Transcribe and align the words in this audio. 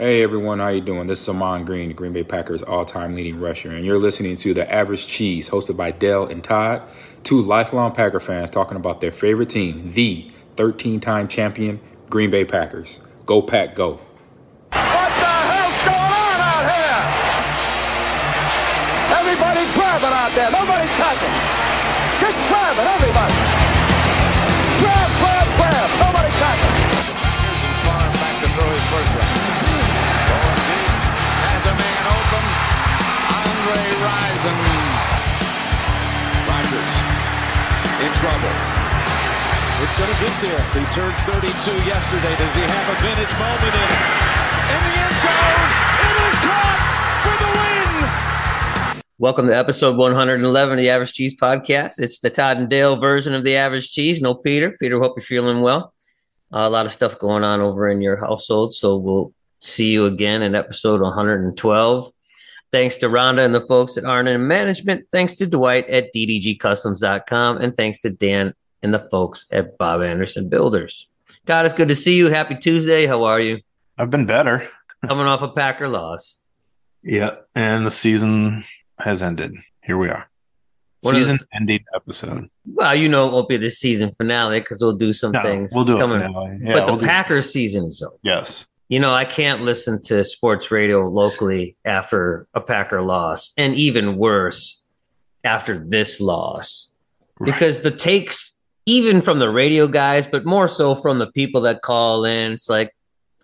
Hey 0.00 0.22
everyone, 0.22 0.60
how 0.60 0.68
you 0.68 0.80
doing? 0.80 1.06
This 1.08 1.20
is 1.20 1.28
Ahman 1.28 1.66
Green, 1.66 1.88
the 1.88 1.94
Green 1.94 2.14
Bay 2.14 2.24
Packers 2.24 2.62
all-time 2.62 3.14
leading 3.14 3.38
rusher, 3.38 3.70
and 3.70 3.84
you're 3.84 3.98
listening 3.98 4.34
to 4.36 4.54
The 4.54 4.72
Average 4.72 5.06
Cheese, 5.06 5.50
hosted 5.50 5.76
by 5.76 5.90
Dell 5.90 6.24
and 6.24 6.42
Todd, 6.42 6.80
two 7.22 7.42
lifelong 7.42 7.92
Packer 7.92 8.18
fans 8.18 8.48
talking 8.48 8.78
about 8.78 9.02
their 9.02 9.12
favorite 9.12 9.50
team, 9.50 9.92
the 9.92 10.30
13-time 10.56 11.28
champion 11.28 11.80
Green 12.08 12.30
Bay 12.30 12.46
Packers. 12.46 13.00
Go 13.26 13.42
Pack, 13.42 13.74
go! 13.74 13.90
What 13.90 14.00
the 14.70 14.80
hell's 14.80 15.76
going 15.84 15.98
on 16.16 16.40
out 16.48 16.64
here? 16.72 17.04
Everybody 19.20 19.70
grab 19.74 20.00
it 20.00 20.14
out 20.16 20.32
there. 20.34 20.50
Nobody 20.50 20.88
Rison. 34.40 34.56
Rodgers 36.48 36.92
in 38.00 38.12
trouble. 38.16 38.56
It's 39.84 39.96
going 39.98 40.08
to 40.08 40.20
get 40.24 40.34
there. 40.40 40.62
He 40.72 40.84
turned 40.94 41.14
32 41.28 41.44
yesterday. 41.84 42.34
Does 42.36 42.54
he 42.54 42.62
have 42.62 42.88
a 42.88 43.02
vintage 43.02 43.34
moment 43.36 43.74
in 43.76 43.84
it? 43.84 44.00
In 44.64 44.80
the 44.80 44.96
end 44.96 45.16
zone. 45.20 45.68
It 46.00 46.16
is 46.24 46.36
caught 46.40 46.80
for 47.20 47.36
the 47.36 47.50
win. 47.52 49.04
Welcome 49.18 49.46
to 49.48 49.56
episode 49.56 49.98
111 49.98 50.72
of 50.72 50.82
the 50.82 50.88
Average 50.88 51.12
Cheese 51.12 51.36
Podcast. 51.36 52.00
It's 52.00 52.20
the 52.20 52.30
Todd 52.30 52.56
and 52.56 52.70
Dale 52.70 52.96
version 52.96 53.34
of 53.34 53.44
the 53.44 53.56
Average 53.56 53.90
Cheese. 53.90 54.22
No 54.22 54.34
Peter. 54.34 54.74
Peter, 54.80 54.98
hope 54.98 55.18
you're 55.18 55.22
feeling 55.22 55.60
well. 55.60 55.92
Uh, 56.50 56.60
a 56.60 56.70
lot 56.70 56.86
of 56.86 56.92
stuff 56.92 57.18
going 57.18 57.44
on 57.44 57.60
over 57.60 57.90
in 57.90 58.00
your 58.00 58.16
household, 58.16 58.72
so 58.72 58.96
we'll 58.96 59.34
see 59.58 59.90
you 59.90 60.06
again 60.06 60.40
in 60.40 60.54
episode 60.54 61.02
112. 61.02 62.12
Thanks 62.72 62.96
to 62.98 63.06
Rhonda 63.08 63.44
and 63.44 63.54
the 63.54 63.66
folks 63.66 63.96
at 63.96 64.04
Arnon 64.04 64.46
Management. 64.46 65.06
Thanks 65.10 65.34
to 65.36 65.46
Dwight 65.46 65.88
at 65.88 66.14
ddgcustoms.com. 66.14 67.58
And 67.58 67.76
thanks 67.76 68.00
to 68.00 68.10
Dan 68.10 68.54
and 68.82 68.94
the 68.94 69.06
folks 69.10 69.46
at 69.50 69.76
Bob 69.76 70.02
Anderson 70.02 70.48
Builders. 70.48 71.08
Todd, 71.46 71.64
it's 71.66 71.74
good 71.74 71.88
to 71.88 71.96
see 71.96 72.16
you. 72.16 72.28
Happy 72.28 72.54
Tuesday. 72.54 73.06
How 73.06 73.24
are 73.24 73.40
you? 73.40 73.60
I've 73.98 74.10
been 74.10 74.26
better. 74.26 74.68
Coming 75.06 75.26
off 75.26 75.42
a 75.42 75.48
Packer 75.48 75.88
loss. 75.88 76.40
Yeah, 77.02 77.36
and 77.54 77.84
the 77.86 77.90
season 77.90 78.64
has 79.00 79.22
ended. 79.22 79.54
Here 79.82 79.96
we 79.96 80.08
are. 80.08 80.28
Of 81.04 81.12
the- 81.12 81.18
season 81.18 81.38
ending 81.52 81.80
episode. 81.94 82.50
Well, 82.66 82.94
you 82.94 83.08
know 83.08 83.26
it 83.28 83.32
won't 83.32 83.48
be 83.48 83.56
the 83.56 83.70
season 83.70 84.12
finale 84.18 84.60
because 84.60 84.82
we'll 84.82 84.96
do 84.98 85.12
some 85.14 85.32
No, 85.32 85.42
things. 85.42 85.72
we'll 85.74 85.86
do 85.86 85.96
a 85.96 86.00
coming. 86.00 86.20
finale. 86.20 86.58
Yeah, 86.60 86.74
but 86.74 86.86
the 86.86 86.92
we'll 86.92 87.00
do- 87.00 87.06
Packers 87.06 87.50
season 87.50 87.86
is 87.86 88.02
over. 88.02 88.16
Yes. 88.22 88.68
You 88.90 88.98
know, 89.00 89.14
I 89.14 89.24
can't 89.24 89.62
listen 89.62 90.02
to 90.02 90.22
sports 90.24 90.70
radio 90.70 91.08
locally 91.08 91.76
after 91.86 92.46
a 92.54 92.60
Packer 92.60 93.00
loss, 93.00 93.52
and 93.56 93.74
even 93.76 94.16
worse 94.18 94.84
after 95.44 95.78
this 95.78 96.20
loss, 96.20 96.90
Right. 97.38 97.46
because 97.52 97.80
the 97.80 97.90
takes, 97.92 98.60
even 98.86 99.22
from 99.22 99.38
the 99.38 99.48
radio 99.48 99.86
guys, 99.86 100.26
but 100.26 100.44
more 100.44 100.68
so 100.68 100.94
from 100.94 101.18
the 101.20 101.28
people 101.28 101.62
that 101.62 101.80
call 101.82 102.24
in, 102.24 102.52
it's 102.52 102.68
like, 102.68 102.94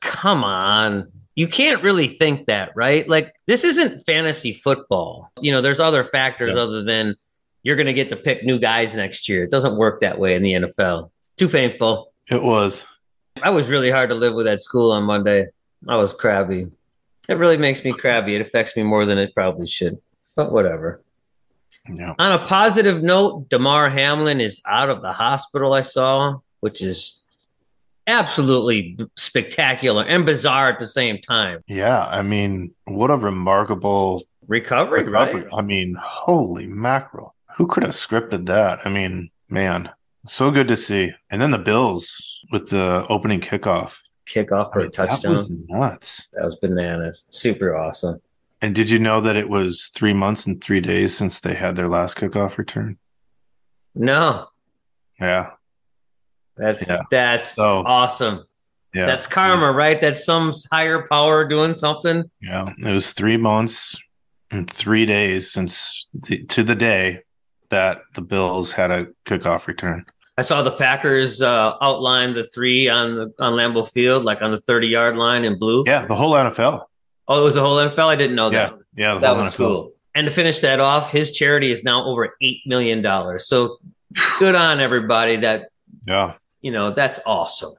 come 0.00 0.44
on. 0.44 1.10
You 1.36 1.46
can't 1.48 1.82
really 1.82 2.08
think 2.08 2.46
that, 2.46 2.72
right? 2.74 3.08
Like, 3.08 3.32
this 3.46 3.62
isn't 3.64 4.04
fantasy 4.04 4.52
football. 4.52 5.30
You 5.40 5.52
know, 5.52 5.60
there's 5.60 5.80
other 5.80 6.02
factors 6.02 6.52
Yeah. 6.54 6.62
other 6.62 6.82
than 6.82 7.14
you're 7.62 7.76
going 7.76 7.86
to 7.86 7.92
get 7.92 8.08
to 8.10 8.16
pick 8.16 8.42
new 8.42 8.58
guys 8.58 8.96
next 8.96 9.28
year. 9.28 9.44
It 9.44 9.50
doesn't 9.50 9.76
work 9.76 10.00
that 10.00 10.18
way 10.18 10.34
in 10.34 10.42
the 10.42 10.54
NFL. 10.54 11.10
Too 11.36 11.48
painful. 11.48 12.12
It 12.30 12.42
was. 12.42 12.82
I 13.42 13.50
was 13.50 13.68
really 13.68 13.90
hard 13.90 14.08
to 14.10 14.14
live 14.14 14.34
with 14.34 14.46
at 14.46 14.60
school 14.60 14.92
on 14.92 15.02
Monday. 15.04 15.46
I 15.88 15.96
was 15.96 16.12
crabby. 16.12 16.66
It 17.28 17.34
really 17.34 17.56
makes 17.56 17.84
me 17.84 17.92
crabby. 17.92 18.34
It 18.34 18.40
affects 18.40 18.76
me 18.76 18.82
more 18.82 19.04
than 19.04 19.18
it 19.18 19.34
probably 19.34 19.66
should, 19.66 19.98
but 20.34 20.52
whatever. 20.52 21.02
Yeah. 21.92 22.14
On 22.18 22.32
a 22.32 22.38
positive 22.46 23.02
note, 23.02 23.48
Damar 23.48 23.88
Hamlin 23.90 24.40
is 24.40 24.62
out 24.66 24.90
of 24.90 25.02
the 25.02 25.12
hospital, 25.12 25.72
I 25.72 25.82
saw, 25.82 26.38
which 26.60 26.82
is 26.82 27.22
absolutely 28.06 28.96
spectacular 29.16 30.04
and 30.04 30.24
bizarre 30.24 30.68
at 30.68 30.78
the 30.78 30.86
same 30.86 31.18
time. 31.20 31.60
Yeah. 31.66 32.06
I 32.06 32.22
mean, 32.22 32.72
what 32.84 33.10
a 33.10 33.16
remarkable 33.16 34.22
Recovery, 34.48 35.02
recovery. 35.02 35.42
right? 35.42 35.52
I 35.52 35.60
mean, 35.62 35.96
holy 36.00 36.66
mackerel. 36.66 37.34
Who 37.56 37.66
could 37.66 37.82
have 37.82 37.92
scripted 37.94 38.46
that? 38.46 38.78
I 38.84 38.88
mean, 38.90 39.30
man, 39.48 39.90
so 40.28 40.50
good 40.52 40.68
to 40.68 40.76
see. 40.76 41.10
And 41.30 41.42
then 41.42 41.50
the 41.50 41.58
Bills 41.58 42.35
with 42.50 42.70
the 42.70 43.06
opening 43.08 43.40
kickoff. 43.40 43.98
Kickoff 44.28 44.72
for 44.72 44.80
I 44.80 44.82
a 44.82 44.84
mean, 44.84 44.90
that 44.96 45.08
touchdown. 45.08 45.36
was 45.36 45.50
nuts. 45.68 46.26
that 46.32 46.42
was 46.44 46.56
bananas. 46.56 47.26
Super 47.30 47.76
awesome. 47.76 48.20
And 48.62 48.74
did 48.74 48.88
you 48.90 48.98
know 48.98 49.20
that 49.20 49.36
it 49.36 49.48
was 49.48 49.90
three 49.94 50.12
months 50.14 50.46
and 50.46 50.62
three 50.62 50.80
days 50.80 51.16
since 51.16 51.40
they 51.40 51.54
had 51.54 51.76
their 51.76 51.88
last 51.88 52.16
kickoff 52.16 52.56
return? 52.58 52.98
No, 53.94 54.48
Yeah. 55.20 55.50
that's 56.56 56.86
Yeah. 56.88 57.02
that's 57.10 57.54
So- 57.54 57.82
awesome. 57.86 58.44
Yeah. 58.94 59.06
That's 59.06 59.26
karma, 59.26 59.72
right? 59.72 60.00
That's 60.00 60.24
some 60.24 60.52
higher 60.72 61.06
power 61.06 61.46
doing 61.46 61.74
something. 61.74 62.24
Yeah, 62.40 62.72
it 62.78 62.90
was 62.92 63.12
three 63.12 63.36
months 63.36 63.94
and 64.50 64.68
three 64.70 65.04
days 65.04 65.52
since 65.52 66.08
the, 66.14 66.44
to 66.46 66.62
the 66.64 66.74
day 66.74 67.20
that 67.68 67.98
the 68.14 68.22
Bills 68.22 68.72
had 68.72 68.90
a 68.90 69.08
kickoff 69.26 69.66
return. 69.66 70.06
I 70.38 70.42
saw 70.42 70.62
the 70.62 70.72
Packers 70.72 71.40
uh, 71.40 71.74
outline 71.80 72.34
the 72.34 72.44
three 72.44 72.88
on 72.88 73.14
the 73.14 73.34
on 73.38 73.54
Lambeau 73.54 73.90
Field, 73.90 74.24
like 74.24 74.42
on 74.42 74.50
the 74.50 74.58
thirty 74.58 74.88
yard 74.88 75.16
line 75.16 75.44
in 75.44 75.58
blue. 75.58 75.82
Yeah, 75.86 76.04
the 76.04 76.14
whole 76.14 76.32
NFL. 76.32 76.84
Oh, 77.28 77.40
it 77.40 77.44
was 77.44 77.54
the 77.54 77.60
whole 77.62 77.76
NFL. 77.76 78.06
I 78.06 78.16
didn't 78.16 78.36
know 78.36 78.50
that. 78.50 78.74
yeah, 78.94 79.14
the 79.14 79.20
that 79.20 79.36
was 79.36 79.54
NFL. 79.54 79.56
cool. 79.56 79.92
And 80.14 80.26
to 80.26 80.30
finish 80.30 80.60
that 80.60 80.80
off, 80.80 81.10
his 81.10 81.32
charity 81.32 81.70
is 81.70 81.84
now 81.84 82.04
over 82.04 82.36
eight 82.42 82.60
million 82.66 83.02
dollars. 83.02 83.46
So 83.46 83.78
good 84.38 84.54
on 84.54 84.80
everybody. 84.80 85.36
That 85.36 85.70
Yeah, 86.06 86.34
you 86.60 86.70
know, 86.70 86.92
that's 86.92 87.20
awesome. 87.24 87.72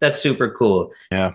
That's 0.00 0.20
super 0.20 0.50
cool. 0.50 0.92
Yeah, 1.10 1.32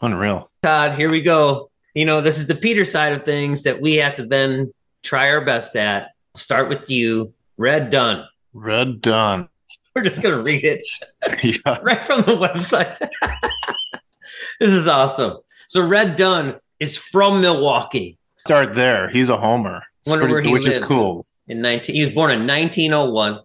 unreal. 0.00 0.50
Todd, 0.62 0.92
here 0.92 1.10
we 1.10 1.20
go. 1.22 1.70
You 1.94 2.04
know, 2.04 2.20
this 2.20 2.38
is 2.38 2.46
the 2.46 2.54
Peter 2.54 2.84
side 2.84 3.12
of 3.12 3.24
things 3.24 3.64
that 3.64 3.80
we 3.80 3.96
have 3.96 4.16
to 4.16 4.26
then 4.26 4.72
try 5.02 5.30
our 5.30 5.44
best 5.44 5.74
at. 5.76 6.10
Start 6.36 6.68
with 6.68 6.90
you, 6.90 7.32
Red 7.56 7.90
Dunn. 7.90 8.26
Red 8.52 9.00
done. 9.00 9.48
We're 9.96 10.02
just 10.02 10.20
gonna 10.20 10.42
read 10.42 10.62
it. 10.62 10.82
yeah, 11.42 11.78
right 11.82 12.04
from 12.04 12.20
the 12.20 12.36
website. 12.36 12.98
this 14.60 14.70
is 14.70 14.86
awesome. 14.86 15.38
So 15.68 15.80
Red 15.86 16.16
Dunn 16.16 16.56
is 16.78 16.98
from 16.98 17.40
Milwaukee 17.40 18.18
start 18.40 18.74
there. 18.74 19.08
He's 19.08 19.30
a 19.30 19.38
homer, 19.38 19.82
Wonder 20.04 20.28
where 20.28 20.42
he 20.42 20.52
which 20.52 20.66
is 20.66 20.84
cool. 20.84 21.24
in 21.48 21.62
19 21.62 21.94
he 21.94 22.02
was 22.02 22.10
born 22.10 22.30
in 22.30 22.46
1901. 22.46 23.40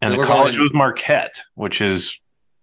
And 0.00 0.14
the 0.14 0.24
college 0.24 0.52
going- 0.52 0.62
was 0.62 0.72
Marquette, 0.72 1.34
which 1.54 1.82
is 1.82 2.18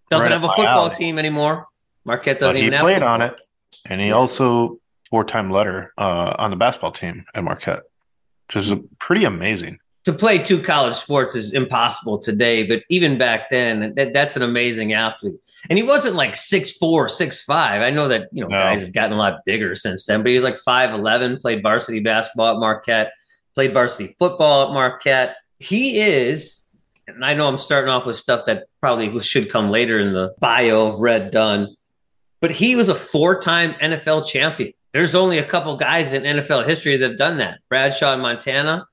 Doesn't 0.09 0.25
Right 0.25 0.31
have 0.31 0.43
a 0.43 0.47
football 0.47 0.87
alley. 0.87 0.95
team 0.95 1.19
anymore. 1.19 1.67
Marquette 2.05 2.39
but 2.39 2.47
doesn't 2.47 2.55
he 2.55 2.63
even 2.63 2.73
have 2.73 2.81
played 2.81 3.03
on 3.03 3.21
it, 3.21 3.39
and 3.85 4.01
he 4.01 4.11
also 4.13 4.79
four-time 5.11 5.51
letter 5.51 5.93
uh, 5.95 6.33
on 6.39 6.49
the 6.49 6.55
basketball 6.55 6.91
team 6.91 7.23
at 7.35 7.43
Marquette, 7.43 7.83
which 8.47 8.55
is 8.65 8.73
pretty 8.97 9.25
amazing. 9.25 9.77
To 10.05 10.13
play 10.13 10.37
two 10.37 10.61
college 10.61 10.95
sports 10.95 11.35
is 11.35 11.53
impossible 11.53 12.19
today, 12.19 12.63
but 12.63 12.83
even 12.89 13.17
back 13.17 13.49
then, 13.49 13.93
that, 13.95 14.13
that's 14.13 14.35
an 14.35 14.43
amazing 14.43 14.93
athlete. 14.93 15.35
And 15.67 15.79
he 15.79 15.83
wasn't 15.83 16.15
like 16.15 16.35
six 16.35 16.71
four, 16.73 17.09
six 17.09 17.41
five. 17.43 17.81
I 17.81 17.89
know 17.89 18.07
that 18.09 18.29
you 18.31 18.41
know 18.43 18.47
No. 18.47 18.55
guys 18.55 18.81
have 18.81 18.93
gotten 18.93 19.13
a 19.13 19.17
lot 19.17 19.43
bigger 19.45 19.73
since 19.75 20.05
then, 20.05 20.21
but 20.21 20.29
he 20.29 20.35
was 20.35 20.43
like 20.43 20.59
five 20.59 20.91
eleven. 20.91 21.37
Played 21.39 21.63
varsity 21.63 22.01
basketball 22.01 22.53
at 22.53 22.59
Marquette. 22.59 23.13
Played 23.55 23.73
varsity 23.73 24.15
football 24.19 24.67
at 24.67 24.73
Marquette. 24.73 25.37
He 25.57 25.99
is, 25.99 26.65
and 27.07 27.25
I 27.25 27.33
know 27.33 27.47
I'm 27.47 27.57
starting 27.57 27.89
off 27.89 28.05
with 28.05 28.15
stuff 28.17 28.45
that 28.45 28.65
probably 28.79 29.19
should 29.21 29.49
come 29.49 29.71
later 29.71 29.99
in 29.99 30.13
the 30.13 30.35
bio 30.39 30.85
of 30.87 30.99
Red 30.99 31.31
Dunn, 31.31 31.75
but 32.41 32.51
he 32.51 32.75
was 32.75 32.89
a 32.89 32.95
four 32.95 33.39
time 33.39 33.73
NFL 33.81 34.27
champion. 34.27 34.73
There's 34.93 35.15
only 35.15 35.39
a 35.39 35.45
couple 35.45 35.75
guys 35.77 36.13
in 36.13 36.21
NFL 36.23 36.67
history 36.67 36.95
that 36.97 37.09
have 37.09 37.17
done 37.17 37.37
that. 37.37 37.57
Bradshaw 37.69 38.13
in 38.13 38.19
Montana, 38.19 38.85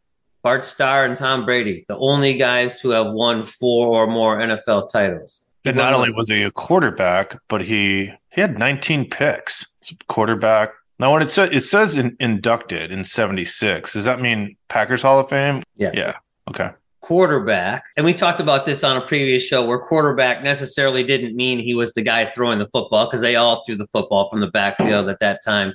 Bart 0.43 0.65
Starr, 0.65 1.05
and 1.05 1.17
Tom 1.17 1.44
Brady, 1.44 1.85
the 1.89 1.97
only 1.97 2.35
guys 2.35 2.81
to 2.81 2.91
have 2.91 3.12
won 3.12 3.44
four 3.44 3.87
or 3.89 4.06
more 4.06 4.39
NFL 4.39 4.91
titles. 4.91 5.44
And 5.65 5.77
not 5.77 5.94
only 5.94 6.11
was 6.11 6.29
he 6.29 6.43
a 6.43 6.50
quarterback, 6.50 7.39
but 7.49 7.62
he 7.62 8.12
he 8.31 8.41
had 8.41 8.59
19 8.59 9.09
picks. 9.09 9.67
Quarterback. 10.09 10.71
Now, 10.99 11.12
when 11.12 11.23
it 11.23 11.31
says 11.31 11.50
it 11.53 11.65
says 11.65 11.97
in, 11.97 12.17
inducted 12.19 12.91
in 12.91 13.05
76, 13.05 13.93
does 13.93 14.05
that 14.05 14.21
mean 14.21 14.56
Packers 14.69 15.03
Hall 15.03 15.21
of 15.21 15.29
Fame? 15.29 15.62
Yeah. 15.77 15.91
Yeah. 15.94 16.17
Okay. 16.49 16.71
quarterback, 17.00 17.85
and 17.97 18.06
we 18.06 18.15
talked 18.15 18.41
about 18.41 18.65
this 18.65 18.83
on 18.85 18.97
a 18.97 19.00
previous 19.00 19.43
show 19.43 19.65
where 19.65 19.79
quarterback 19.79 20.43
necessarily 20.43 21.03
didn't 21.05 21.37
mean 21.37 21.59
he 21.59 21.75
was 21.75 21.93
the 21.94 22.03
guy 22.03 22.25
throwing 22.27 22.59
the 22.59 22.69
football 22.69 23.06
because 23.06 23.21
they 23.21 23.37
all 23.37 23.62
threw 23.65 23.77
the 23.77 23.87
football 23.89 24.29
from 24.31 24.41
the 24.41 24.47
backfield 24.49 25.09
at 25.09 25.19
that 25.21 25.41
time. 25.44 25.75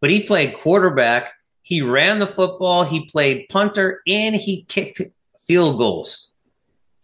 But 0.00 0.10
he 0.10 0.22
played 0.22 0.54
quarterback, 0.56 1.32
he 1.68 1.82
ran 1.82 2.18
the 2.18 2.26
football, 2.26 2.82
he 2.82 3.04
played 3.04 3.46
punter, 3.50 4.00
and 4.06 4.34
he 4.34 4.64
kicked 4.68 5.02
field 5.38 5.76
goals 5.76 6.32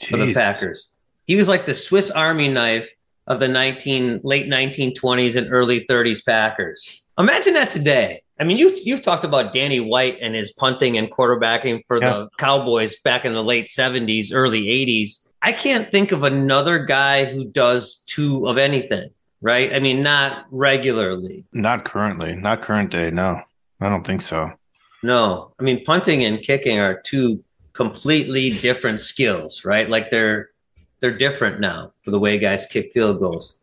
for 0.08 0.16
the 0.16 0.32
Packers. 0.32 0.90
He 1.26 1.36
was 1.36 1.48
like 1.50 1.66
the 1.66 1.74
Swiss 1.74 2.10
Army 2.10 2.48
knife 2.48 2.88
of 3.26 3.40
the 3.40 3.48
19 3.48 4.22
late 4.24 4.46
1920s 4.46 5.36
and 5.36 5.52
early 5.52 5.84
30s 5.84 6.24
Packers. 6.24 7.02
Imagine 7.18 7.52
that 7.54 7.68
today. 7.68 8.22
I 8.40 8.44
mean, 8.44 8.56
you've 8.56 8.78
you've 8.86 9.02
talked 9.02 9.24
about 9.24 9.52
Danny 9.52 9.80
White 9.80 10.16
and 10.22 10.34
his 10.34 10.50
punting 10.52 10.96
and 10.96 11.10
quarterbacking 11.10 11.82
for 11.86 12.00
Yeah. 12.00 12.10
the 12.10 12.28
Cowboys 12.38 12.98
back 13.02 13.26
in 13.26 13.34
the 13.34 13.42
late 13.44 13.68
seventies, 13.68 14.32
early 14.32 14.70
eighties. 14.70 15.30
I 15.42 15.52
can't 15.52 15.90
think 15.90 16.10
of 16.10 16.22
another 16.22 16.78
guy 16.86 17.26
who 17.26 17.44
does 17.44 18.02
two 18.06 18.48
of 18.48 18.56
anything, 18.56 19.10
right? 19.42 19.74
I 19.74 19.78
mean, 19.78 20.02
not 20.02 20.46
regularly. 20.50 21.44
Not 21.52 21.84
currently, 21.84 22.34
not 22.34 22.62
current 22.62 22.90
day. 22.90 23.10
No, 23.10 23.42
I 23.80 23.88
don't 23.88 24.06
think 24.06 24.22
so. 24.22 24.52
No, 25.02 25.52
I 25.60 25.62
mean, 25.62 25.84
punting 25.84 26.24
and 26.24 26.40
kicking 26.40 26.78
are 26.78 27.00
two 27.00 27.44
completely 27.74 28.50
different 28.50 29.00
skills, 29.00 29.64
right? 29.64 29.88
Like 29.88 30.10
they're 30.10 30.50
they're 31.00 31.16
different 31.16 31.60
now 31.60 31.92
for 32.02 32.10
the 32.10 32.18
way 32.18 32.38
guys 32.38 32.66
kick 32.66 32.92
field 32.92 33.18
goals. 33.18 33.58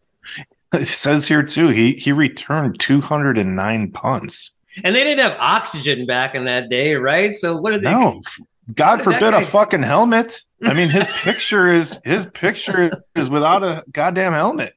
It 0.74 0.88
says 0.88 1.28
here 1.28 1.44
too. 1.44 1.70
He 1.70 1.94
he 1.94 2.12
returned 2.12 2.80
209 2.80 3.92
punts. 3.92 4.52
And 4.84 4.96
they 4.96 5.04
didn't 5.04 5.20
have 5.20 5.38
oxygen 5.40 6.06
back 6.06 6.34
in 6.34 6.46
that 6.46 6.70
day, 6.70 6.96
right? 6.96 7.34
So 7.34 7.58
what 7.58 7.72
did 7.72 7.82
they? 7.82 7.92
No, 7.92 8.22
God 8.76 9.02
forbid 9.02 9.34
a 9.34 9.46
fucking 9.46 9.84
helmet. 9.84 10.42
I 10.64 10.74
mean, 10.74 10.90
his 10.90 11.08
picture 11.24 11.68
is 11.68 12.00
his 12.04 12.26
picture 12.28 13.04
is 13.16 13.30
without 13.30 13.64
a 13.64 13.84
goddamn 13.92 14.34
helmet, 14.34 14.76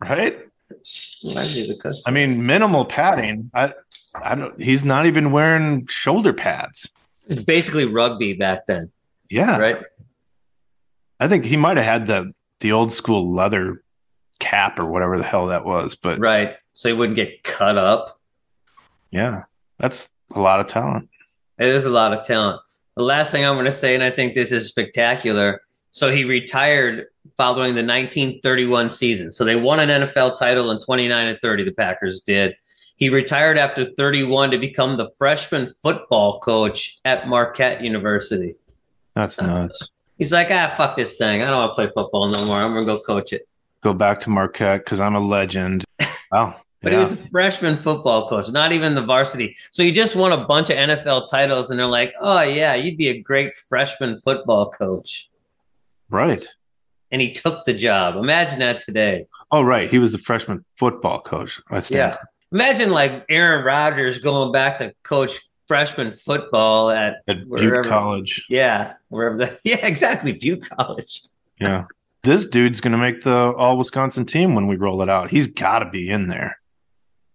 right? 0.00 0.38
I 2.06 2.10
mean, 2.10 2.46
minimal 2.46 2.84
padding. 2.84 3.50
I 3.54 3.72
I 4.14 4.34
don't. 4.34 4.60
He's 4.60 4.84
not 4.84 5.06
even 5.06 5.30
wearing 5.32 5.86
shoulder 5.86 6.32
pads. 6.32 6.88
It's 7.28 7.42
basically 7.42 7.84
rugby 7.84 8.34
back 8.34 8.66
then, 8.66 8.90
Yeah, 9.28 9.58
right? 9.58 9.82
I 11.18 11.28
think 11.28 11.44
he 11.44 11.56
might 11.56 11.76
have 11.76 11.86
had 11.86 12.06
the 12.06 12.32
the 12.60 12.72
old 12.72 12.92
school 12.92 13.32
leather 13.32 13.82
cap 14.38 14.78
or 14.78 14.86
whatever 14.86 15.18
the 15.18 15.24
hell 15.24 15.46
that 15.46 15.64
was. 15.64 15.96
But 15.96 16.18
Right. 16.18 16.56
So 16.72 16.88
he 16.88 16.92
wouldn't 16.94 17.16
get 17.16 17.42
cut 17.42 17.78
up. 17.78 18.20
yeah, 19.10 19.44
that's 19.78 20.08
a 20.34 20.40
lot 20.40 20.60
of 20.60 20.66
talent. 20.66 21.08
It 21.58 21.68
is 21.68 21.86
a 21.86 21.90
lot 21.90 22.12
of 22.12 22.24
talent. 22.24 22.60
The 22.96 23.02
last 23.02 23.30
thing 23.30 23.44
I'm 23.44 23.54
going 23.56 23.64
to 23.66 23.72
say, 23.72 23.94
and 23.94 24.04
I 24.04 24.10
think 24.10 24.34
this 24.34 24.52
is 24.52 24.68
spectacular. 24.68 25.62
So 25.90 26.10
he 26.10 26.24
retired 26.24 27.06
following 27.36 27.74
the 27.74 27.84
1931 27.84 28.90
season. 28.90 29.32
So 29.32 29.44
they 29.44 29.56
won 29.56 29.80
an 29.80 29.88
NFL 29.88 30.38
title 30.38 30.70
in 30.70 30.80
29 30.80 31.28
and 31.28 31.38
30. 31.40 31.64
The 31.64 31.72
Packers 31.72 32.22
did. 32.22 32.56
He 32.96 33.10
retired 33.10 33.58
after 33.58 33.84
31 33.84 34.52
to 34.52 34.58
become 34.58 34.96
the 34.96 35.10
freshman 35.18 35.74
football 35.82 36.40
coach 36.40 36.98
at 37.04 37.28
Marquette 37.28 37.82
University. 37.82 38.56
That's 39.14 39.40
nuts. 39.40 39.90
He's 40.18 40.32
like, 40.32 40.48
ah, 40.50 40.72
fuck 40.76 40.96
this 40.96 41.16
thing. 41.16 41.42
I 41.42 41.48
don't 41.48 41.58
want 41.58 41.72
to 41.72 41.74
play 41.74 41.90
football 41.94 42.28
no 42.28 42.46
more. 42.46 42.56
I'm 42.56 42.72
going 42.72 42.82
to 42.82 42.86
go 42.86 43.00
coach 43.00 43.32
it. 43.32 43.46
Go 43.82 43.92
back 43.92 44.20
to 44.20 44.30
Marquette 44.30 44.84
because 44.84 45.00
I'm 45.00 45.14
a 45.14 45.20
legend. 45.20 45.84
Wow. 46.32 46.56
But 46.82 46.92
yeah. 46.92 46.98
he 46.98 47.02
was 47.02 47.12
a 47.12 47.28
freshman 47.28 47.78
football 47.78 48.28
coach, 48.28 48.50
not 48.50 48.72
even 48.72 48.94
the 48.94 49.02
varsity. 49.02 49.56
So 49.70 49.82
he 49.82 49.92
just 49.92 50.16
won 50.16 50.32
a 50.32 50.44
bunch 50.44 50.70
of 50.70 50.76
NFL 50.76 51.28
titles, 51.28 51.70
and 51.70 51.78
they're 51.78 51.86
like, 51.86 52.12
"Oh 52.20 52.42
yeah, 52.42 52.74
you'd 52.74 52.98
be 52.98 53.08
a 53.08 53.20
great 53.20 53.54
freshman 53.54 54.18
football 54.18 54.70
coach." 54.70 55.30
right. 56.10 56.46
And 57.12 57.20
he 57.22 57.32
took 57.32 57.64
the 57.64 57.72
job. 57.74 58.16
Imagine 58.16 58.58
that 58.60 58.80
today. 58.80 59.26
Oh, 59.50 59.62
right. 59.62 59.88
He 59.88 59.98
was 59.98 60.12
the 60.12 60.18
freshman 60.18 60.64
football 60.76 61.20
coach. 61.20 61.60
I 61.70 61.80
think. 61.80 61.96
Yeah. 61.98 62.16
Imagine 62.52 62.90
like 62.90 63.24
Aaron 63.28 63.64
Rodgers 63.64 64.18
going 64.18 64.52
back 64.52 64.78
to 64.78 64.92
coach 65.02 65.38
freshman 65.68 66.14
football 66.14 66.90
at 66.90 67.16
At 67.28 67.48
Butte 67.48 67.84
College. 67.86 68.46
yeah, 68.48 68.94
wherever 69.08 69.36
the 69.36 69.58
yeah, 69.64 69.84
exactly, 69.86 70.32
Butte 70.32 70.68
College. 70.70 71.22
Yeah. 71.60 71.84
This 72.22 72.46
dude's 72.46 72.80
going 72.80 72.92
to 72.92 72.98
make 72.98 73.22
the 73.22 73.52
all 73.56 73.78
Wisconsin 73.78 74.26
team 74.26 74.54
when 74.54 74.66
we 74.66 74.76
roll 74.76 75.00
it 75.02 75.08
out. 75.08 75.30
He's 75.30 75.46
got 75.46 75.80
to 75.80 75.90
be 75.90 76.08
in 76.08 76.28
there. 76.28 76.58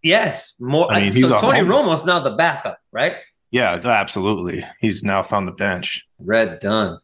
Yes, 0.03 0.55
more. 0.59 0.91
I 0.91 1.01
mean, 1.01 1.13
so 1.13 1.37
Tony 1.39 1.59
home- 1.59 1.67
Romo's 1.69 2.03
now 2.05 2.19
the 2.19 2.31
backup, 2.31 2.79
right? 2.91 3.15
Yeah, 3.51 3.73
absolutely. 3.83 4.65
He's 4.79 5.03
now 5.03 5.23
found 5.23 5.47
the 5.47 5.51
bench. 5.53 6.05
Red 6.19 6.59
Dunn. 6.59 6.99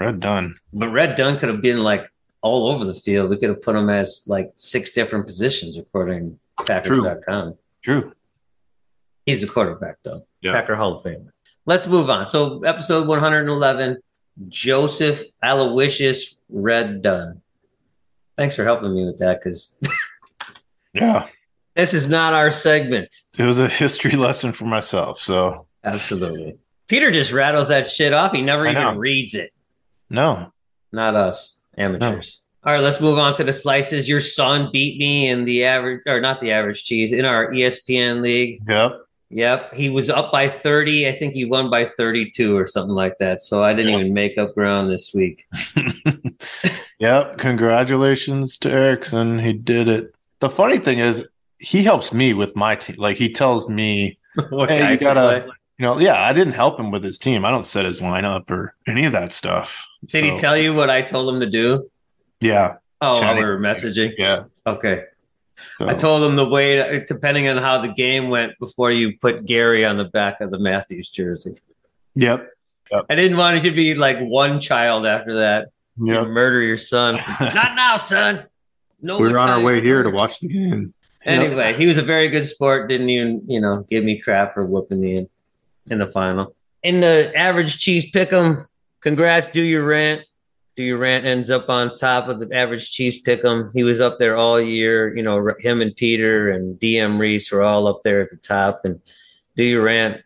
Red 0.00 0.20
Dunn. 0.20 0.54
But 0.72 0.88
Red 0.88 1.14
Dunn 1.16 1.38
could 1.38 1.48
have 1.50 1.60
been 1.60 1.82
like 1.82 2.08
all 2.42 2.68
over 2.68 2.84
the 2.84 2.94
field. 2.94 3.28
We 3.30 3.36
could 3.36 3.50
have 3.50 3.62
put 3.62 3.76
him 3.76 3.90
as 3.90 4.24
like 4.26 4.50
six 4.56 4.92
different 4.92 5.26
positions 5.26 5.76
according 5.76 6.24
to 6.24 6.64
Packers.com. 6.64 7.54
True. 7.82 8.12
He's 9.26 9.42
the 9.42 9.46
quarterback 9.46 9.96
though. 10.02 10.26
Yeah. 10.40 10.52
Packer 10.52 10.74
Hall 10.74 10.94
of 10.96 11.02
Famer. 11.02 11.28
Let's 11.66 11.86
move 11.86 12.08
on. 12.08 12.26
So 12.26 12.62
episode 12.64 13.06
111, 13.06 13.98
Joseph 14.48 15.22
Aloysius 15.42 16.40
Red 16.48 17.02
Dunn. 17.02 17.42
Thanks 18.38 18.56
for 18.56 18.64
helping 18.64 18.94
me 18.94 19.04
with 19.04 19.18
that 19.18 19.38
because 19.40 19.78
Yeah. 20.94 21.28
this 21.76 21.92
is 21.94 22.08
not 22.08 22.32
our 22.32 22.50
segment. 22.50 23.14
It 23.36 23.44
was 23.44 23.58
a 23.58 23.68
history 23.68 24.12
lesson 24.16 24.52
for 24.52 24.64
myself. 24.64 25.20
So, 25.20 25.66
Absolutely. 25.84 26.56
Peter 26.88 27.10
just 27.10 27.32
rattles 27.32 27.68
that 27.68 27.86
shit 27.88 28.12
off. 28.14 28.32
He 28.32 28.42
never 28.42 28.66
I 28.66 28.70
even 28.72 28.82
know. 28.82 28.96
reads 28.96 29.34
it. 29.34 29.52
No. 30.10 30.52
Not 30.92 31.14
us, 31.14 31.58
amateurs. 31.78 32.40
All 32.64 32.72
right, 32.74 32.82
let's 32.82 33.00
move 33.00 33.18
on 33.18 33.34
to 33.36 33.44
the 33.44 33.52
slices. 33.52 34.08
Your 34.08 34.20
son 34.20 34.68
beat 34.72 34.98
me 34.98 35.28
in 35.28 35.44
the 35.44 35.64
average, 35.64 36.02
or 36.06 36.20
not 36.20 36.40
the 36.40 36.50
average 36.52 36.84
cheese, 36.84 37.12
in 37.12 37.24
our 37.24 37.50
ESPN 37.52 38.20
league. 38.20 38.60
Yep. 38.68 39.00
Yep, 39.32 39.74
he 39.74 39.88
was 39.88 40.10
up 40.10 40.32
by 40.32 40.48
30. 40.48 41.06
I 41.08 41.12
think 41.12 41.32
he 41.34 41.44
won 41.44 41.70
by 41.70 41.84
32 41.84 42.56
or 42.58 42.66
something 42.66 42.94
like 42.96 43.16
that. 43.18 43.40
So 43.40 43.62
I 43.62 43.72
didn't 43.72 43.92
Yep. 43.92 44.00
even 44.00 44.12
make 44.14 44.36
up 44.36 44.52
ground 44.54 44.90
this 44.90 45.14
week. 45.14 45.46
Yep. 46.98 47.38
Congratulations 47.38 48.58
to 48.58 48.70
Erickson. 48.70 49.38
He 49.38 49.54
did 49.54 49.88
it. 49.88 50.14
The 50.40 50.50
funny 50.50 50.76
thing 50.78 50.98
is, 50.98 51.26
he 51.58 51.82
helps 51.82 52.12
me 52.12 52.34
with 52.34 52.54
my 52.56 52.76
team. 52.76 52.96
Like, 52.98 53.16
he 53.16 53.32
tells 53.32 53.68
me, 53.70 54.18
Hey, 54.68 54.92
you 54.92 54.98
gotta- 54.98 55.44
play. 55.46 55.52
You 55.80 55.86
know, 55.86 55.98
yeah, 55.98 56.22
I 56.22 56.34
didn't 56.34 56.52
help 56.52 56.78
him 56.78 56.90
with 56.90 57.02
his 57.02 57.18
team. 57.18 57.42
I 57.46 57.50
don't 57.50 57.64
set 57.64 57.86
his 57.86 58.00
lineup 58.00 58.50
or 58.50 58.74
any 58.86 59.06
of 59.06 59.12
that 59.12 59.32
stuff. 59.32 59.88
Did 60.04 60.24
he 60.24 60.36
tell 60.36 60.54
you 60.54 60.74
what 60.74 60.90
I 60.90 61.00
told 61.00 61.32
him 61.32 61.40
to 61.40 61.48
do? 61.48 61.90
Yeah. 62.38 62.76
Oh, 63.00 63.18
Chatting 63.18 63.42
we 63.42 63.48
were 63.48 63.58
messaging. 63.58 64.12
Yeah. 64.18 64.44
Okay. 64.66 65.04
So, 65.78 65.88
I 65.88 65.94
told 65.94 66.22
him 66.22 66.36
the 66.36 66.44
way, 66.44 67.02
depending 67.08 67.48
on 67.48 67.56
how 67.56 67.80
the 67.80 67.88
game 67.88 68.28
went, 68.28 68.58
before 68.58 68.90
you 68.90 69.16
put 69.16 69.46
Gary 69.46 69.86
on 69.86 69.96
the 69.96 70.04
back 70.04 70.42
of 70.42 70.50
the 70.50 70.58
Matthews 70.58 71.08
jersey. 71.08 71.54
Yep. 72.14 72.46
I 73.08 73.14
didn't 73.14 73.38
want 73.38 73.56
it 73.56 73.62
to 73.62 73.70
be 73.70 73.94
like 73.94 74.18
one 74.20 74.60
child 74.60 75.06
after 75.06 75.38
that. 75.38 75.68
You 75.96 76.12
Yep. 76.12 76.26
murder 76.26 76.60
your 76.60 76.76
son. 76.76 77.14
Not 77.40 77.74
now, 77.74 77.96
son. 77.96 78.44
No, 79.00 79.18
we 79.18 79.32
were 79.32 79.38
on 79.38 79.48
our 79.48 79.62
way 79.62 79.80
here 79.80 80.02
to 80.02 80.10
watch 80.10 80.40
the 80.40 80.48
game. 80.48 80.92
Anyway, 81.24 81.72
he 81.74 81.86
was 81.86 81.96
a 81.96 82.02
very 82.02 82.28
good 82.28 82.44
sport. 82.44 82.90
Didn't 82.90 83.08
even, 83.08 83.44
you 83.48 83.62
know, 83.62 83.86
give 83.88 84.04
me 84.04 84.18
crap 84.20 84.52
for 84.52 84.66
whooping 84.66 85.00
me 85.00 85.16
in, 85.16 85.28
in 85.86 85.98
the 85.98 86.06
final. 86.06 86.54
In 86.82 87.00
the 87.00 87.32
average 87.36 87.78
cheese 87.78 88.10
pick'em, 88.10 88.64
congrats. 89.00 89.48
Do 89.48 89.62
your 89.62 89.84
rant. 89.84 90.22
Do 90.76 90.82
your 90.82 90.98
rant 90.98 91.26
ends 91.26 91.50
up 91.50 91.68
on 91.68 91.94
top 91.96 92.28
of 92.28 92.40
the 92.40 92.54
average 92.54 92.90
cheese 92.90 93.22
pick'em. 93.22 93.70
He 93.74 93.82
was 93.82 94.00
up 94.00 94.18
there 94.18 94.36
all 94.36 94.60
year. 94.60 95.14
You 95.14 95.22
know, 95.22 95.46
him 95.58 95.82
and 95.82 95.94
Peter 95.94 96.50
and 96.50 96.78
DM 96.78 97.18
Reese 97.18 97.50
were 97.52 97.62
all 97.62 97.86
up 97.86 98.02
there 98.02 98.22
at 98.22 98.30
the 98.30 98.36
top. 98.36 98.80
And 98.84 99.00
do 99.56 99.64
your 99.64 99.82
rant 99.82 100.22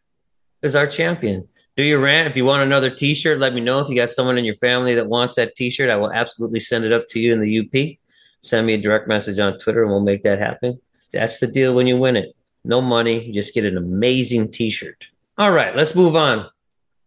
is 0.62 0.76
our 0.76 0.86
champion. 0.86 1.48
Do 1.76 1.82
your 1.82 1.98
rant. 1.98 2.28
If 2.28 2.36
you 2.36 2.44
want 2.44 2.62
another 2.62 2.88
T-shirt, 2.88 3.40
let 3.40 3.52
me 3.52 3.60
know. 3.60 3.80
If 3.80 3.88
you 3.88 3.96
got 3.96 4.10
someone 4.10 4.38
in 4.38 4.44
your 4.44 4.54
family 4.56 4.94
that 4.94 5.08
wants 5.08 5.34
that 5.34 5.56
T-shirt, 5.56 5.90
I 5.90 5.96
will 5.96 6.12
absolutely 6.12 6.60
send 6.60 6.84
it 6.84 6.92
up 6.92 7.02
to 7.08 7.18
you 7.18 7.32
in 7.32 7.40
the 7.40 7.58
UP. 7.58 7.98
Send 8.42 8.66
me 8.66 8.74
a 8.74 8.80
direct 8.80 9.08
message 9.08 9.40
on 9.40 9.58
Twitter, 9.58 9.82
and 9.82 9.90
we'll 9.90 10.00
make 10.00 10.22
that 10.22 10.38
happen. 10.38 10.80
That's 11.12 11.38
the 11.38 11.48
deal 11.48 11.74
when 11.74 11.88
you 11.88 11.96
win 11.96 12.14
it. 12.14 12.36
No 12.64 12.80
money, 12.80 13.24
you 13.24 13.32
just 13.32 13.54
get 13.54 13.64
an 13.64 13.76
amazing 13.76 14.52
T-shirt. 14.52 15.08
All 15.38 15.50
right, 15.52 15.74
let's 15.74 15.94
move 15.94 16.14
on. 16.16 16.46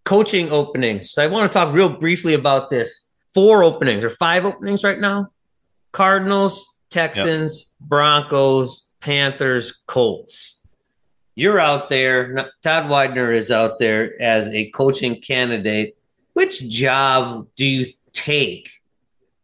Coaching 0.06 0.52
openings. 0.52 1.18
I 1.18 1.28
want 1.28 1.52
to 1.52 1.58
talk 1.58 1.74
real 1.74 1.90
briefly 1.90 2.34
about 2.34 2.70
this. 2.70 3.06
Four 3.34 3.64
openings 3.64 4.04
or 4.04 4.10
five 4.10 4.46
openings 4.46 4.84
right 4.84 5.00
now. 5.00 5.28
Cardinals, 5.92 6.76
Texans, 6.90 7.72
Broncos, 7.82 8.88
Panthers, 9.00 9.82
Colts. 9.88 10.62
You're 11.36 11.60
out 11.60 11.90
there. 11.90 12.50
Todd 12.64 12.90
Widener 12.90 13.32
is 13.32 13.52
out 13.52 13.80
there 13.80 14.20
as 14.22 14.48
a 14.50 14.70
coaching 14.72 15.22
candidate. 15.22 15.96
Which 16.34 16.68
job 16.68 17.48
do 17.56 17.66
you 17.66 17.86
take 18.14 18.70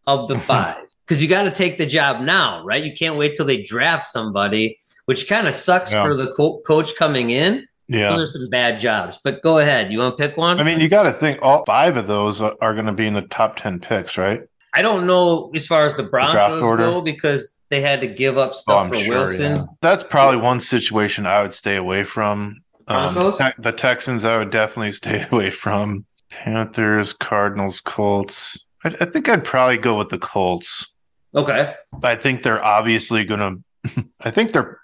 of 0.07 0.27
the 0.27 0.39
five? 0.49 0.77
Because 1.05 1.21
you 1.21 1.29
got 1.29 1.43
to 1.43 1.51
take 1.51 1.77
the 1.77 1.85
job 1.85 2.21
now, 2.21 2.63
right? 2.65 2.83
You 2.83 2.93
can't 2.93 3.15
wait 3.17 3.35
till 3.35 3.45
they 3.45 3.61
draft 3.61 4.07
somebody, 4.07 4.79
which 5.05 5.27
kind 5.27 5.47
of 5.47 5.53
sucks 5.53 5.91
Yeah. 5.91 6.03
for 6.03 6.15
the 6.15 6.33
co- 6.33 6.61
coach 6.65 6.95
coming 6.95 7.29
in. 7.29 7.67
Yeah. 7.93 8.09
Those 8.09 8.29
are 8.29 8.39
some 8.39 8.49
bad 8.49 8.79
jobs. 8.79 9.19
But 9.23 9.41
go 9.43 9.59
ahead. 9.59 9.91
You 9.91 9.99
want 9.99 10.17
to 10.17 10.27
pick 10.27 10.35
one? 10.35 10.59
I 10.59 10.63
mean, 10.63 10.79
you 10.79 10.89
got 10.89 11.03
to 11.03 11.13
think 11.13 11.39
all 11.41 11.63
five 11.65 11.95
of 11.95 12.07
those 12.07 12.41
are, 12.41 12.55
are 12.59 12.73
going 12.73 12.87
to 12.87 12.93
be 12.93 13.05
in 13.05 13.13
the 13.13 13.21
top 13.21 13.55
10 13.55 13.79
picks, 13.79 14.17
right? 14.17 14.41
I 14.73 14.81
don't 14.81 15.05
know 15.05 15.51
as 15.53 15.67
far 15.67 15.85
as 15.85 15.95
the 15.95 16.03
Broncos 16.03 16.61
order? 16.61 16.83
go 16.83 17.01
because 17.01 17.61
they 17.69 17.81
had 17.81 18.01
to 18.01 18.07
give 18.07 18.37
up 18.37 18.55
stuff 18.55 18.89
for 18.89 18.97
Wilson. 19.07 19.53
Oh, 19.53 19.55
yeah. 19.55 19.65
That's 19.81 20.03
probably 20.03 20.37
one 20.37 20.59
situation 20.61 21.27
I 21.27 21.43
would 21.43 21.53
stay 21.53 21.75
away 21.75 22.03
from. 22.03 22.61
Um, 22.87 23.33
Te- 23.33 23.53
the 23.59 23.71
Texans, 23.71 24.25
I 24.25 24.37
would 24.37 24.49
definitely 24.49 24.91
stay 25.03 25.25
away 25.31 25.51
from. 25.51 26.05
Panthers, 26.29 27.13
Cardinals, 27.13 27.79
Colts. 27.81 28.65
I, 28.83 28.95
I 28.99 29.05
think 29.05 29.29
I'd 29.29 29.43
probably 29.43 29.77
go 29.77 29.97
with 29.97 30.09
the 30.09 30.17
Colts. 30.17 30.87
Okay. 31.35 31.73
I 32.01 32.15
think 32.15 32.41
they're 32.41 32.63
obviously 32.63 33.23
going 33.25 33.63
to. 33.95 34.05
I 34.19 34.31
think 34.31 34.53
they're. 34.53 34.79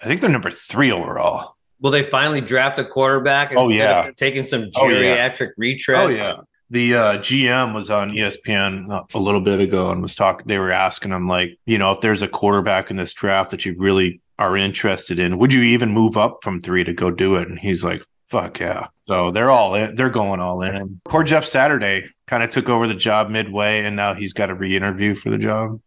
I 0.00 0.06
think 0.06 0.20
they're 0.20 0.30
number 0.30 0.50
three 0.50 0.90
overall. 0.90 1.56
Will 1.82 1.90
they 1.90 2.02
finally 2.04 2.40
draft 2.40 2.78
a 2.78 2.84
quarterback? 2.84 3.52
Oh, 3.54 3.68
yeah. 3.68 4.06
of 4.06 4.16
taking 4.16 4.44
some 4.44 4.70
Oh, 4.76 4.88
yeah. 4.88 5.28
geriatric 5.28 5.50
retread. 5.58 6.00
Oh 6.00 6.08
yeah. 6.08 6.36
The 6.70 6.94
uh, 6.94 7.18
GM 7.18 7.74
was 7.74 7.90
on 7.90 8.12
ESPN 8.12 9.04
a 9.12 9.18
little 9.18 9.42
bit 9.42 9.60
ago 9.60 9.90
and 9.90 10.00
was 10.00 10.14
talking. 10.14 10.46
They 10.46 10.58
were 10.58 10.70
asking 10.70 11.12
him 11.12 11.28
like, 11.28 11.58
you 11.66 11.76
know, 11.76 11.92
if 11.92 12.00
there's 12.00 12.22
a 12.22 12.28
quarterback 12.28 12.90
in 12.90 12.96
this 12.96 13.12
draft 13.12 13.50
that 13.50 13.66
you 13.66 13.74
really 13.76 14.22
are 14.38 14.56
interested 14.56 15.18
in, 15.18 15.36
would 15.38 15.52
you 15.52 15.60
even 15.60 15.92
move 15.92 16.16
up 16.16 16.38
from 16.42 16.62
three 16.62 16.82
to 16.84 16.94
go 16.94 17.10
do 17.10 17.34
it? 17.34 17.46
And 17.48 17.58
he's 17.58 17.84
like, 17.84 18.02
"Fuck 18.30 18.60
yeah!" 18.60 18.86
So 19.02 19.30
they're 19.30 19.50
all 19.50 19.74
in. 19.74 19.96
They're 19.96 20.08
going 20.08 20.40
all 20.40 20.62
in. 20.62 20.98
Poor 21.04 21.22
Jeff 21.22 21.44
Saturday 21.44 22.06
kind 22.26 22.42
of 22.42 22.48
took 22.48 22.70
over 22.70 22.86
the 22.88 22.94
job 22.94 23.28
midway, 23.28 23.84
and 23.84 23.94
now 23.94 24.14
he's 24.14 24.32
got 24.32 24.46
to 24.46 24.54
re-interview 24.54 25.14
for 25.14 25.28
the 25.28 25.36
job. 25.38 25.78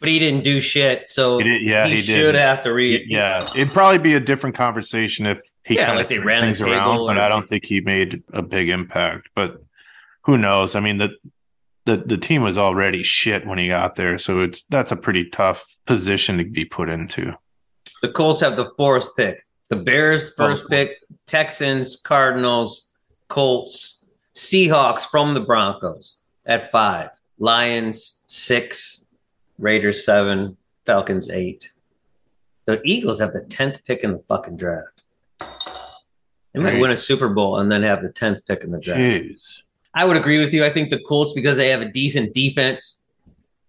But 0.00 0.08
he 0.08 0.18
didn't 0.18 0.42
do 0.44 0.60
shit. 0.60 1.06
So 1.08 1.38
He 1.38 1.44
did- 1.44 1.62
yeah, 1.62 1.86
he, 1.86 1.96
he 1.96 2.02
should 2.02 2.34
have 2.34 2.62
to 2.64 2.72
read. 2.72 3.02
Yeah, 3.06 3.46
it'd 3.56 3.72
probably 3.72 3.98
be 3.98 4.14
a 4.14 4.20
different 4.20 4.56
conversation 4.56 5.26
if 5.26 5.40
he 5.64 5.76
Yeah, 5.76 5.86
kind 5.86 5.96
like 5.98 6.06
of 6.06 6.08
they 6.10 6.18
ran 6.18 6.42
things 6.42 6.62
around, 6.62 7.06
but 7.06 7.18
I 7.18 7.28
don't 7.28 7.48
think 7.48 7.64
he 7.66 7.80
made 7.80 8.22
a 8.32 8.42
big 8.42 8.68
impact. 8.70 9.28
But 9.34 9.62
who 10.22 10.36
knows? 10.38 10.74
I 10.74 10.80
mean, 10.80 10.98
the 10.98 11.10
the 11.84 11.96
the 11.98 12.18
team 12.18 12.42
was 12.42 12.58
already 12.58 13.02
shit 13.02 13.46
when 13.46 13.58
he 13.58 13.68
got 13.68 13.96
there, 13.96 14.18
so 14.18 14.40
it's 14.40 14.64
that's 14.64 14.92
a 14.92 14.96
pretty 14.96 15.28
tough 15.28 15.64
position 15.86 16.38
to 16.38 16.44
be 16.44 16.64
put 16.64 16.88
into. 16.88 17.34
The 18.02 18.08
Colts 18.10 18.40
have 18.40 18.56
the 18.56 18.70
fourth 18.76 19.14
pick. 19.16 19.44
The 19.68 19.76
Bears 19.76 20.32
first 20.34 20.68
pick. 20.68 20.92
Texans, 21.26 21.96
Cardinals, 22.00 22.90
Colts, 23.28 24.06
Seahawks 24.34 25.02
from 25.08 25.34
the 25.34 25.40
Broncos 25.40 26.18
at 26.46 26.70
five. 26.70 27.10
Lions 27.38 28.22
six. 28.26 28.99
Raiders 29.60 30.04
seven. 30.04 30.56
Falcons 30.86 31.30
eight. 31.30 31.70
The 32.66 32.80
Eagles 32.84 33.20
have 33.20 33.32
the 33.32 33.42
tenth 33.42 33.84
pick 33.84 34.02
in 34.02 34.12
the 34.12 34.22
fucking 34.28 34.56
draft. 34.56 35.02
They 36.52 36.60
might 36.60 36.80
win 36.80 36.90
a 36.90 36.96
Super 36.96 37.28
Bowl 37.28 37.58
and 37.58 37.70
then 37.70 37.82
have 37.82 38.02
the 38.02 38.10
tenth 38.10 38.44
pick 38.46 38.64
in 38.64 38.72
the 38.72 38.80
draft. 38.80 39.00
Jeez, 39.00 39.62
I 39.94 40.04
would 40.04 40.16
agree 40.16 40.38
with 40.38 40.52
you. 40.52 40.64
I 40.64 40.70
think 40.70 40.90
the 40.90 40.98
Colts 40.98 41.32
because 41.32 41.56
they 41.56 41.68
have 41.68 41.80
a 41.80 41.88
decent 41.88 42.34
defense. 42.34 43.04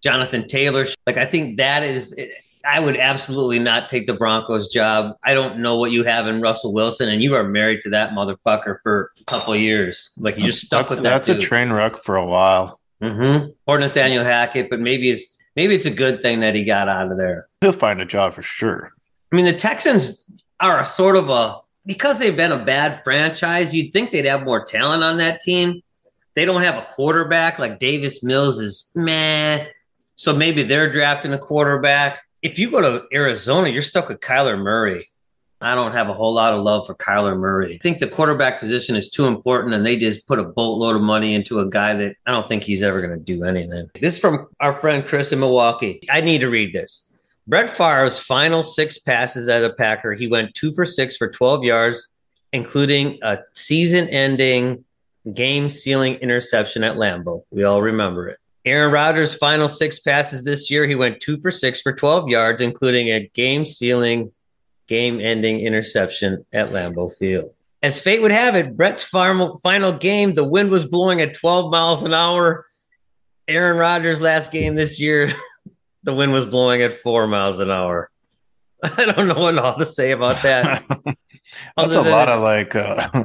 Jonathan 0.02 0.48
Taylor, 0.48 0.86
like 1.06 1.16
I 1.16 1.26
think 1.26 1.58
that 1.58 1.82
is. 1.84 2.18
I 2.64 2.78
would 2.78 2.96
absolutely 2.96 3.58
not 3.58 3.88
take 3.88 4.06
the 4.06 4.14
Broncos 4.14 4.68
job. 4.68 5.16
I 5.24 5.34
don't 5.34 5.58
know 5.58 5.76
what 5.78 5.90
you 5.90 6.04
have 6.04 6.28
in 6.28 6.40
Russell 6.40 6.72
Wilson, 6.72 7.08
and 7.08 7.20
you 7.20 7.34
are 7.34 7.42
married 7.42 7.80
to 7.82 7.90
that 7.90 8.10
motherfucker 8.10 8.76
for 8.82 9.12
a 9.20 9.24
couple 9.24 9.54
of 9.54 9.60
years. 9.60 10.10
Like 10.16 10.38
you 10.38 10.46
just 10.46 10.66
stuck 10.66 10.86
that's, 10.88 10.90
with 10.90 11.02
that. 11.02 11.24
that's 11.24 11.28
a 11.28 11.38
train 11.38 11.72
wreck 11.72 11.96
for 11.96 12.16
a 12.16 12.24
while. 12.24 12.80
Mm-hmm. 13.02 13.50
Or 13.66 13.78
Nathaniel 13.80 14.24
Hackett, 14.24 14.70
but 14.70 14.78
maybe 14.78 15.10
it's 15.10 15.38
maybe 15.56 15.74
it's 15.74 15.86
a 15.86 15.90
good 15.90 16.22
thing 16.22 16.40
that 16.40 16.54
he 16.54 16.64
got 16.64 16.88
out 16.88 17.10
of 17.10 17.18
there. 17.18 17.48
He'll 17.60 17.72
find 17.72 18.00
a 18.00 18.06
job 18.06 18.34
for 18.34 18.42
sure. 18.42 18.92
I 19.32 19.36
mean, 19.36 19.46
the 19.46 19.52
Texans 19.52 20.24
are 20.60 20.80
a 20.80 20.86
sort 20.86 21.16
of 21.16 21.30
a 21.30 21.60
because 21.86 22.18
they've 22.18 22.36
been 22.36 22.52
a 22.52 22.64
bad 22.64 23.02
franchise. 23.02 23.74
You'd 23.74 23.92
think 23.92 24.10
they'd 24.10 24.26
have 24.26 24.44
more 24.44 24.64
talent 24.64 25.02
on 25.02 25.18
that 25.18 25.40
team. 25.40 25.82
They 26.34 26.44
don't 26.44 26.62
have 26.62 26.76
a 26.76 26.86
quarterback 26.90 27.58
like 27.58 27.78
Davis 27.78 28.22
Mills 28.22 28.58
is 28.58 28.90
meh. 28.94 29.66
So 30.16 30.34
maybe 30.34 30.62
they're 30.62 30.90
drafting 30.90 31.32
a 31.32 31.38
quarterback. 31.38 32.22
If 32.42 32.58
you 32.58 32.70
go 32.70 32.80
to 32.80 33.04
Arizona, 33.12 33.68
you're 33.68 33.82
stuck 33.82 34.08
with 34.08 34.20
Kyler 34.20 34.58
Murray. 34.58 35.04
I 35.62 35.74
don't 35.74 35.92
have 35.92 36.08
a 36.08 36.14
whole 36.14 36.34
lot 36.34 36.54
of 36.54 36.62
love 36.62 36.86
for 36.86 36.94
Kyler 36.94 37.38
Murray. 37.38 37.76
I 37.76 37.78
think 37.78 38.00
the 38.00 38.08
quarterback 38.08 38.60
position 38.60 38.96
is 38.96 39.08
too 39.08 39.26
important, 39.26 39.74
and 39.74 39.86
they 39.86 39.96
just 39.96 40.26
put 40.26 40.38
a 40.38 40.44
boatload 40.44 40.96
of 40.96 41.02
money 41.02 41.34
into 41.34 41.60
a 41.60 41.68
guy 41.68 41.94
that 41.94 42.16
I 42.26 42.32
don't 42.32 42.46
think 42.46 42.64
he's 42.64 42.82
ever 42.82 43.00
going 43.00 43.18
to 43.18 43.24
do 43.24 43.44
anything. 43.44 43.90
This 44.00 44.14
is 44.14 44.20
from 44.20 44.48
our 44.60 44.80
friend 44.80 45.06
Chris 45.06 45.32
in 45.32 45.40
Milwaukee. 45.40 46.00
I 46.10 46.20
need 46.20 46.40
to 46.40 46.48
read 46.48 46.72
this. 46.72 47.08
Brett 47.46 47.76
Favre's 47.76 48.18
final 48.18 48.62
six 48.62 48.98
passes 48.98 49.48
as 49.48 49.64
a 49.64 49.70
Packer, 49.70 50.14
he 50.14 50.28
went 50.28 50.54
two 50.54 50.72
for 50.72 50.84
six 50.84 51.16
for 51.16 51.28
12 51.28 51.64
yards, 51.64 52.08
including 52.52 53.18
a 53.22 53.38
season 53.52 54.08
ending, 54.08 54.84
game 55.34 55.68
sealing 55.68 56.14
interception 56.14 56.84
at 56.84 56.96
Lambeau. 56.96 57.44
We 57.50 57.64
all 57.64 57.82
remember 57.82 58.28
it. 58.28 58.38
Aaron 58.64 58.92
Rodgers' 58.92 59.34
final 59.34 59.68
six 59.68 59.98
passes 59.98 60.44
this 60.44 60.70
year, 60.70 60.86
he 60.86 60.94
went 60.94 61.20
two 61.20 61.40
for 61.40 61.50
six 61.50 61.80
for 61.80 61.92
12 61.92 62.28
yards, 62.28 62.60
including 62.60 63.08
a 63.08 63.28
game 63.34 63.66
sealing, 63.66 64.30
game 64.88 65.20
ending 65.20 65.60
interception 65.60 66.44
at 66.52 66.68
Lambeau 66.68 67.12
Field. 67.12 67.52
As 67.82 68.00
fate 68.00 68.22
would 68.22 68.30
have 68.30 68.54
it, 68.54 68.76
Brett's 68.76 69.02
final, 69.02 69.92
game, 69.98 70.34
the 70.34 70.44
wind 70.44 70.70
was 70.70 70.84
blowing 70.84 71.20
at 71.20 71.34
12 71.34 71.72
miles 71.72 72.04
an 72.04 72.14
hour. 72.14 72.66
Aaron 73.48 73.76
Rodgers' 73.76 74.20
last 74.20 74.52
game 74.52 74.76
this 74.76 75.00
year, 75.00 75.32
the 76.04 76.14
wind 76.14 76.32
was 76.32 76.46
blowing 76.46 76.82
at 76.82 76.94
four 76.94 77.26
miles 77.26 77.58
an 77.58 77.70
hour. 77.70 78.10
I 78.82 79.06
don't 79.06 79.28
know 79.28 79.40
what 79.40 79.58
all 79.58 79.76
to 79.78 79.84
say 79.84 80.12
about 80.12 80.42
that. 80.42 80.82
That's 81.76 81.94
a 81.94 82.02
lot 82.02 82.28
of 82.28 82.40
like 82.40 82.74
uh, 82.74 83.24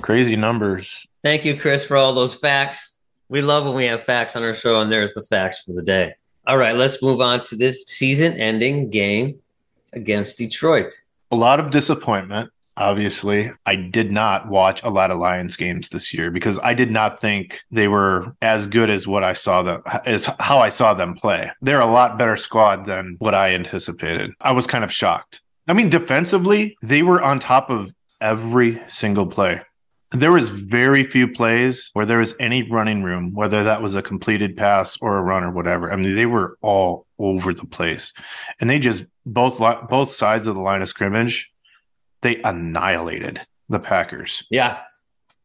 crazy 0.00 0.36
numbers. 0.36 1.06
Thank 1.22 1.44
you, 1.44 1.58
Chris, 1.58 1.84
for 1.84 1.96
all 1.96 2.14
those 2.14 2.34
facts. 2.34 2.96
We 3.28 3.42
love 3.42 3.64
when 3.64 3.74
we 3.74 3.84
have 3.86 4.04
facts 4.04 4.36
on 4.36 4.42
our 4.42 4.54
show, 4.54 4.80
and 4.80 4.90
there's 4.90 5.12
the 5.14 5.22
facts 5.22 5.62
for 5.62 5.72
the 5.72 5.82
day. 5.82 6.14
All 6.46 6.58
right, 6.58 6.76
let's 6.76 7.02
move 7.02 7.20
on 7.20 7.44
to 7.44 7.56
this 7.56 7.86
season 7.86 8.34
ending 8.34 8.90
game 8.90 9.40
against 9.92 10.38
Detroit. 10.38 10.94
A 11.30 11.36
lot 11.36 11.60
of 11.60 11.70
disappointment. 11.70 12.50
Obviously, 12.76 13.50
I 13.66 13.76
did 13.76 14.10
not 14.10 14.48
watch 14.48 14.82
a 14.82 14.88
lot 14.88 15.10
of 15.10 15.18
Lions 15.18 15.56
games 15.56 15.90
this 15.90 16.14
year 16.14 16.30
because 16.30 16.58
I 16.62 16.72
did 16.72 16.90
not 16.90 17.20
think 17.20 17.60
they 17.70 17.86
were 17.86 18.34
as 18.40 18.66
good 18.66 18.88
as 18.88 19.06
what 19.06 19.22
I 19.22 19.34
saw 19.34 19.62
them 19.62 19.82
as 20.06 20.24
how 20.40 20.60
I 20.60 20.70
saw 20.70 20.94
them 20.94 21.14
play. 21.14 21.50
They're 21.60 21.80
a 21.80 21.86
lot 21.86 22.18
better 22.18 22.38
squad 22.38 22.86
than 22.86 23.16
what 23.18 23.34
I 23.34 23.54
anticipated. 23.54 24.32
I 24.40 24.52
was 24.52 24.66
kind 24.66 24.84
of 24.84 24.92
shocked. 24.92 25.42
I 25.68 25.74
mean, 25.74 25.90
defensively, 25.90 26.76
they 26.82 27.02
were 27.02 27.22
on 27.22 27.40
top 27.40 27.68
of 27.68 27.94
every 28.22 28.82
single 28.88 29.26
play. 29.26 29.60
There 30.12 30.32
was 30.32 30.50
very 30.50 31.04
few 31.04 31.28
plays 31.28 31.90
where 31.92 32.06
there 32.06 32.18
was 32.18 32.34
any 32.38 32.70
running 32.70 33.02
room, 33.02 33.32
whether 33.32 33.64
that 33.64 33.82
was 33.82 33.94
a 33.94 34.02
completed 34.02 34.56
pass 34.56 34.98
or 35.00 35.16
a 35.16 35.22
run 35.22 35.42
or 35.42 35.50
whatever. 35.50 35.92
I 35.92 35.96
mean, 35.96 36.14
they 36.14 36.26
were 36.26 36.58
all 36.62 37.06
over 37.22 37.54
the 37.54 37.66
place, 37.66 38.12
and 38.60 38.68
they 38.68 38.78
just 38.78 39.04
both 39.24 39.58
both 39.88 40.12
sides 40.12 40.46
of 40.46 40.54
the 40.54 40.60
line 40.60 40.82
of 40.82 40.88
scrimmage, 40.88 41.50
they 42.20 42.42
annihilated 42.42 43.40
the 43.68 43.78
Packers, 43.78 44.42
Yeah, 44.50 44.80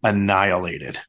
annihilated, 0.04 1.00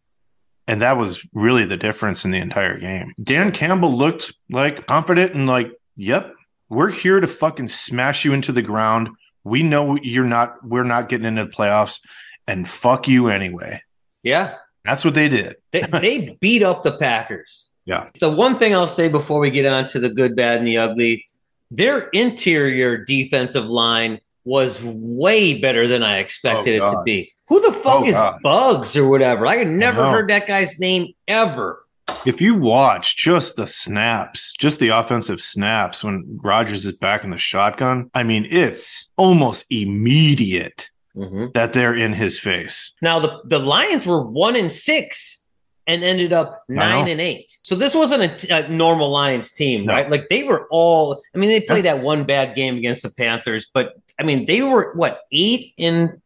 and 0.66 0.82
that 0.82 0.96
was 0.96 1.24
really 1.32 1.64
the 1.64 1.76
difference 1.76 2.24
in 2.24 2.30
the 2.30 2.38
entire 2.38 2.78
game. 2.78 3.12
Dan 3.22 3.52
Campbell 3.52 3.96
looked 3.96 4.32
like 4.50 4.86
confident 4.86 5.34
and 5.34 5.46
like, 5.46 5.72
"Yep, 5.96 6.34
we're 6.68 6.90
here 6.90 7.20
to 7.20 7.26
fucking 7.26 7.68
smash 7.68 8.24
you 8.24 8.32
into 8.32 8.52
the 8.52 8.62
ground. 8.62 9.08
We 9.44 9.62
know 9.62 9.96
you're 10.00 10.24
not. 10.24 10.56
We're 10.64 10.84
not 10.84 11.08
getting 11.08 11.26
into 11.26 11.44
the 11.46 11.50
playoffs." 11.50 11.98
and 12.46 12.66
fuck 12.66 13.06
you 13.06 13.28
anyway. 13.28 13.82
yeah. 14.22 14.54
That's 14.86 15.04
what 15.04 15.12
they 15.12 15.28
did. 15.28 15.56
They, 15.70 15.82
they 15.82 16.38
beat 16.40 16.62
up 16.62 16.82
the 16.82 16.96
Packers. 16.96 17.67
Yeah. 17.88 18.10
The 18.20 18.30
one 18.30 18.58
thing 18.58 18.74
I'll 18.74 18.86
say 18.86 19.08
before 19.08 19.40
we 19.40 19.50
get 19.50 19.64
on 19.64 19.88
to 19.88 19.98
the 19.98 20.10
good, 20.10 20.36
bad, 20.36 20.58
and 20.58 20.66
the 20.66 20.76
ugly, 20.76 21.24
their 21.70 22.08
interior 22.10 22.98
defensive 23.02 23.64
line 23.64 24.20
was 24.44 24.82
way 24.84 25.58
better 25.58 25.88
than 25.88 26.02
I 26.02 26.18
expected 26.18 26.80
Oh, 26.80 26.84
it 26.84 26.90
to 26.90 27.02
be. 27.04 27.32
Who 27.48 27.62
the 27.62 27.72
fuck 27.72 28.02
Oh, 28.02 28.04
is 28.04 28.14
God. 28.14 28.42
Buggs 28.42 28.94
or 28.94 29.08
whatever? 29.08 29.46
I 29.46 29.56
had 29.56 29.68
never 29.68 30.02
know. 30.02 30.10
heard 30.10 30.28
that 30.28 30.46
guy's 30.46 30.78
name 30.78 31.14
ever. 31.26 31.82
If 32.26 32.42
you 32.42 32.56
watch 32.56 33.16
just 33.16 33.56
the 33.56 33.66
snaps, 33.66 34.52
just 34.58 34.80
the 34.80 34.88
offensive 34.88 35.40
snaps 35.40 36.04
when 36.04 36.38
Rodgers 36.42 36.84
is 36.86 36.94
back 36.96 37.24
in 37.24 37.30
the 37.30 37.38
shotgun, 37.38 38.10
I 38.12 38.22
mean, 38.22 38.46
it's 38.50 39.10
almost 39.16 39.64
immediate 39.70 40.90
mm-hmm. 41.16 41.46
that 41.54 41.72
they're 41.72 41.94
in 41.94 42.12
his 42.12 42.38
face. 42.38 42.92
Now 43.00 43.18
the 43.18 43.40
the 43.44 43.58
Lions 43.58 44.04
were 44.04 44.22
one 44.22 44.56
in 44.56 44.68
six 44.68 45.44
and 45.88 46.04
ended 46.04 46.32
up 46.32 46.62
nine 46.68 47.08
and 47.08 47.20
eight. 47.20 47.56
So 47.62 47.74
this 47.74 47.94
wasn't 47.94 48.22
a, 48.22 48.36
t- 48.36 48.48
a 48.50 48.68
normal 48.68 49.10
Lions 49.10 49.50
team, 49.50 49.86
No. 49.86 49.94
right? 49.94 50.08
Like 50.08 50.28
they 50.28 50.44
were 50.44 50.68
all. 50.70 51.20
I 51.34 51.38
mean, 51.38 51.50
they 51.50 51.62
played 51.62 51.86
that 51.86 52.00
one 52.02 52.24
bad 52.24 52.54
game 52.54 52.76
against 52.76 53.02
the 53.02 53.10
Panthers, 53.10 53.68
but 53.74 53.94
I 54.20 54.22
mean, 54.22 54.46
they 54.46 54.62
were 54.62 54.92
what 54.94 55.22
eight 55.32 55.72
and 55.78 56.20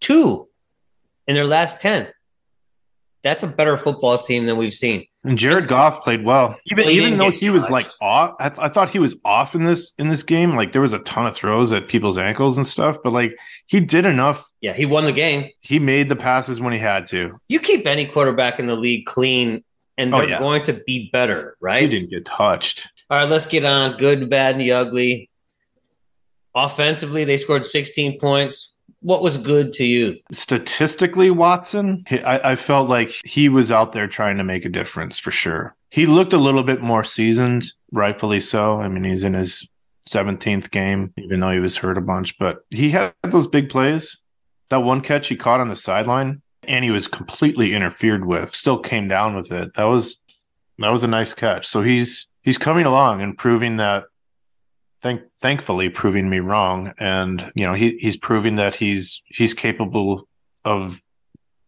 two 0.00 0.48
in 1.26 1.34
their 1.36 1.46
last 1.46 1.80
ten. 1.80 2.08
That's 3.22 3.42
a 3.42 3.46
better 3.46 3.78
football 3.78 4.18
team 4.18 4.44
than 4.44 4.58
we've 4.58 4.74
seen. 4.74 5.06
And 5.24 5.38
Jared 5.38 5.66
Goff 5.68 6.04
played 6.04 6.24
well, 6.24 6.58
even 6.66 6.88
even 6.90 7.16
though 7.16 7.30
he 7.30 7.48
was 7.48 7.70
like 7.70 7.88
off. 8.02 8.34
I, 8.38 8.48
th- 8.50 8.58
I 8.60 8.68
thought 8.68 8.90
he 8.90 8.98
was 8.98 9.16
off 9.24 9.54
in 9.54 9.64
this 9.64 9.92
in 9.98 10.08
this 10.08 10.22
game. 10.22 10.54
Like 10.56 10.72
there 10.72 10.82
was 10.82 10.92
a 10.92 10.98
ton 10.98 11.26
of 11.26 11.34
throws 11.34 11.72
at 11.72 11.88
people's 11.88 12.18
ankles 12.18 12.58
and 12.58 12.66
stuff, 12.66 12.98
but 13.02 13.14
like 13.14 13.34
he 13.66 13.80
did 13.80 14.04
enough. 14.04 14.46
Yeah, 14.64 14.72
he 14.72 14.86
won 14.86 15.04
the 15.04 15.12
game. 15.12 15.50
He 15.60 15.78
made 15.78 16.08
the 16.08 16.16
passes 16.16 16.58
when 16.58 16.72
he 16.72 16.78
had 16.78 17.04
to. 17.08 17.38
You 17.48 17.60
keep 17.60 17.86
any 17.86 18.06
quarterback 18.06 18.58
in 18.58 18.66
the 18.66 18.74
league 18.76 19.04
clean, 19.04 19.62
and 19.98 20.14
Oh, 20.14 20.18
they're 20.20 20.30
yeah. 20.30 20.38
going 20.38 20.62
to 20.64 20.72
be 20.72 21.10
better, 21.12 21.56
right? 21.60 21.82
He 21.82 21.88
didn't 21.88 22.08
get 22.08 22.24
touched. 22.24 22.88
All 23.10 23.18
right, 23.18 23.28
let's 23.28 23.44
get 23.44 23.66
on 23.66 23.98
good, 23.98 24.30
bad, 24.30 24.52
and 24.52 24.60
the 24.62 24.72
ugly. 24.72 25.28
Offensively, 26.54 27.24
they 27.24 27.36
scored 27.36 27.66
16 27.66 28.18
points. 28.18 28.76
What 29.00 29.20
was 29.20 29.36
good 29.36 29.74
to 29.74 29.84
you? 29.84 30.16
statistically, 30.32 31.30
Watson, 31.30 32.04
I, 32.10 32.40
I 32.52 32.56
felt 32.56 32.88
like 32.88 33.12
he 33.22 33.50
was 33.50 33.70
out 33.70 33.92
there 33.92 34.06
trying 34.06 34.38
to 34.38 34.44
make 34.44 34.64
a 34.64 34.70
difference 34.70 35.18
for 35.18 35.30
sure. 35.30 35.76
He 35.90 36.06
looked 36.06 36.32
a 36.32 36.38
little 36.38 36.62
bit 36.62 36.80
more 36.80 37.04
seasoned, 37.04 37.64
rightfully 37.92 38.40
so. 38.40 38.78
I 38.78 38.88
mean, 38.88 39.04
he's 39.04 39.22
in 39.24 39.34
his 39.34 39.68
17th 40.08 40.70
game, 40.70 41.12
even 41.18 41.40
though 41.40 41.50
he 41.50 41.58
was 41.60 41.76
hurt 41.76 41.98
a 41.98 42.00
bunch. 42.00 42.38
But 42.38 42.64
he 42.70 42.88
had 42.90 43.12
those 43.24 43.46
big 43.46 43.68
plays. 43.68 44.16
That 44.74 44.82
one 44.82 45.02
catch 45.02 45.28
he 45.28 45.36
caught 45.36 45.60
on 45.60 45.68
the 45.68 45.76
sideline, 45.76 46.42
and 46.64 46.84
he 46.84 46.90
was 46.90 47.06
completely 47.06 47.74
interfered 47.74 48.26
with. 48.26 48.52
Still 48.52 48.80
came 48.80 49.06
down 49.06 49.36
with 49.36 49.52
it. 49.52 49.72
That 49.74 49.84
was 49.84 50.18
that 50.78 50.90
was 50.90 51.04
a 51.04 51.06
nice 51.06 51.32
catch. 51.32 51.68
So 51.68 51.82
he's 51.82 52.26
he's 52.42 52.58
coming 52.58 52.84
along 52.84 53.22
and 53.22 53.38
proving 53.38 53.76
that. 53.76 54.06
Thank, 55.00 55.22
thankfully, 55.40 55.90
proving 55.90 56.28
me 56.28 56.40
wrong, 56.40 56.92
and 56.98 57.52
you 57.54 57.64
know 57.64 57.74
he 57.74 57.98
he's 57.98 58.16
proving 58.16 58.56
that 58.56 58.74
he's 58.74 59.22
he's 59.26 59.54
capable 59.54 60.26
of 60.64 61.00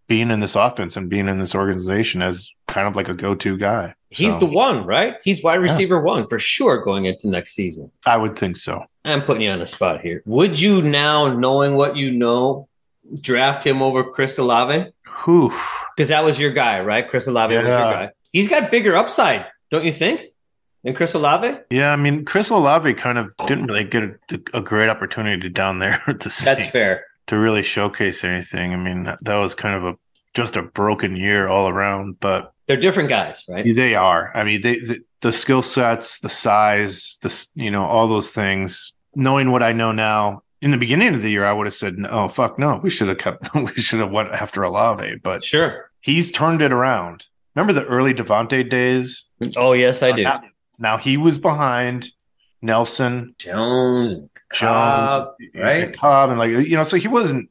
being 0.09 0.33
in 0.33 0.41
this 0.41 0.57
offense 0.57 0.97
and 0.97 1.09
being 1.09 1.29
in 1.29 1.39
this 1.39 1.55
organization 1.55 2.23
as 2.23 2.51
kind 2.67 2.89
of 2.89 2.97
like 2.97 3.09
a 3.09 3.15
go-to 3.15 3.57
guy. 3.57 3.95
He's 4.11 4.35
So, 4.35 4.41
the 4.41 4.47
one, 4.47 4.85
right? 4.85 5.15
He's 5.23 5.45
wide 5.45 5.61
receiver 5.61 6.01
one 6.01 6.27
for 6.27 6.41
sure 6.41 6.83
going 6.83 7.05
into 7.05 7.29
next 7.29 7.55
season. 7.55 7.93
I 8.05 8.17
would 8.17 8.37
think 8.37 8.57
so. 8.57 8.85
I'm 9.05 9.23
putting 9.23 9.43
you 9.43 9.51
on 9.51 9.61
the 9.61 9.67
spot 9.67 10.01
here. 10.01 10.25
Would 10.27 10.61
you 10.61 10.83
now, 10.83 11.33
knowing 11.33 11.77
what 11.77 11.97
you 11.97 12.11
know, 12.11 12.69
draft 13.21 13.67
him 13.67 13.83
over 13.83 14.05
Chris 14.05 14.39
Olave? 14.39 14.93
Because 15.25 16.09
that 16.09 16.25
was 16.25 16.39
your 16.39 16.51
guy, 16.51 16.81
right? 16.81 17.09
Chris 17.09 17.27
Olave 17.27 17.55
was 17.55 17.67
your 17.67 17.79
guy. 17.79 18.11
He's 18.33 18.49
got 18.49 18.71
bigger 18.71 18.97
upside, 18.97 19.47
don't 19.71 19.85
you 19.85 19.93
think? 19.93 20.27
Than 20.85 20.95
Chris 20.95 21.15
Olave? 21.15 21.59
Yeah, 21.71 21.91
I 21.93 21.97
mean, 21.97 22.25
Chris 22.25 22.51
Olave 22.51 22.95
kind 22.95 23.19
of 23.19 23.33
didn't 23.47 23.67
really 23.67 23.85
get 23.85 24.05
a, 24.05 24.41
a 24.55 24.61
great 24.61 24.89
opportunity 24.89 25.49
down 25.49 25.79
there 25.79 25.99
to 26.21 26.31
see, 26.31 26.45
That's 26.45 26.71
fair. 26.71 27.07
to 27.27 27.39
really 27.39 27.63
showcase 27.63 28.23
anything. 28.23 28.73
I 28.73 28.77
mean, 28.77 29.05
that, 29.05 29.19
that 29.23 29.37
was 29.37 29.55
kind 29.55 29.75
of 29.75 29.85
a 29.85 29.99
just 30.35 30.57
a 30.57 30.63
broken 30.63 31.17
year 31.17 31.49
all 31.49 31.69
around. 31.69 32.21
But 32.21 32.53
They're 32.67 32.77
different 32.77 33.09
guys, 33.09 33.45
right? 33.49 33.65
they 33.65 33.95
are. 33.97 34.31
I 34.37 34.45
mean, 34.45 34.61
they 34.61 34.79
the, 34.79 35.01
the 35.23 35.33
skill 35.33 35.63
sets, 35.63 36.21
the 36.21 36.29
size, 36.29 37.19
the 37.23 37.47
you 37.55 37.71
know, 37.71 37.85
all 37.85 38.07
those 38.07 38.31
things. 38.31 38.93
Knowing 39.15 39.51
what 39.51 39.63
I 39.63 39.73
know 39.73 39.93
now, 39.93 40.43
in 40.67 40.73
the 40.73 40.79
beginning 40.79 41.15
of 41.15 41.23
the 41.23 41.31
year, 41.31 41.45
I 41.45 41.53
would 41.53 41.69
have 41.69 41.75
said, 41.75 41.95
"Oh 42.11 42.27
fuck, 42.27 42.59
no, 42.59 42.81
we 42.83 42.91
should 42.91 43.07
have 43.09 43.19
kept, 43.19 43.55
we 43.55 43.73
should 43.75 44.01
have 44.01 44.11
went 44.11 44.33
after 44.33 44.65
Olave." 44.65 45.17
But 45.23 45.45
Sure. 45.45 45.91
he's 46.01 46.33
turned 46.33 46.61
it 46.61 46.73
around. 46.73 47.27
Remember 47.55 47.73
the 47.73 47.87
early 47.87 48.13
Davante 48.13 48.69
days? 48.69 49.25
Oh, 49.57 49.73
yes, 49.75 50.03
I 50.03 50.11
do. 50.13 50.25
Now, 50.25 50.43
now 50.79 50.97
he 50.97 51.17
was 51.17 51.39
behind 51.39 52.11
Nelson, 52.63 53.35
Jones, 53.39 54.13
and 54.15 54.29
Jones, 54.53 55.11
Cobb, 55.13 55.35
and 55.55 55.63
right? 55.63 55.97
Cobb, 55.97 56.31
and 56.31 56.39
like 56.41 56.51
you 56.51 56.77
know, 56.77 56.83
so 56.85 56.97
he 56.97 57.07
wasn't 57.09 57.49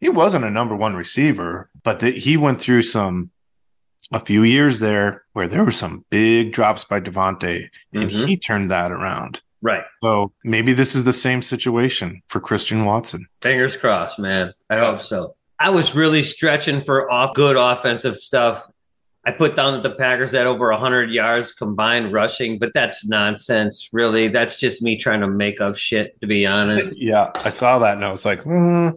he 0.00 0.08
wasn't 0.08 0.44
a 0.44 0.50
number 0.50 0.74
one 0.74 0.96
receiver, 0.96 1.70
but 1.84 2.00
the, 2.00 2.10
he 2.10 2.36
went 2.36 2.60
through 2.60 2.82
some 2.82 3.30
a 4.12 4.18
few 4.20 4.42
years 4.42 4.78
there 4.80 5.22
where 5.34 5.48
there 5.48 5.64
were 5.64 5.72
some 5.72 6.04
big 6.10 6.52
drops 6.52 6.82
by 6.84 7.00
Davante, 7.00 7.68
and 7.92 8.10
Mhm. 8.10 8.26
he 8.28 8.36
turned 8.36 8.70
that 8.72 8.90
around. 8.92 9.40
Right. 9.66 9.82
So 10.00 10.32
maybe 10.44 10.74
this 10.74 10.94
is 10.94 11.02
the 11.02 11.12
same 11.12 11.42
situation 11.42 12.22
for 12.28 12.38
Christian 12.38 12.84
Watson. 12.84 13.26
Fingers 13.42 13.76
crossed, 13.76 14.16
man. 14.16 14.54
I 14.70 14.78
hope 14.78 15.00
so. 15.00 15.34
I 15.58 15.70
was 15.70 15.92
really 15.92 16.22
stretching 16.22 16.84
for 16.84 17.10
off 17.10 17.34
good 17.34 17.56
offensive 17.56 18.16
stuff. 18.16 18.64
I 19.24 19.32
put 19.32 19.56
down 19.56 19.74
that 19.74 19.82
the 19.82 19.96
Packers 19.96 20.30
had 20.30 20.46
over 20.46 20.70
100 20.70 21.10
yards 21.10 21.52
combined 21.52 22.12
rushing, 22.12 22.60
but 22.60 22.74
that's 22.74 23.08
nonsense, 23.08 23.88
really. 23.92 24.28
That's 24.28 24.56
just 24.56 24.82
me 24.82 24.98
trying 24.98 25.20
to 25.22 25.26
make 25.26 25.60
up 25.60 25.74
shit, 25.74 26.20
to 26.20 26.28
be 26.28 26.46
honest. 26.46 26.96
Yeah, 26.96 27.32
I 27.44 27.50
saw 27.50 27.80
that 27.80 27.94
and 27.94 28.04
I 28.04 28.12
was 28.12 28.24
like, 28.24 28.42
hmm. 28.42 28.90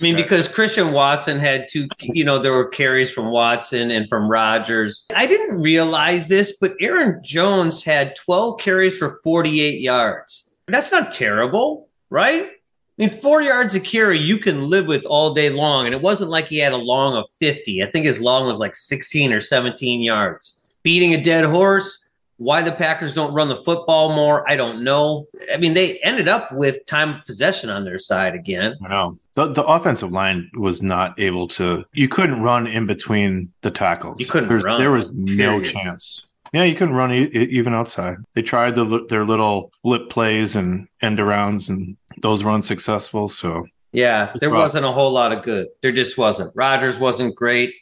I 0.00 0.02
mean, 0.02 0.16
because 0.16 0.48
Christian 0.48 0.92
Watson 0.92 1.38
had 1.38 1.68
two, 1.68 1.86
you 2.00 2.24
know, 2.24 2.40
there 2.40 2.52
were 2.52 2.66
carries 2.66 3.12
from 3.12 3.30
Watson 3.30 3.92
and 3.92 4.08
from 4.08 4.28
Rodgers. 4.28 5.06
I 5.14 5.26
didn't 5.26 5.60
realize 5.60 6.26
this, 6.26 6.56
but 6.60 6.74
Aaron 6.80 7.20
Jones 7.22 7.84
had 7.84 8.16
12 8.16 8.58
carries 8.58 8.98
for 8.98 9.20
48 9.22 9.80
yards. 9.80 10.50
That's 10.66 10.90
not 10.90 11.12
terrible, 11.12 11.88
right? 12.10 12.46
I 12.46 13.02
mean, 13.02 13.10
four 13.10 13.42
yards 13.42 13.74
a 13.74 13.80
carry 13.80 14.18
you 14.18 14.38
can 14.38 14.68
live 14.68 14.86
with 14.86 15.04
all 15.04 15.34
day 15.34 15.50
long. 15.50 15.86
And 15.86 15.94
it 15.94 16.00
wasn't 16.00 16.30
like 16.30 16.46
he 16.46 16.58
had 16.58 16.72
a 16.72 16.76
long 16.76 17.14
of 17.16 17.26
50. 17.40 17.82
I 17.82 17.90
think 17.90 18.06
his 18.06 18.20
long 18.20 18.46
was 18.48 18.58
like 18.58 18.74
16 18.74 19.32
or 19.32 19.40
17 19.40 20.00
yards. 20.00 20.60
Beating 20.82 21.14
a 21.14 21.22
dead 21.22 21.44
horse. 21.44 22.08
Why 22.36 22.62
the 22.62 22.72
Packers 22.72 23.14
don't 23.14 23.32
run 23.32 23.48
the 23.48 23.56
football 23.58 24.12
more, 24.14 24.48
I 24.50 24.56
don't 24.56 24.82
know. 24.82 25.28
I 25.52 25.56
mean, 25.56 25.74
they 25.74 25.98
ended 26.00 26.26
up 26.26 26.50
with 26.50 26.84
time 26.84 27.14
of 27.14 27.24
possession 27.24 27.70
on 27.70 27.84
their 27.84 28.00
side 28.00 28.34
again. 28.34 28.74
Know. 28.80 29.16
The, 29.34 29.46
the 29.52 29.64
offensive 29.64 30.12
line 30.12 30.50
was 30.54 30.80
not 30.82 31.18
able 31.18 31.48
to. 31.48 31.84
You 31.92 32.08
couldn't 32.08 32.40
run 32.42 32.66
in 32.66 32.86
between 32.86 33.52
the 33.62 33.70
tackles. 33.70 34.20
You 34.20 34.26
couldn't 34.26 34.48
There's- 34.48 34.62
run, 34.64 34.78
There 34.80 34.92
was 34.92 35.12
no 35.12 35.58
period. 35.60 35.64
chance. 35.64 36.24
Yeah, 36.52 36.62
you 36.62 36.76
couldn't 36.76 36.94
run 36.94 37.12
e- 37.12 37.30
e- 37.34 37.48
even 37.50 37.74
outside. 37.74 38.18
They 38.34 38.42
tried 38.42 38.76
the, 38.76 39.04
their 39.08 39.24
little 39.24 39.72
flip 39.82 40.08
plays 40.08 40.54
and 40.54 40.86
end 41.02 41.18
arounds, 41.18 41.68
and 41.68 41.96
those 42.22 42.44
were 42.44 42.52
unsuccessful. 42.52 43.28
So 43.28 43.66
Yeah, 43.92 44.32
there 44.38 44.50
rough. 44.50 44.60
wasn't 44.60 44.86
a 44.86 44.92
whole 44.92 45.10
lot 45.10 45.32
of 45.32 45.42
good. 45.42 45.66
There 45.82 45.90
just 45.90 46.16
wasn't. 46.16 46.52
Rodgers 46.54 47.00
wasn't 47.00 47.34
great. 47.34 47.74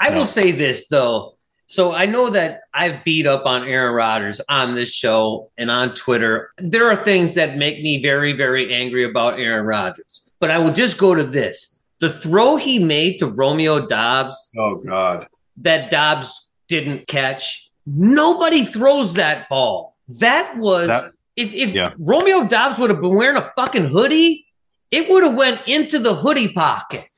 I 0.00 0.10
No. 0.10 0.16
will 0.18 0.26
say 0.26 0.50
this 0.50 0.88
though. 0.88 1.34
So 1.68 1.94
I 1.94 2.06
know 2.06 2.30
that 2.30 2.62
I've 2.74 3.02
beat 3.04 3.26
up 3.26 3.46
on 3.46 3.62
Aaron 3.64 3.94
Rodgers 3.94 4.40
on 4.48 4.74
this 4.74 4.90
show 4.92 5.50
and 5.56 5.70
on 5.70 5.94
Twitter. 5.94 6.50
There 6.58 6.90
are 6.90 6.96
things 6.96 7.34
that 7.34 7.56
make 7.56 7.80
me 7.82 8.02
very, 8.02 8.32
very 8.32 8.74
angry 8.74 9.04
about 9.04 9.38
Aaron 9.38 9.66
Rodgers. 9.66 10.25
But 10.46 10.54
I 10.54 10.58
will 10.60 10.72
just 10.72 10.96
go 10.96 11.12
to 11.12 11.24
this. 11.24 11.80
The 11.98 12.12
throw 12.12 12.54
he 12.54 12.78
made 12.78 13.18
to 13.18 13.26
Romeo 13.26 13.84
Doubs 13.88 14.36
oh 14.56 14.76
god, 14.76 15.26
that 15.56 15.90
Doubs 15.90 16.30
didn't 16.68 17.08
catch. 17.08 17.68
Nobody 17.84 18.64
throws 18.64 19.14
that 19.14 19.48
ball. 19.48 19.96
That 20.20 20.56
was 20.56 20.86
That- 20.86 21.10
if 21.34 21.52
if 21.52 21.70
yeah. 21.74 21.94
Romeo 21.98 22.46
Doubs 22.46 22.78
would 22.78 22.90
have 22.90 23.00
been 23.00 23.16
wearing 23.16 23.36
a 23.36 23.50
fucking 23.56 23.86
hoodie, 23.86 24.46
it 24.92 25.10
would 25.10 25.24
have 25.24 25.34
went 25.34 25.62
into 25.66 25.98
the 25.98 26.14
hoodie 26.14 26.52
pocket. 26.52 27.08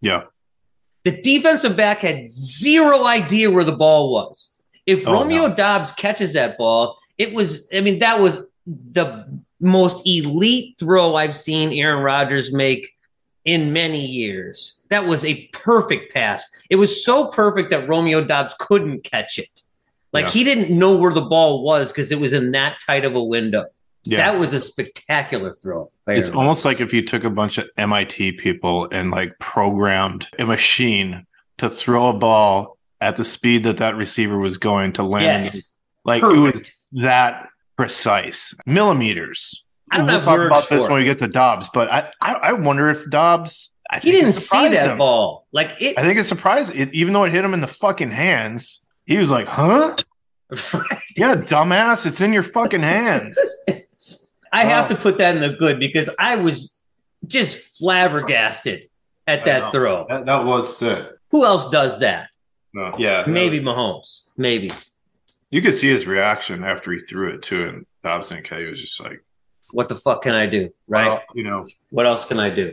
yeah, 0.00 0.22
The 1.04 1.12
defensive 1.22 1.76
back 1.76 1.98
had 2.00 2.28
zero 2.28 3.04
idea 3.06 3.52
where 3.52 3.62
the 3.62 3.76
ball 3.84 4.10
was. 4.12 4.60
If 4.84 5.06
Oh, 5.06 5.12
Romeo 5.12 5.46
no. 5.46 5.54
Doubs 5.54 5.92
catches 5.92 6.32
that 6.32 6.58
ball, 6.58 6.98
it 7.18 7.32
was 7.34 7.68
I 7.72 7.82
mean 7.82 8.00
that 8.00 8.18
was 8.18 8.40
the 8.66 9.06
most 9.64 10.06
elite 10.06 10.76
throw 10.78 11.16
I've 11.16 11.36
seen 11.36 11.72
Aaron 11.72 12.02
Rodgers 12.02 12.52
make 12.52 12.90
in 13.44 13.72
many 13.72 14.04
years. 14.04 14.84
That 14.90 15.06
was 15.06 15.24
a 15.24 15.46
perfect 15.52 16.14
pass. 16.14 16.44
It 16.70 16.76
was 16.76 17.04
so 17.04 17.28
perfect 17.28 17.70
that 17.70 17.88
Romeo 17.88 18.24
Doubs 18.24 18.54
couldn't 18.58 19.04
catch 19.04 19.38
it. 19.38 19.62
Like 20.12 20.26
Yeah. 20.26 20.30
he 20.30 20.44
didn't 20.44 20.70
know 20.78 20.96
where 20.96 21.12
the 21.12 21.20
ball 21.22 21.62
was 21.64 21.90
because 21.90 22.12
it 22.12 22.20
was 22.20 22.32
in 22.32 22.52
that 22.52 22.78
tight 22.86 23.04
of 23.04 23.14
a 23.14 23.22
window. 23.22 23.66
yeah. 24.04 24.18
That 24.18 24.38
was 24.38 24.52
a 24.54 24.60
spectacular 24.60 25.54
throw. 25.54 25.90
it's 26.06 26.28
almost 26.30 26.64
like 26.64 26.80
if 26.80 26.92
you 26.92 27.02
took 27.02 27.24
a 27.24 27.30
bunch 27.30 27.56
of 27.58 27.66
MIT 27.78 28.32
people 28.32 28.86
and 28.92 29.10
like 29.10 29.38
programmed 29.38 30.28
a 30.38 30.44
machine 30.46 31.26
to 31.58 31.68
throw 31.70 32.08
a 32.08 32.12
ball 32.12 32.76
at 33.00 33.16
the 33.16 33.24
speed 33.24 33.64
that 33.64 33.78
that 33.78 33.96
receiver 33.96 34.36
was 34.38 34.58
going 34.58 34.92
to 34.94 35.02
land. 35.02 35.44
Yes. 35.44 35.72
Like 36.04 36.22
it 36.22 36.26
was 36.26 36.70
that 36.92 37.48
precise 37.76 38.54
millimeters. 38.66 39.64
I 39.90 39.98
don't 39.98 40.06
we'll 40.06 40.14
have 40.16 40.24
talk 40.24 40.38
words 40.38 40.46
about 40.50 40.68
this 40.68 40.82
when 40.88 40.98
we 40.98 41.04
get 41.04 41.18
to 41.20 41.28
Doubs, 41.28 41.68
but 41.72 41.90
I, 41.90 42.10
I, 42.20 42.34
I 42.34 42.52
wonder 42.52 42.88
if 42.90 43.08
Doubs. 43.10 43.70
I 43.90 43.98
He 43.98 44.12
didn't 44.12 44.32
see 44.32 44.68
that 44.68 44.90
him. 44.90 44.98
ball. 44.98 45.46
Like 45.52 45.76
it 45.78 45.98
I 45.98 46.02
think 46.02 46.18
it 46.18 46.24
surprised 46.24 46.74
it, 46.74 46.92
even 46.94 47.12
though 47.12 47.24
it 47.24 47.32
hit 47.32 47.44
him 47.44 47.54
in 47.54 47.60
the 47.60 47.66
fucking 47.68 48.10
hands. 48.10 48.80
He 49.06 49.18
was 49.18 49.30
like, 49.30 49.46
"Huh? 49.46 49.96
Yeah, 51.16 51.36
dumbass, 51.36 52.06
it's 52.06 52.20
in 52.20 52.32
your 52.32 52.42
fucking 52.42 52.82
hands." 52.82 53.38
I 54.52 54.64
have 54.64 54.90
oh. 54.90 54.94
to 54.94 55.00
put 55.00 55.18
that 55.18 55.34
in 55.34 55.42
the 55.42 55.50
good 55.50 55.78
because 55.78 56.08
I 56.18 56.36
was 56.36 56.78
just 57.26 57.76
flabbergasted 57.78 58.88
at 59.26 59.44
that 59.44 59.72
throw. 59.72 60.06
that, 60.08 60.26
that 60.26 60.44
was 60.44 60.76
sick. 60.76 61.06
Who 61.30 61.44
else 61.44 61.68
does 61.68 61.98
that? 62.00 62.28
No, 62.72 62.94
yeah, 62.98 63.24
Maybe 63.26 63.60
was- 63.60 63.76
Mahomes. 63.76 64.28
Maybe. 64.36 64.70
You 65.54 65.62
could 65.62 65.76
see 65.76 65.86
his 65.88 66.04
reaction 66.04 66.64
after 66.64 66.90
he 66.90 66.98
threw 66.98 67.32
it 67.32 67.40
too, 67.40 67.68
and 67.68 67.86
Doubs 68.02 68.32
and 68.32 68.42
K 68.42 68.68
was 68.68 68.80
just 68.80 68.98
like, 69.00 69.22
What 69.70 69.88
the 69.88 69.94
fuck 69.94 70.22
can 70.22 70.34
I 70.34 70.46
do? 70.46 70.68
Right? 70.88 71.06
well, 71.06 71.22
you 71.32 71.44
know, 71.44 71.64
What 71.90 72.06
else 72.06 72.24
can 72.24 72.40
I 72.40 72.50
do? 72.50 72.72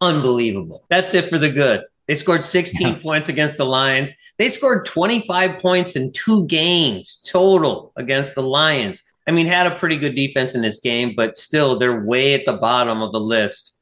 Unbelievable. 0.00 0.84
That's 0.88 1.14
it 1.14 1.28
for 1.28 1.36
the 1.36 1.50
good. 1.50 1.80
They 2.06 2.14
scored 2.14 2.44
16 2.44 3.00
points 3.00 3.28
against 3.28 3.56
the 3.56 3.66
Lions. 3.66 4.12
They 4.38 4.48
scored 4.48 4.86
25 4.86 5.58
points 5.58 5.96
in 5.96 6.12
two 6.12 6.46
games 6.46 7.20
total 7.28 7.92
against 7.96 8.36
the 8.36 8.42
Lions. 8.42 9.02
I 9.26 9.32
mean, 9.32 9.46
had 9.46 9.66
a 9.66 9.74
pretty 9.74 9.96
good 9.96 10.14
defense 10.14 10.54
in 10.54 10.62
this 10.62 10.78
game, 10.78 11.14
but 11.16 11.36
still, 11.36 11.76
they're 11.76 12.04
way 12.04 12.34
at 12.34 12.44
the 12.44 12.52
bottom 12.52 13.02
of 13.02 13.10
the 13.10 13.18
list 13.18 13.80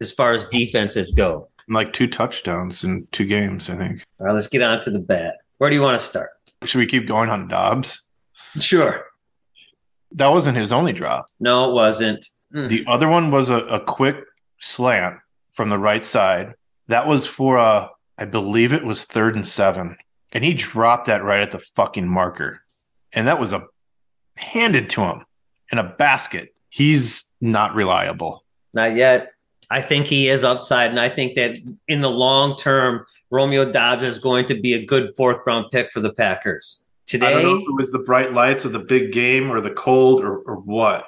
as 0.00 0.10
far 0.10 0.32
as 0.32 0.44
defenses 0.46 1.12
go. 1.12 1.48
like 1.68 1.92
two 1.92 2.08
touchdowns 2.08 2.82
in 2.82 3.06
two 3.12 3.26
games. 3.26 3.70
I 3.70 3.76
think. 3.76 4.04
All 4.18 4.26
right, 4.26 4.32
let's 4.32 4.48
get 4.48 4.60
on 4.60 4.80
to 4.80 4.90
the 4.90 4.98
bad. 4.98 5.34
Where 5.58 5.70
do 5.70 5.76
you 5.76 5.82
want 5.82 6.00
to 6.00 6.04
start? 6.04 6.30
Should 6.64 6.78
we 6.78 6.86
keep 6.86 7.06
going 7.06 7.30
on 7.30 7.48
Doubs? 7.48 8.04
Sure. 8.58 9.06
That 10.12 10.28
wasn't 10.28 10.56
his 10.56 10.72
only 10.72 10.92
drop. 10.92 11.26
No, 11.38 11.70
it 11.70 11.74
wasn't. 11.74 12.26
Mm. 12.54 12.68
The 12.68 12.84
other 12.86 13.08
one 13.08 13.30
was 13.30 13.48
a, 13.48 13.58
a 13.58 13.80
quick 13.80 14.16
slant 14.60 15.16
from 15.52 15.70
the 15.70 15.78
right 15.78 16.04
side. 16.04 16.54
That 16.88 17.06
was 17.06 17.26
for 17.26 17.56
a, 17.56 17.90
I 18.18 18.24
believe 18.24 18.72
it 18.72 18.84
was 18.84 19.04
third 19.04 19.36
and 19.36 19.46
seven, 19.46 19.96
and 20.32 20.44
he 20.44 20.54
dropped 20.54 21.06
that 21.06 21.24
right 21.24 21.40
at 21.40 21.52
the 21.52 21.60
fucking 21.60 22.08
marker, 22.08 22.62
and 23.12 23.26
that 23.26 23.40
was 23.40 23.52
a 23.52 23.66
handed 24.36 24.90
to 24.90 25.02
him 25.02 25.24
in 25.70 25.78
a 25.78 25.84
basket. 25.84 26.54
he's 26.68 27.28
not 27.40 27.74
reliable. 27.74 28.44
Not 28.72 28.96
yet. 28.96 29.32
I 29.70 29.82
think 29.82 30.06
he 30.06 30.28
is 30.28 30.44
upside, 30.44 30.90
and 30.90 31.00
I 31.00 31.08
think 31.08 31.36
that 31.36 31.58
in 31.88 32.00
the 32.00 32.10
long 32.10 32.56
term, 32.56 33.06
Romeo 33.30 33.70
Doubs 33.70 34.04
is 34.04 34.18
going 34.18 34.46
to 34.46 34.54
be 34.60 34.74
a 34.74 34.84
good 34.84 35.14
fourth 35.16 35.40
round 35.46 35.70
pick 35.70 35.92
for 35.92 36.00
the 36.00 36.12
Packers. 36.12 36.82
Today, 37.06 37.26
I 37.26 37.32
don't 37.32 37.42
know 37.42 37.56
if 37.56 37.68
it 37.68 37.74
was 37.76 37.90
the 37.92 38.00
bright 38.00 38.32
lights 38.32 38.64
of 38.64 38.72
the 38.72 38.78
big 38.78 39.12
game 39.12 39.50
or 39.50 39.60
the 39.60 39.70
cold 39.72 40.22
or, 40.22 40.38
or 40.38 40.56
what. 40.56 41.06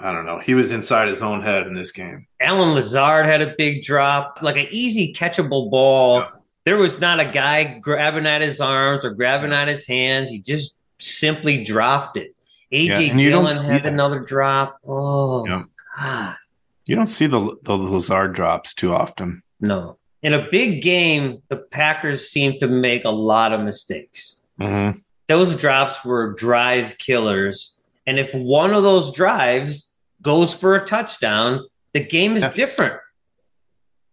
I 0.00 0.12
don't 0.12 0.26
know. 0.26 0.38
He 0.38 0.54
was 0.54 0.72
inside 0.72 1.08
his 1.08 1.22
own 1.22 1.40
head 1.40 1.66
in 1.66 1.72
this 1.72 1.90
game. 1.90 2.26
Allen 2.40 2.74
Lazard 2.74 3.26
had 3.26 3.40
a 3.40 3.54
big 3.56 3.82
drop, 3.82 4.38
like 4.42 4.56
an 4.56 4.66
easy 4.70 5.12
catchable 5.14 5.70
ball. 5.70 6.18
Yeah. 6.18 6.28
There 6.66 6.76
was 6.76 7.00
not 7.00 7.18
a 7.18 7.24
guy 7.24 7.78
grabbing 7.78 8.26
at 8.26 8.42
his 8.42 8.60
arms 8.60 9.04
or 9.04 9.10
grabbing 9.10 9.52
at 9.52 9.68
his 9.68 9.86
hands. 9.86 10.28
He 10.28 10.40
just 10.40 10.78
simply 10.98 11.64
dropped 11.64 12.16
it. 12.16 12.34
AJ 12.72 13.08
don't 13.08 13.16
Dillon 13.16 13.64
had 13.64 13.86
another 13.86 14.20
drop. 14.20 14.78
Oh 14.86 15.46
Yeah. 15.46 15.64
God. 15.98 16.36
You 16.84 16.96
don't 16.96 17.06
see 17.06 17.26
the 17.26 17.56
the 17.62 17.76
Lazard 17.76 18.34
drops 18.34 18.74
too 18.74 18.92
often. 18.92 19.42
No. 19.60 19.96
In 20.22 20.34
a 20.34 20.48
big 20.50 20.82
game, 20.82 21.42
the 21.48 21.56
Packers 21.56 22.28
seem 22.28 22.58
to 22.58 22.68
make 22.68 23.04
a 23.04 23.10
lot 23.10 23.52
of 23.52 23.60
mistakes. 23.62 24.40
Mm-hmm. 24.60 24.98
Those 25.28 25.56
drops 25.56 26.04
were 26.04 26.34
drive 26.34 26.98
killers. 26.98 27.78
And 28.06 28.18
if 28.18 28.34
one 28.34 28.74
of 28.74 28.82
those 28.82 29.12
drives 29.12 29.94
goes 30.20 30.52
for 30.52 30.74
a 30.74 30.84
touchdown, 30.84 31.66
the 31.94 32.00
game 32.04 32.36
is 32.36 32.42
Yeah. 32.42 32.52
different. 32.52 32.94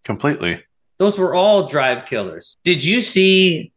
Completely. 0.03 0.63
Those 0.97 1.19
were 1.19 1.35
all 1.35 1.67
drive 1.67 2.05
killers. 2.05 2.57
Did 2.63 2.83
you 2.83 3.01
see 3.01 3.71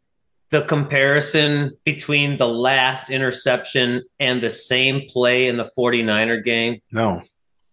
the 0.50 0.62
comparison 0.62 1.76
between 1.84 2.36
the 2.36 2.48
last 2.48 3.10
interception 3.10 4.04
and 4.18 4.40
the 4.40 4.50
same 4.50 5.08
play 5.08 5.48
in 5.48 5.56
the 5.56 5.68
49er 5.76 6.42
game? 6.44 6.80
No 6.92 7.22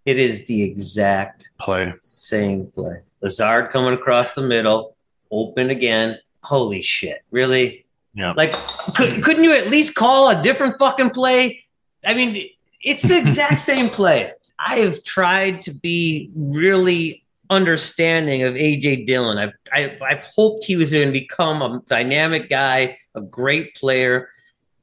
It 0.05 0.17
is 0.19 0.47
the 0.47 0.63
exact 0.63 1.49
play. 1.59 1.93
same 2.01 2.67
play. 2.73 3.01
Lazard 3.21 3.71
coming 3.71 3.93
across 3.93 4.33
the 4.33 4.41
middle, 4.41 4.95
open 5.31 5.69
again. 5.69 6.17
Holy 6.43 6.81
shit. 6.81 7.23
Really? 7.31 7.85
Yeah. 8.13 8.33
Like, 8.35 8.53
could, 8.95 9.23
couldn't 9.23 9.43
you 9.43 9.53
at 9.53 9.69
least 9.69 9.95
call 9.95 10.29
a 10.29 10.41
different 10.41 10.77
fucking 10.77 11.11
play? 11.11 11.63
I 12.05 12.13
mean, 12.13 12.49
it's 12.81 13.03
the 13.03 13.17
exact 13.17 13.59
same 13.71 13.89
play. 13.89 14.31
I 14.59 14.77
have 14.79 15.03
tried 15.03 15.61
to 15.63 15.71
be 15.71 16.31
really 16.35 17.23
understanding 17.49 18.43
of 18.43 18.55
AJ 18.55 19.05
Dillon. 19.05 19.37
I've 19.37 19.53
I, 19.71 19.97
I've 20.01 20.23
hoped 20.23 20.65
he 20.65 20.75
was 20.75 20.91
going 20.91 21.07
to 21.07 21.11
become 21.11 21.61
a 21.61 21.81
dynamic 21.85 22.49
guy, 22.49 22.97
a 23.15 23.21
great 23.21 23.75
player. 23.75 24.29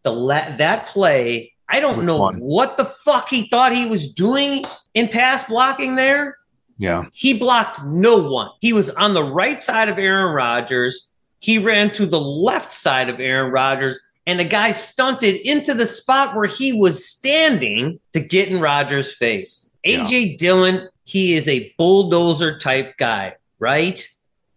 The 0.03 0.12
la- 0.12 0.57
that 0.57 0.87
play, 0.88 1.53
I 1.68 1.81
don't 1.81 1.99
Which 1.99 2.07
know 2.07 2.18
one? 2.18 2.38
what 2.38 2.77
the 2.77 2.85
fuck 2.85 3.29
he 3.29 3.49
thought 3.49 3.75
he 3.75 3.87
was 3.87 4.12
doing 4.12 4.62
in 4.94 5.09
pass 5.09 5.44
blocking 5.44 5.97
there. 5.97 6.37
Yeah. 6.78 7.04
He 7.12 7.34
blocked 7.34 7.84
no 7.84 8.16
one. 8.16 8.50
He 8.60 8.72
was 8.72 8.90
on 8.90 9.14
the 9.14 9.22
right 9.22 9.60
side 9.60 9.88
of 9.88 9.98
Aaron 9.98 10.34
Rodgers. 10.34 11.08
He 11.40 11.58
ran 11.58 11.92
to 11.94 12.06
the 12.06 12.20
left 12.20 12.72
side 12.72 13.08
of 13.08 13.20
Aaron 13.20 13.52
Rodgers, 13.52 14.00
and 14.26 14.40
the 14.40 14.44
guy 14.44 14.72
stunted 14.72 15.37
into 15.37 15.74
the 15.74 15.87
spot 15.87 16.34
where 16.34 16.46
he 16.48 16.72
was 16.72 17.04
standing 17.06 18.00
to 18.12 18.20
get 18.20 18.48
in 18.48 18.60
Rodgers' 18.60 19.14
face. 19.14 19.70
AJ 19.87 20.38
Dillon, 20.38 20.88
he 21.04 21.34
is 21.34 21.46
a 21.46 21.72
bulldozer 21.76 22.58
type 22.58 22.96
guy, 22.96 23.34
right? 23.58 24.08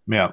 Yeah. 0.07 0.31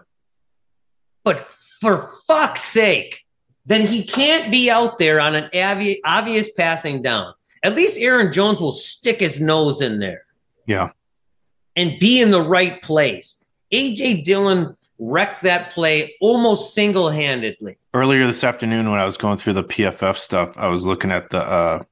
But 1.25 1.45
for 1.45 2.13
fuck's 2.27 2.63
sake, 2.63 3.25
then 3.67 3.87
he 3.87 4.05
can't 4.05 4.51
be 4.53 4.71
out 4.71 4.99
there 4.99 5.21
on 5.21 5.35
an 5.35 5.51
obvi- 5.53 5.99
obvious 6.05 6.53
passing 6.53 7.03
down. 7.03 7.35
At 7.63 7.75
least 7.75 7.99
Aaron 7.99 8.33
Jones 8.33 8.61
will 8.61 8.73
stick 8.73 9.21
his 9.21 9.41
nose 9.41 9.81
in 9.81 9.99
there 9.99 10.25
Yeah. 10.67 10.91
And 11.77 11.99
be 11.99 12.21
in 12.21 12.31
the 12.31 12.43
right 12.43 12.81
place. 12.83 13.45
AJ 13.73 14.25
Dillon 14.25 14.77
wrecked 14.99 15.43
that 15.43 15.73
play 15.73 16.15
almost 16.21 16.75
single 16.75 17.11
handedly. 17.11 17.77
Earlier 17.93 18.27
this 18.27 18.45
afternoon, 18.45 18.91
when 18.91 19.01
I 19.01 19.05
was 19.07 19.17
going 19.17 19.39
through 19.39 19.55
the 19.55 19.65
PFF 19.65 20.17
stuff, 20.17 20.57
I 20.57 20.69
was 20.69 20.85
looking 20.87 21.11
at 21.11 21.31
the. 21.31 21.43
uh 21.43 21.83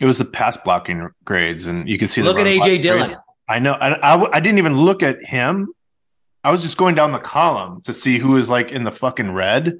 It 0.00 0.06
was 0.06 0.18
the 0.18 0.24
pass 0.24 0.56
blocking 0.56 1.08
grades, 1.24 1.66
and 1.66 1.88
you 1.88 1.98
can 1.98 2.08
see. 2.08 2.20
the 2.20 2.28
Look 2.28 2.38
at 2.38 2.46
AJ 2.46 2.82
Dillon. 2.82 3.08
grades. 3.08 3.14
I 3.48 3.58
know. 3.58 3.72
I 3.74 4.36
I 4.36 4.40
didn't 4.40 4.58
even 4.58 4.76
look 4.76 5.02
at 5.02 5.22
him. 5.24 5.72
I 6.42 6.50
was 6.52 6.62
just 6.62 6.76
going 6.76 6.94
down 6.94 7.12
the 7.12 7.18
column 7.18 7.80
to 7.82 7.92
see 7.94 8.18
who 8.18 8.36
is 8.36 8.48
like 8.50 8.70
in 8.72 8.84
the 8.84 8.92
fucking 8.92 9.32
red, 9.32 9.78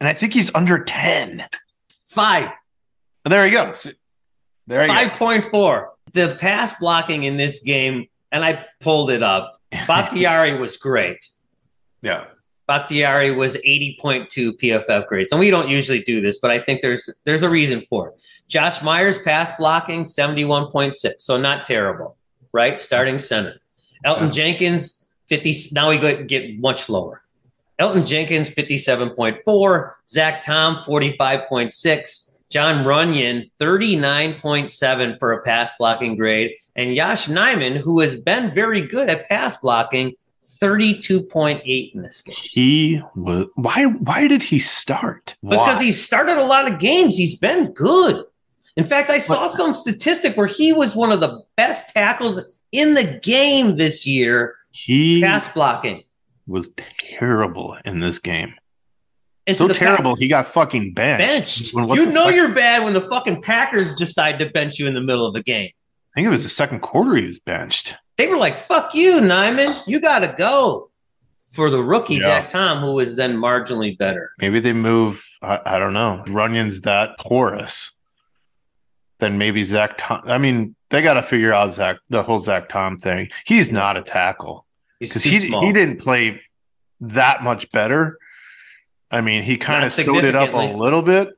and 0.00 0.08
I 0.08 0.12
think 0.12 0.32
he's 0.34 0.54
under 0.54 0.82
ten. 0.84 1.44
Five, 2.06 2.48
There 3.24 3.44
he 3.44 3.50
goes. 3.52 3.86
There 4.66 4.82
you 4.82 4.88
five 4.88 5.10
go. 5.10 5.16
point 5.16 5.44
four. 5.46 5.92
The 6.12 6.36
pass 6.40 6.74
blocking 6.80 7.24
in 7.24 7.36
this 7.36 7.60
game, 7.62 8.08
and 8.32 8.44
I 8.44 8.64
pulled 8.80 9.10
it 9.10 9.22
up. 9.22 9.60
Bakhtiari 9.86 10.58
was 10.58 10.76
great. 10.76 11.28
Yeah. 12.02 12.24
Bakhtiari 12.66 13.30
was 13.30 13.56
80.2 13.56 14.28
PFF 14.58 15.06
grades. 15.06 15.30
And 15.30 15.38
we 15.38 15.50
don't 15.50 15.68
usually 15.68 16.02
do 16.02 16.20
this, 16.20 16.38
but 16.38 16.50
I 16.50 16.58
think 16.58 16.82
there's 16.82 17.08
there's 17.24 17.42
a 17.42 17.48
reason 17.48 17.84
for 17.88 18.08
it. 18.08 18.14
Josh 18.48 18.82
Myers 18.82 19.18
pass 19.20 19.52
blocking 19.56 20.02
71.6, 20.02 20.94
so 21.18 21.36
not 21.36 21.64
terrible, 21.64 22.16
right? 22.52 22.80
Starting 22.80 23.18
center. 23.18 23.60
Elgton 24.04 24.26
Yeah. 24.26 24.30
Jenkins 24.30 25.08
50 25.28 25.54
now 25.72 25.88
we 25.90 25.98
go 25.98 26.22
get 26.24 26.58
much 26.58 26.88
lower. 26.88 27.22
Elgton 27.80 28.06
Jenkins 28.06 28.50
57.4, 28.50 29.92
Zach 30.08 30.42
Tom 30.42 30.82
45.6, 30.84 32.35
Jon 32.50 32.84
Runyan 32.84 33.50
39.7 33.60 35.18
for 35.18 35.32
a 35.32 35.42
pass 35.42 35.70
blocking 35.78 36.16
grade, 36.16 36.52
and 36.74 36.94
Yosh 36.94 37.26
Nijman, 37.26 37.76
who 37.76 38.00
has 38.00 38.20
been 38.20 38.54
very 38.54 38.80
good 38.80 39.08
at 39.08 39.28
pass 39.28 39.56
blocking, 39.56 40.14
32.8 40.62 41.94
in 41.94 42.02
this 42.02 42.22
game. 42.22 42.36
He 42.42 43.00
was. 43.16 43.46
Why? 43.56 43.86
Why 43.86 44.28
did 44.28 44.42
he 44.42 44.58
start? 44.58 45.36
Because 45.42 45.78
Why? 45.78 45.84
he's 45.84 46.02
started 46.02 46.38
a 46.38 46.44
lot 46.44 46.70
of 46.70 46.78
games. 46.78 47.16
He's 47.16 47.34
been 47.34 47.72
good. 47.72 48.24
In 48.76 48.84
fact, 48.84 49.10
I 49.10 49.18
saw 49.18 49.46
some 49.46 49.74
statistic 49.74 50.36
where 50.36 50.46
he 50.46 50.72
was 50.72 50.94
one 50.94 51.10
of 51.10 51.20
the 51.20 51.42
best 51.56 51.94
tackles 51.94 52.40
in 52.72 52.94
the 52.94 53.20
game 53.22 53.76
this 53.76 54.06
year, 54.06 54.54
he 54.70 55.20
pass 55.20 55.48
blocking. 55.48 56.04
was 56.46 56.70
terrible 56.98 57.76
in 57.84 58.00
this 58.00 58.18
game. 58.18 58.54
And 59.46 59.56
So 59.56 59.68
terrible. 59.68 60.16
he 60.16 60.26
got 60.28 60.46
fucking 60.48 60.92
benched. 60.94 61.72
Benched. 61.72 61.72
You 61.72 62.06
know 62.06 62.24
fuck- 62.24 62.34
you're 62.34 62.52
bad 62.54 62.82
when 62.84 62.94
the 62.94 63.00
fucking 63.00 63.42
Packers 63.42 63.96
decide 63.96 64.38
to 64.40 64.50
bench 64.50 64.78
you 64.78 64.86
in 64.88 64.94
the 64.94 65.00
middle 65.00 65.26
of 65.26 65.34
a 65.36 65.42
game. 65.42 65.70
I 65.70 66.14
think 66.20 66.26
it 66.26 66.30
was 66.30 66.42
the 66.42 66.48
second 66.48 66.80
quarter 66.80 67.14
he 67.16 67.26
was 67.26 67.38
benched. 67.38 67.96
They 68.18 68.26
were 68.26 68.38
like, 68.38 68.58
fuck 68.58 68.94
you, 68.94 69.20
Nijman. 69.20 69.86
You 69.86 70.00
got 70.00 70.20
to 70.20 70.34
go. 70.36 70.90
For 71.52 71.70
the 71.70 71.82
rookie, 71.82 72.16
Yeah. 72.16 72.40
Zach 72.42 72.48
Tom, 72.50 72.80
who 72.82 72.92
was 72.92 73.16
then 73.16 73.36
marginally 73.36 73.96
better. 73.96 74.30
Maybe 74.40 74.60
they 74.60 74.72
move. 74.74 75.24
I, 75.40 75.58
I 75.64 75.78
don't 75.78 75.94
know. 75.94 76.22
Runyan's 76.26 76.82
that 76.82 77.18
porous. 77.18 77.92
Then 79.20 79.38
maybe 79.38 79.62
Zach. 79.62 79.94
Tom, 79.96 80.20
I 80.26 80.36
mean, 80.36 80.74
they 80.90 81.00
got 81.00 81.14
to 81.14 81.22
figure 81.22 81.54
out 81.54 81.72
Zach 81.72 81.96
the 82.10 82.22
whole 82.22 82.38
Zach 82.40 82.68
Tom 82.68 82.98
thing. 82.98 83.30
He's 83.46 83.72
not 83.72 83.96
a 83.96 84.02
tackle 84.02 84.66
because 85.00 85.24
he 85.24 85.46
small. 85.48 85.64
he 85.64 85.72
didn't 85.72 85.98
play 86.00 86.42
that 87.00 87.42
much 87.42 87.70
better. 87.70 88.18
I 89.10 89.20
mean, 89.20 89.42
he 89.42 89.56
kind 89.56 89.84
of 89.84 89.92
sewed 89.92 90.24
it 90.24 90.34
up 90.34 90.52
a 90.54 90.76
little 90.76 91.02
bit, 91.02 91.28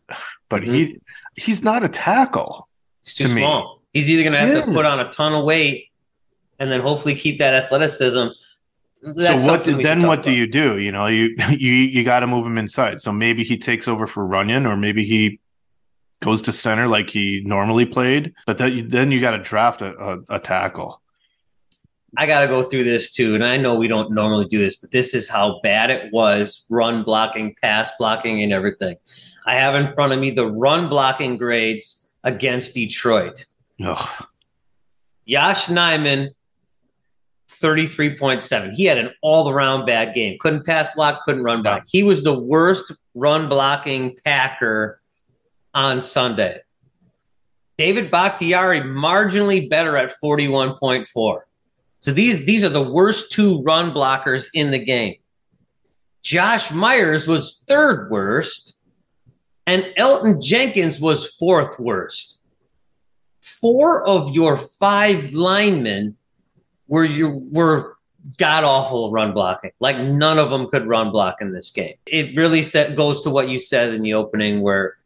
but 0.49 0.63
Mm-hmm. 0.63 0.75
he 0.75 1.01
he's 1.37 1.63
not 1.63 1.85
a 1.85 1.89
tackle. 1.89 2.69
He's 3.05 3.15
too 3.15 3.29
to 3.29 3.35
me. 3.35 3.43
small. 3.43 3.83
He's 3.93 4.11
either 4.11 4.23
going 4.23 4.33
to 4.33 4.39
have 4.39 4.67
to 4.67 4.73
put 4.73 4.85
on 4.85 5.01
a 5.01 5.11
ton 5.11 5.35
of 5.35 5.45
weight 5.45 5.89
and 6.59 6.71
then 6.71 6.81
hopefully 6.81 7.15
keep 7.15 7.39
that 7.39 7.55
athleticism. 7.55 8.29
That's 9.03 9.45
so 9.45 9.51
what? 9.53 9.65
Then 9.65 10.07
what 10.07 10.23
do 10.23 10.33
you 10.33 10.47
do? 10.47 10.79
You 10.79 10.91
know, 10.93 11.07
you 11.07 11.37
you 11.51 11.73
you 11.73 12.05
got 12.05 12.21
to 12.21 12.27
move 12.27 12.47
him 12.47 12.59
inside. 12.59 13.01
So 13.01 13.13
maybe 13.13 13.45
he 13.45 13.57
takes 13.57 13.87
over 13.87 14.07
for 14.07 14.27
Runyan, 14.27 14.67
or 14.69 14.77
maybe 14.77 15.05
he 15.05 15.39
goes 16.21 16.43
to 16.43 16.53
center 16.53 16.89
like 16.89 17.11
he 17.11 17.43
normally 17.45 17.87
played. 17.87 18.35
But 18.47 18.59
then 18.59 18.89
then 18.89 19.13
you 19.13 19.21
got 19.21 19.33
to 19.33 19.39
draft 19.39 19.83
a, 19.83 19.97
a, 19.97 20.19
a 20.37 20.41
tackle. 20.41 21.01
I 22.17 22.27
got 22.27 22.41
to 22.41 22.47
go 22.47 22.63
through 22.63 22.85
this 22.85 23.11
too. 23.11 23.35
And 23.35 23.45
I 23.45 23.57
know 23.57 23.75
we 23.75 23.89
don't 23.89 24.13
normally 24.13 24.47
do 24.47 24.59
this, 24.59 24.77
but 24.77 24.91
this 24.91 25.15
is 25.15 25.29
how 25.29 25.61
bad 25.63 25.91
it 25.91 26.13
was 26.13 26.67
run 26.71 27.03
blocking, 27.03 27.55
pass 27.61 27.93
blocking, 27.99 28.43
and 28.43 28.53
everything. 28.53 28.97
I 29.47 29.55
have 29.55 29.75
in 29.75 29.93
front 29.95 30.13
of 30.13 30.19
me 30.19 30.31
the 30.31 30.47
run 30.47 30.89
blocking 30.89 31.37
grades 31.37 32.11
against 32.25 32.75
Detroit. 32.75 33.45
Ugh. 33.85 34.27
Yosh 35.27 35.67
Nijman, 35.67 36.31
33.7. 37.51 38.73
He 38.73 38.85
had 38.85 38.99
an 38.99 39.11
all 39.23 39.51
around 39.51 39.87
bad 39.87 40.15
game. 40.15 40.39
Couldn't 40.41 40.65
pass 40.65 40.89
block, 40.95 41.23
couldn't 41.25 41.43
run 41.43 41.63
block. 41.63 41.85
He 41.87 42.03
was 42.03 42.23
the 42.23 42.39
worst 42.39 42.93
run 43.15 43.49
blocking 43.49 44.17
Packer 44.25 45.01
on 45.75 46.01
Sunday. 46.01 46.61
David 47.77 48.11
Bakhtiari, 48.11 48.81
marginally 48.81 49.69
better 49.69 49.97
at 49.97 50.13
41.4. 50.23 51.41
So 52.01 52.13
these, 52.13 52.45
these 52.45 52.65
are 52.65 52.69
the 52.69 52.83
worst 52.83 53.33
two 53.33 53.63
run 53.63 53.93
blockers 53.93 54.49
in 54.55 54.71
the 54.71 54.79
game. 54.79 55.17
Josh 56.23 56.71
Myers 56.71 57.27
was 57.27 57.65
third 57.67 58.11
worst, 58.11 58.79
and 59.67 59.85
Elgton 59.97 60.43
Jenkins 60.43 61.01
was 61.01 61.27
fourth 61.27 61.79
worst. 61.79 62.39
four 63.41 64.07
of 64.07 64.35
your 64.35 64.57
five 64.57 65.33
linemen 65.33 66.17
were 66.87 67.05
you 67.05 67.29
were 67.51 67.97
god 68.37 68.65
awful 68.65 69.11
run 69.11 69.33
blocking. 69.33 69.71
Like 69.81 69.99
none 69.99 70.39
of 70.39 70.51
them 70.51 70.69
could 70.69 70.87
run 70.87 71.11
block 71.11 71.41
in 71.41 71.53
this 71.53 71.71
game. 71.71 71.95
It 72.07 72.37
really 72.37 72.63
set, 72.63 72.97
goes 72.97 73.23
to 73.23 73.31
what 73.31 73.49
you 73.49 73.59
said 73.59 73.95
in 73.95 74.03
the 74.03 74.15
opening, 74.15 74.61
where 74.61 74.97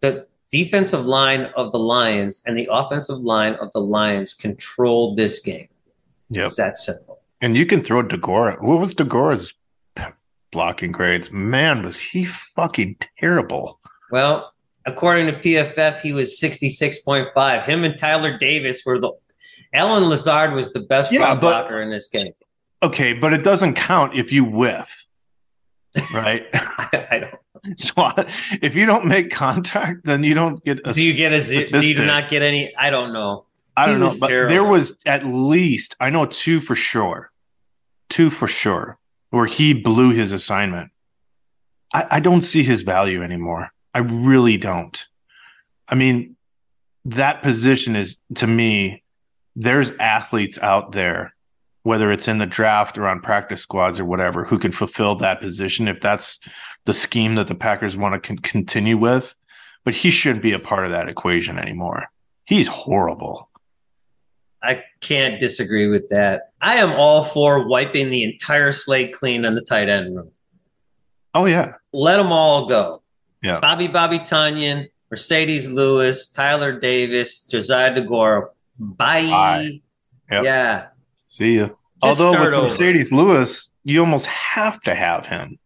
the 0.00 0.26
defensive 0.50 1.04
line 1.04 1.46
of 1.56 1.72
the 1.72 1.78
Lions 1.78 2.42
and 2.46 2.56
the 2.56 2.68
offensive 2.70 3.18
line 3.18 3.54
of 3.54 3.72
the 3.72 3.80
Lions 3.80 4.34
controlled 4.34 5.16
this 5.16 5.38
game. 5.40 5.68
Yep. 6.30 6.44
It's 6.46 6.56
that 6.56 6.78
simple. 6.78 7.20
And 7.40 7.56
you 7.56 7.66
can 7.66 7.82
throw 7.82 8.02
Deguara. 8.02 8.60
What 8.62 8.78
was 8.80 8.94
Deguara's 8.94 9.54
blocking 10.50 10.92
grades? 10.92 11.30
Man, 11.30 11.82
was 11.84 11.98
he 12.00 12.24
fucking 12.24 12.96
terrible. 13.18 13.78
Well, 14.10 14.52
according 14.86 15.26
to 15.26 15.32
PFF, 15.34 16.00
he 16.00 16.12
was 16.12 16.40
66.5. 16.40 17.64
Him 17.64 17.84
and 17.84 17.98
Tyler 17.98 18.38
Davis 18.38 18.82
were 18.84 18.98
the 18.98 19.12
Allen 19.72 20.08
Lazard 20.08 20.52
was 20.52 20.72
the 20.72 20.80
best 20.80 21.12
Yeah, 21.12 21.34
but- 21.34 21.40
blocker 21.40 21.80
in 21.82 21.90
this 21.90 22.08
game. 22.08 22.28
Okay, 22.82 23.14
but 23.14 23.32
it 23.32 23.42
doesn't 23.42 23.74
count 23.74 24.14
if 24.14 24.32
you 24.32 24.44
whiff. 24.44 25.06
Right? 26.12 26.44
I, 26.52 27.06
I 27.10 27.18
don't. 27.20 27.80
so 27.80 27.94
uh, 28.02 28.30
if 28.60 28.74
you 28.74 28.84
don't 28.84 29.06
make 29.06 29.30
contact, 29.30 30.04
then 30.04 30.22
you 30.22 30.34
don't 30.34 30.62
get 30.62 30.80
a 30.84 30.92
Do 30.92 31.02
you 31.02 31.14
get 31.14 31.32
a? 31.32 31.40
Do 31.66 31.86
you 31.86 32.04
not 32.04 32.28
get 32.28 32.42
any? 32.42 32.76
I 32.76 32.90
don't 32.90 33.14
know. 33.14 33.45
I 33.76 33.86
don't 33.86 34.00
know, 34.00 34.14
but 34.18 34.28
terrible. 34.28 34.54
there 34.54 34.64
was 34.64 34.96
at 35.04 35.24
least 35.24 35.96
I 36.00 36.10
know 36.10 36.26
two 36.26 36.60
for 36.60 36.74
sure, 36.74 37.30
two 38.08 38.30
for 38.30 38.48
sure, 38.48 38.98
where 39.30 39.46
he 39.46 39.74
blew 39.74 40.12
his 40.12 40.32
assignment. 40.32 40.90
I, 41.92 42.06
I 42.12 42.20
don't 42.20 42.42
see 42.42 42.62
his 42.62 42.82
value 42.82 43.22
anymore. 43.22 43.70
I 43.94 43.98
really 43.98 44.56
don't. 44.56 45.04
I 45.88 45.94
mean, 45.94 46.36
that 47.04 47.42
position 47.42 47.96
is 47.96 48.18
to 48.36 48.46
me. 48.46 49.02
There's 49.58 49.92
athletes 49.92 50.58
out 50.58 50.92
there, 50.92 51.34
whether 51.82 52.12
it's 52.12 52.28
in 52.28 52.36
the 52.38 52.46
draft 52.46 52.98
or 52.98 53.06
on 53.06 53.20
practice 53.20 53.62
squads 53.62 53.98
or 53.98 54.04
whatever, 54.04 54.44
who 54.44 54.58
can 54.58 54.72
fulfill 54.72 55.16
that 55.16 55.40
position 55.40 55.88
if 55.88 56.00
that's 56.00 56.38
the 56.84 56.92
scheme 56.92 57.36
that 57.36 57.46
the 57.46 57.54
Packers 57.54 57.96
want 57.96 58.14
to 58.14 58.26
con- 58.26 58.38
continue 58.38 58.98
with. 58.98 59.34
But 59.84 59.94
he 59.94 60.10
shouldn't 60.10 60.42
be 60.42 60.52
a 60.52 60.58
part 60.58 60.84
of 60.84 60.90
that 60.90 61.08
equation 61.08 61.58
anymore. 61.58 62.06
He's 62.44 62.68
horrible. 62.68 63.48
I 64.66 64.82
can't 65.00 65.38
disagree 65.38 65.86
with 65.88 66.08
that. 66.08 66.50
I 66.60 66.76
am 66.76 66.92
all 66.92 67.22
for 67.22 67.68
wiping 67.68 68.10
the 68.10 68.24
entire 68.24 68.72
slate 68.72 69.12
clean 69.14 69.44
on 69.44 69.54
the 69.54 69.60
tight 69.60 69.88
end 69.88 70.16
room. 70.16 70.30
Oh 71.34 71.44
yeah, 71.44 71.74
Let 71.92 72.16
them 72.16 72.32
all 72.32 72.66
go. 72.66 73.02
yeah. 73.42 73.60
Bobby 73.60 73.88
Bobby 73.88 74.18
Tonyan, 74.18 74.88
Marcedes 75.12 75.72
Lewis, 75.72 76.28
Tyler 76.28 76.78
Davis, 76.80 77.42
Josiah 77.44 77.94
Deguara. 77.94 78.48
Bye. 78.78 79.26
Bye. 79.26 79.80
Yep. 80.30 80.44
Yeah. 80.44 80.86
See 81.24 81.58
ya. 81.58 81.68
Although 82.02 82.32
with 82.32 82.52
over. 82.52 82.68
Marcedes 82.68 83.12
Lewis, 83.12 83.70
you 83.84 84.00
almost 84.00 84.26
have 84.26 84.80
to 84.82 84.94
have 84.94 85.26
him. 85.26 85.58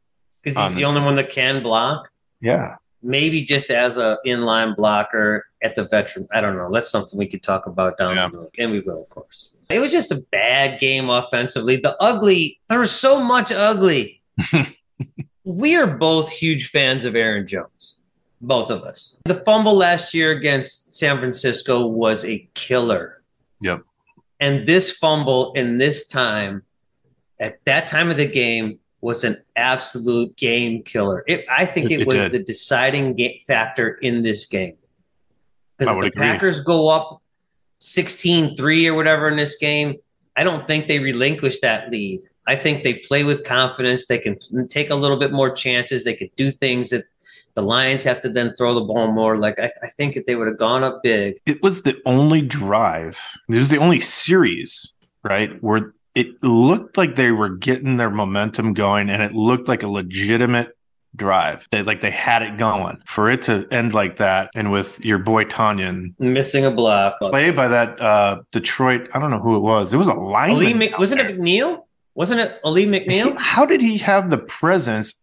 Because 0.43 0.59
he's 0.59 0.73
the- 0.75 0.81
the 0.81 0.85
only 0.85 1.01
one 1.01 1.15
that 1.17 1.31
can 1.31 1.63
block. 1.63 2.11
Yeah. 2.41 2.77
Maybe 3.03 3.43
just 3.43 3.71
as 3.71 3.97
a 3.97 4.19
inline 4.27 4.77
blocker 4.77 5.47
at 5.63 5.75
the 5.75 5.85
veteran. 5.85 6.27
I 6.33 6.41
don't 6.41 6.57
know. 6.57 6.71
That's 6.73 6.91
something 6.91 7.19
we 7.19 7.27
could 7.29 7.43
talk 7.43 7.67
about 7.67 7.99
down 7.99 8.17
Yeah. 8.17 8.29
the 8.29 8.39
road. 8.39 8.51
And 8.59 8.71
we 8.73 8.81
will, 8.81 9.03
of 9.03 9.09
course. 9.11 9.51
It 9.69 9.79
was 9.79 9.93
just 9.93 10.11
a 10.11 10.17
bad 10.33 10.81
game 10.81 11.09
offensively. 11.11 11.77
The 11.77 11.97
ugly, 12.03 12.59
there 12.69 12.81
was 12.81 12.91
so 12.93 13.23
much 13.23 13.53
ugly. 13.53 14.21
we 15.45 15.77
are 15.77 15.87
both 15.87 16.31
huge 16.31 16.71
fans 16.71 17.05
of 17.05 17.15
Aaron 17.15 17.47
Jones, 17.47 17.97
both 18.41 18.71
of 18.71 18.83
us. 18.83 19.17
The 19.25 19.35
fumble 19.37 19.77
last 19.77 20.13
year 20.15 20.33
against 20.33 20.95
San 20.97 21.19
Francisco 21.19 21.87
was 21.87 22.25
a 22.25 22.49
killer. 22.55 23.23
Yep. 23.61 23.83
And 24.41 24.67
this 24.67 24.91
fumble 24.91 25.53
in 25.53 25.79
this 25.79 26.07
time, 26.09 26.63
at 27.39 27.65
that 27.67 27.87
time 27.87 28.11
of 28.11 28.17
the 28.17 28.27
game, 28.27 28.79
was 29.03 29.25
an 29.25 29.37
absolute 29.57 30.37
game 30.37 30.83
killer. 30.83 31.25
It, 31.27 31.45
I 31.49 31.65
think 31.65 31.91
It- 31.91 32.01
it, 32.01 32.07
was 32.07 32.23
did. 32.23 32.33
the 32.33 32.39
deciding 32.41 33.17
factor 33.47 33.93
in 33.95 34.23
this 34.23 34.47
game. 34.47 34.77
Because 35.81 35.97
if 35.97 36.01
the 36.01 36.07
agree. 36.09 36.23
Packers 36.23 36.61
go 36.61 36.89
up 36.89 37.23
16 37.79 38.57
3 38.57 38.87
or 38.89 38.95
whatever 38.95 39.29
in 39.29 39.37
this 39.37 39.57
game, 39.57 39.97
I 40.37 40.45
don't 40.45 40.67
think 40.67 40.87
they 40.87 40.99
relinquish 40.99 41.61
that 41.61 41.91
lead. 41.91 42.23
I 42.47 42.57
think 42.57 42.83
they 42.83 42.95
play 42.95 43.25
with 43.25 43.45
confidence. 43.45 44.07
They 44.07 44.19
can 44.19 44.39
take 44.69 44.91
a 44.91 44.95
little 44.95 45.19
bit 45.19 45.33
more 45.33 45.51
chances. 45.51 46.05
They 46.05 46.15
could 46.15 46.31
do 46.37 46.51
things 46.51 46.91
that 46.91 47.05
the 47.55 47.63
Lions 47.63 48.05
have 48.05 48.23
to 48.23 48.29
then 48.29 48.55
throw 48.57 48.75
the 48.75 48.81
ball 48.81 49.13
more. 49.13 49.39
Like, 49.39 49.59
I, 49.59 49.71
I 49.83 49.89
think 49.89 50.17
if 50.17 50.27
they 50.27 50.35
would 50.35 50.49
have 50.49 50.59
gone 50.59 50.85
up 50.85 51.03
big, 51.03 51.41
It 51.47 51.63
was 51.63 51.83
the 51.83 52.01
only 52.07 52.43
drive. 52.43 53.19
It 53.49 53.57
was 53.57 53.69
the 53.69 53.79
only 53.79 54.01
series, 54.01 54.93
right? 55.23 55.63
Where 55.63 55.95
it 56.15 56.43
looked 56.43 56.97
like 56.97 57.17
they 57.17 57.31
were 57.31 57.51
getting 57.51 57.97
their 57.97 58.11
momentum 58.11 58.75
going 58.75 59.11
and 59.11 59.23
it 59.23 59.33
looked 59.33 59.69
like 59.69 59.83
a 59.83 59.89
legitimate 59.89 60.77
drive. 61.17 61.67
They 61.71 61.83
like 61.83 62.01
they 62.01 62.11
had 62.11 62.43
it 62.43 62.57
going. 62.57 63.03
For 63.07 63.31
it 63.31 63.43
to 63.43 63.67
end 63.71 63.95
like 63.95 64.17
that 64.17 64.51
and 64.55 64.71
with 64.71 65.05
your 65.05 65.19
boy 65.19 65.45
Tonyan 65.45 66.15
missing 66.19 66.65
a 66.65 66.71
block. 66.71 67.19
play 67.21 67.51
by 67.51 67.69
that 67.69 68.01
uh 68.01 68.43
Detroit, 68.53 69.09
I 69.13 69.19
don't 69.19 69.31
know 69.31 69.41
who 69.41 69.57
it 69.57 69.61
was. 69.61 69.93
It 69.93 69.97
was 69.97 70.09
a 70.09 70.15
lineman. 70.15 70.79
Mc, 70.79 70.99
wasn't 70.99 71.21
it 71.21 71.39
McNeill? 71.39 71.85
Wasn't 72.15 72.41
it 72.41 72.61
Ali 72.65 72.85
He- 72.85 72.91
McNeill? 72.91 73.37
how 73.37 73.67
did 73.67 73.81
he 73.81 73.99
have 73.99 74.31
the 74.31 74.39
presence 74.39 75.15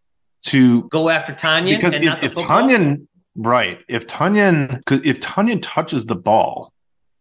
to 0.46 0.82
Go 0.88 1.08
after 1.08 1.34
Tanya 1.34 1.76
because 1.76 1.94
and 1.94 2.04
if, 2.04 2.20
the 2.20 2.26
if? 2.26 2.34
Tonyan 2.34 3.06
right, 3.36 3.80
if 3.88 4.06
Tonyan 4.06 4.78
because 4.78 5.04
if 5.06 5.20
Tonyan 5.20 5.60
touches 5.62 6.06
the 6.06 6.16
ball 6.16 6.72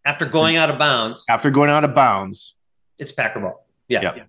after 0.06 0.26
going 0.26 0.56
out 0.58 0.70
of 0.70 0.78
bounds, 0.78 1.26
after 1.30 1.50
going 1.50 1.70
out 1.70 1.84
of 1.84 1.96
bounds 1.96 2.56
it's 3.00 3.12
Packer 3.12 3.40
ball. 3.40 3.66
Yeah. 3.88 4.02
Yeah. 4.02 4.24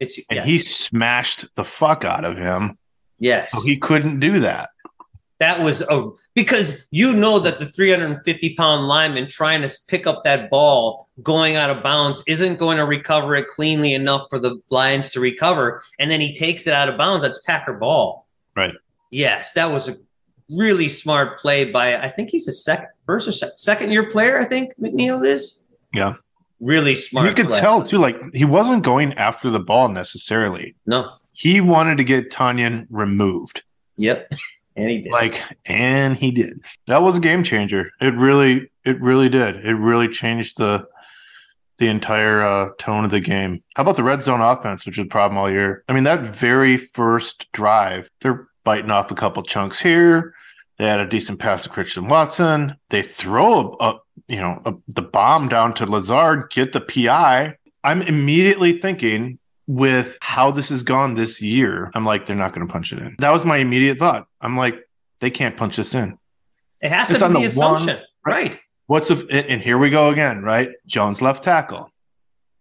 It's 0.00 0.18
and 0.30 0.36
yes. 0.36 0.46
he 0.46 0.58
smashed 0.58 1.46
the 1.56 1.64
fuck 1.64 2.04
out 2.04 2.24
of 2.24 2.36
him, 2.36 2.78
yes. 3.18 3.52
so 3.52 3.60
he 3.62 3.76
couldn't 3.76 4.20
do 4.20 4.40
that. 4.40 4.70
that 5.38 5.60
was 5.60 5.80
a 5.82 6.10
because 6.34 6.86
you 6.92 7.12
know 7.12 7.40
that 7.40 7.58
the 7.58 7.66
350 7.66 8.54
pound 8.54 8.86
lineman 8.86 9.26
trying 9.26 9.60
to 9.62 9.74
pick 9.88 10.06
up 10.06 10.22
that 10.24 10.50
ball 10.50 11.08
going 11.22 11.56
out 11.56 11.68
of 11.68 11.82
bounds 11.82 12.22
isn't 12.28 12.58
going 12.58 12.76
to 12.76 12.84
recover 12.84 13.34
it 13.34 13.48
cleanly 13.48 13.92
enough 13.92 14.26
for 14.30 14.38
the 14.38 14.60
Lions 14.70 15.10
to 15.10 15.20
recover, 15.20 15.82
and 15.98 16.10
then 16.10 16.20
he 16.20 16.32
takes 16.32 16.66
it 16.66 16.72
out 16.72 16.88
of 16.88 16.96
bounds. 16.96 17.22
That's 17.22 17.40
Packer 17.42 17.74
ball. 17.74 18.28
Right. 18.56 18.74
Yes, 19.10 19.52
that 19.54 19.66
was 19.72 19.88
a 19.88 19.96
really 20.50 20.88
smart 20.88 21.40
play 21.40 21.64
by 21.64 21.96
I 21.96 22.08
think 22.08 22.30
he's 22.30 22.48
a 22.48 22.52
second 22.52 22.88
first 23.04 23.26
or 23.28 23.32
sec- 23.32 23.52
second 23.56 23.90
year 23.90 24.08
player. 24.08 24.38
I 24.38 24.44
think 24.44 24.72
McNeill 24.80 25.26
is. 25.26 25.64
Yeah. 25.92 26.14
Really 26.60 26.96
smart. 26.96 27.28
you 27.28 27.34
could 27.34 27.48
play. 27.48 27.60
tell 27.60 27.82
too, 27.82 27.98
like 27.98 28.16
he 28.34 28.44
wasn't 28.44 28.82
going 28.82 29.14
after 29.14 29.48
the 29.50 29.60
ball 29.60 29.88
necessarily. 29.88 30.74
No. 30.86 31.12
He 31.38 31.60
wanted 31.60 31.98
to 31.98 32.04
get 32.04 32.32
Tonyan 32.32 32.88
removed. 32.90 33.62
Yep. 33.96 34.32
And 34.74 34.90
he 34.90 34.98
did. 35.02 35.12
Like, 35.12 35.40
and 35.66 36.16
he 36.16 36.32
did. 36.32 36.64
That 36.88 37.02
was 37.02 37.18
a 37.18 37.20
game 37.20 37.44
changer. 37.44 37.92
It 38.00 38.14
really, 38.14 38.72
it 38.84 39.00
really 39.00 39.28
did. 39.28 39.64
It 39.64 39.74
really 39.74 40.08
changed 40.08 40.58
the 40.58 40.88
the 41.78 41.86
entire 41.86 42.42
uh, 42.44 42.70
tone 42.80 43.04
of 43.04 43.12
the 43.12 43.20
game. 43.20 43.62
How 43.76 43.82
about 43.82 43.94
the 43.94 44.02
red 44.02 44.24
zone 44.24 44.40
offense, 44.40 44.84
which 44.84 44.98
was 44.98 45.06
a 45.06 45.08
problem 45.08 45.38
all 45.38 45.48
year? 45.48 45.84
I 45.88 45.92
mean, 45.92 46.02
that 46.02 46.22
very 46.22 46.76
first 46.76 47.46
drive, 47.52 48.10
they're 48.20 48.48
biting 48.64 48.90
off 48.90 49.12
a 49.12 49.14
couple 49.14 49.44
chunks 49.44 49.78
here. 49.78 50.34
They 50.78 50.88
had 50.88 50.98
a 50.98 51.06
decent 51.06 51.38
pass 51.38 51.62
to 51.62 51.68
Christian 51.68 52.08
Watson. 52.08 52.74
They 52.90 53.02
throw 53.02 53.76
a, 53.78 53.90
a 53.90 54.00
you 54.26 54.40
know 54.40 54.60
a, 54.64 54.74
the 54.88 55.02
bomb 55.02 55.46
down 55.46 55.72
to 55.74 55.86
Lazard, 55.86 56.50
get 56.50 56.72
the 56.72 56.80
PI. 56.80 57.54
I'm 57.84 58.02
immediately 58.02 58.72
thinking 58.80 59.37
with 59.68 60.18
how 60.22 60.50
this 60.50 60.70
has 60.70 60.82
gone 60.82 61.14
this 61.14 61.40
year, 61.40 61.90
I'm 61.94 62.04
like, 62.04 62.26
they're 62.26 62.34
not 62.34 62.52
going 62.52 62.66
to 62.66 62.72
punch 62.72 62.92
it 62.92 62.98
in. 62.98 63.14
That 63.20 63.30
was 63.30 63.44
my 63.44 63.58
immediate 63.58 63.98
thought. 63.98 64.26
I'm 64.40 64.56
like, 64.56 64.88
they 65.20 65.30
can't 65.30 65.56
punch 65.56 65.76
this 65.76 65.94
in. 65.94 66.18
it 66.80 66.90
has 66.90 67.10
it's 67.10 67.20
to 67.20 67.28
be 67.28 67.34
the 67.46 67.48
the 67.54 67.60
one- 67.60 67.74
assumption. 67.76 68.00
right. 68.26 68.58
What's 68.86 69.10
if, 69.10 69.24
and 69.30 69.60
here 69.60 69.76
we 69.76 69.90
go 69.90 70.08
again, 70.08 70.42
right? 70.42 70.70
Jones 70.86 71.20
left 71.20 71.44
tackle, 71.44 71.92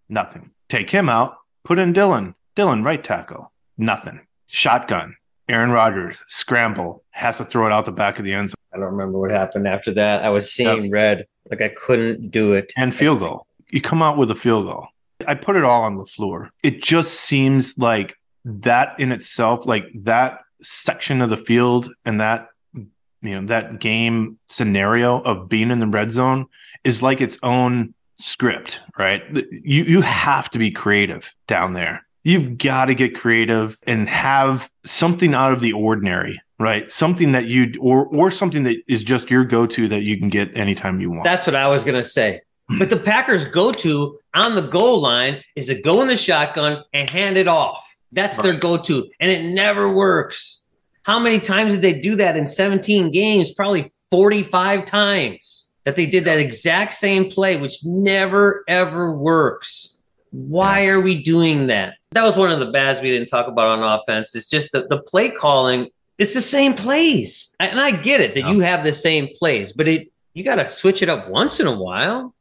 nothing. 0.10 0.52
Take 0.68 0.90
him 0.90 1.08
out, 1.08 1.38
put 1.64 1.80
in 1.80 1.94
Dillon, 1.94 2.36
Dillon 2.56 2.84
right 2.84 3.02
tackle, 3.02 3.54
nothing. 3.78 4.20
Shotgun, 4.48 5.16
Aaron 5.48 5.72
Rodgers, 5.72 6.22
scramble, 6.28 7.04
has 7.12 7.38
to 7.38 7.46
throw 7.46 7.66
it 7.68 7.72
out 7.72 7.86
the 7.86 7.94
back 7.94 8.20
of 8.20 8.26
the 8.26 8.34
end 8.34 8.50
zone 8.50 8.56
I 8.74 8.78
don't 8.78 8.92
remember 8.92 9.18
what 9.20 9.32
happened 9.32 9.68
after 9.70 9.94
that. 9.94 10.24
I 10.24 10.30
was 10.30 10.52
seeing 10.52 10.92
red. 10.92 11.26
Like 11.50 11.62
I 11.62 11.70
couldn't 11.70 12.30
do 12.30 12.52
it. 12.54 12.74
and 12.76 12.94
field 12.94 13.20
goal. 13.20 13.48
You 13.70 13.80
come 13.80 14.02
out 14.02 14.18
with 14.18 14.30
a 14.30 14.36
field 14.36 14.66
goal. 14.66 14.88
I 15.28 15.36
put 15.36 15.56
it 15.56 15.64
all 15.64 15.84
on 15.84 15.98
LaFleur. 15.98 16.50
It 16.64 16.82
just 16.82 17.14
seems 17.14 17.78
like 17.78 18.16
that 18.46 19.00
in 19.00 19.12
itself, 19.12 19.66
like 19.66 19.86
that 20.04 20.42
section 20.62 21.22
of 21.22 21.30
the 21.30 21.38
field 21.38 21.92
and 22.06 22.20
that 22.22 22.48
you 22.74 23.36
know 23.36 23.46
that 23.48 23.80
game 23.80 24.40
scenario 24.48 25.20
of 25.20 25.50
being 25.50 25.70
in 25.70 25.80
the 25.80 25.88
red 25.88 26.12
zone 26.12 26.48
is 26.84 27.02
like 27.02 27.22
its 27.22 27.38
own 27.44 27.94
script, 28.16 28.82
right? 28.98 29.24
You 29.52 29.84
you 29.84 30.02
have 30.02 30.50
to 30.52 30.60
be 30.60 30.72
creative 30.72 31.36
down 31.48 31.74
there. 31.74 32.06
You've 32.24 32.58
got 32.58 32.86
to 32.86 32.96
get 32.96 33.16
creative 33.16 33.78
and 33.84 34.10
have 34.10 34.70
something 34.84 35.34
out 35.34 35.54
of 35.54 35.62
the 35.62 35.74
ordinary 35.74 36.40
right? 36.60 36.92
Something 36.92 37.34
that 37.34 37.46
you 37.46 37.74
or 37.80 38.06
or 38.08 38.32
something 38.32 38.64
that 38.64 38.78
is 38.88 39.04
just 39.04 39.30
your 39.30 39.44
go 39.44 39.66
to 39.68 39.88
that 39.90 40.02
you 40.02 40.18
can 40.18 40.30
get 40.30 40.56
anytime 40.58 41.00
you 41.00 41.12
want. 41.12 41.24
That's 41.24 41.46
what 41.46 41.56
I 41.56 41.68
was 41.68 41.84
gonna 41.84 42.04
say. 42.04 42.42
But 42.78 42.90
the 42.90 42.98
Packers' 42.98 43.46
go 43.46 43.72
to 43.72 44.20
on 44.34 44.56
the 44.56 44.62
goal 44.62 45.00
line 45.00 45.42
is 45.56 45.68
to 45.68 45.82
go 45.82 46.02
in 46.02 46.10
the 46.10 46.18
shotgun 46.18 46.84
and 46.94 47.10
hand 47.10 47.38
it 47.38 47.48
off. 47.48 47.84
That's 48.12 48.38
their 48.38 48.54
go 48.54 48.78
to, 48.78 49.10
and 49.20 49.32
it 49.32 49.44
never 49.54 49.92
works. 49.94 50.64
How 51.04 51.20
many 51.20 51.40
times 51.40 51.74
did 51.74 51.82
they 51.82 52.00
do 52.00 52.16
that 52.16 52.36
in 52.36 52.46
17 52.46 53.12
games? 53.12 53.54
Probably 53.54 53.92
45 54.12 54.86
times 54.86 55.70
that 55.86 55.96
they 55.96 56.06
did 56.06 56.26
that 56.26 56.40
exact 56.40 56.94
same 56.96 57.32
play, 57.32 57.56
which 57.58 57.84
never 57.86 58.64
ever 58.68 59.14
works. 59.14 59.96
Why 60.32 60.88
are 60.88 61.00
we 61.00 61.24
doing 61.24 61.68
that? 61.68 61.96
That 62.12 62.24
was 62.26 62.36
one 62.36 62.52
of 62.52 62.60
the 62.60 62.72
bads 62.72 63.00
we 63.02 63.10
didn't 63.12 63.30
talk 63.30 63.48
about 63.48 63.80
on 63.80 64.00
offense. 64.00 64.36
It's 64.36 64.50
just 64.50 64.72
the, 64.74 64.86
the 64.90 65.02
play 65.02 65.30
calling. 65.30 65.90
It's 66.18 66.34
the 66.34 66.42
same 66.42 66.74
plays, 66.74 67.56
and 67.60 67.80
I 67.80 67.92
get 67.92 68.20
it 68.20 68.34
that 68.34 68.42
Yeah. 68.42 68.52
you 68.52 68.60
have 68.62 68.84
the 68.84 68.92
same 68.92 69.30
plays, 69.40 69.72
but 69.72 69.88
it 69.88 70.12
you 70.34 70.44
got 70.44 70.56
to 70.56 70.68
switch 70.68 71.02
it 71.02 71.10
up 71.10 71.30
once 71.30 71.60
in 71.60 71.68
a 71.68 71.76
while. 71.78 72.34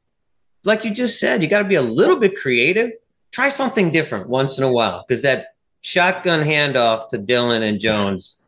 Like 0.67 0.85
you 0.85 0.91
just 0.91 1.21
said, 1.21 1.43
you 1.43 1.49
got 1.49 1.61
to 1.61 1.65
be 1.65 1.77
a 1.77 1.83
little 1.83 2.19
bit 2.19 2.37
creative. 2.37 2.91
Try 3.31 3.49
something 3.49 3.93
different 3.93 4.29
once 4.29 4.59
in 4.59 4.65
a 4.65 4.71
while 4.71 5.05
because 5.07 5.23
that 5.23 5.55
shotgun 5.81 6.43
handoff 6.43 7.09
to 7.09 7.19
Dillon 7.19 7.63
and 7.63 7.79
Jones 7.79 8.43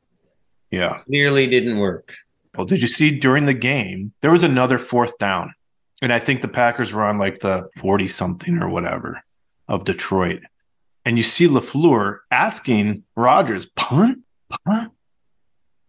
yeah. 0.70 0.98
clearly 1.06 1.46
didn't 1.46 1.78
work. 1.78 2.14
Well, 2.56 2.66
did 2.66 2.82
you 2.82 2.88
see 2.88 3.16
during 3.16 3.46
the 3.46 3.54
game 3.54 4.12
there 4.20 4.32
was 4.32 4.42
another 4.42 4.78
fourth 4.78 5.16
down, 5.18 5.54
and 6.02 6.12
I 6.12 6.18
think 6.18 6.40
the 6.40 6.48
Packers 6.48 6.92
were 6.92 7.04
on 7.04 7.18
like 7.18 7.38
the 7.38 7.68
forty 7.78 8.08
something 8.08 8.60
or 8.60 8.68
whatever 8.68 9.22
of 9.68 9.84
Detroit, 9.84 10.42
and 11.04 11.16
you 11.16 11.22
see 11.22 11.46
Lafleur 11.46 12.18
asking 12.32 13.04
Rodgers 13.14 13.66
punt, 13.76 14.24
punt. 14.66 14.92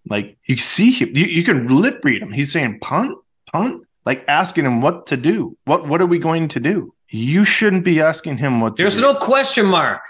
Like 0.08 0.38
you 0.46 0.58
see 0.58 0.92
him, 0.92 1.10
you, 1.16 1.26
you 1.26 1.44
can 1.44 1.68
lip 1.68 2.02
read 2.04 2.22
him. 2.22 2.32
He's 2.32 2.52
saying 2.52 2.80
punt, 2.82 3.18
punt, 3.52 3.88
like 4.06 4.24
asking 4.28 4.66
him 4.66 4.82
what 4.82 5.08
to 5.08 5.18
do. 5.18 5.58
What 5.66 5.88
what 5.88 6.02
are 6.02 6.06
we 6.06 6.20
going 6.20 6.48
to 6.50 6.60
do? 6.60 6.94
You 7.10 7.46
shouldn't 7.46 7.86
be 7.86 8.00
asking 8.02 8.38
him 8.38 8.62
what. 8.62 8.76
To 8.76 8.84
There's 8.84 8.98
no 8.98 9.16
question 9.16 9.66
mark. 9.66 10.02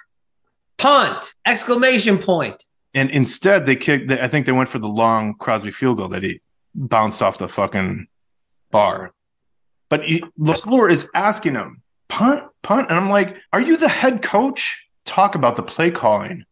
Punt! 0.77 1.33
Exclamation 1.45 2.17
point. 2.17 2.65
And 2.93 3.09
instead, 3.11 3.65
they 3.65 3.75
kicked. 3.75 4.11
I 4.11 4.27
think 4.27 4.45
they 4.45 4.51
went 4.51 4.69
for 4.69 4.79
the 4.79 4.87
long 4.87 5.35
Crosby 5.35 5.71
field 5.71 5.97
goal 5.97 6.09
that 6.09 6.23
he 6.23 6.41
bounced 6.73 7.21
off 7.21 7.37
the 7.37 7.47
fucking 7.47 8.07
bar. 8.71 9.13
But 9.89 10.05
he, 10.05 10.23
Lafleur 10.39 10.91
is 10.91 11.09
asking 11.13 11.55
him 11.55 11.81
punt, 12.07 12.45
punt, 12.63 12.89
and 12.89 12.97
I'm 12.97 13.09
like, 13.09 13.35
"Are 13.53 13.61
you 13.61 13.77
the 13.77 13.89
head 13.89 14.21
coach? 14.21 14.87
Talk 15.05 15.35
about 15.35 15.55
the 15.55 15.63
play 15.63 15.91
calling." 15.91 16.45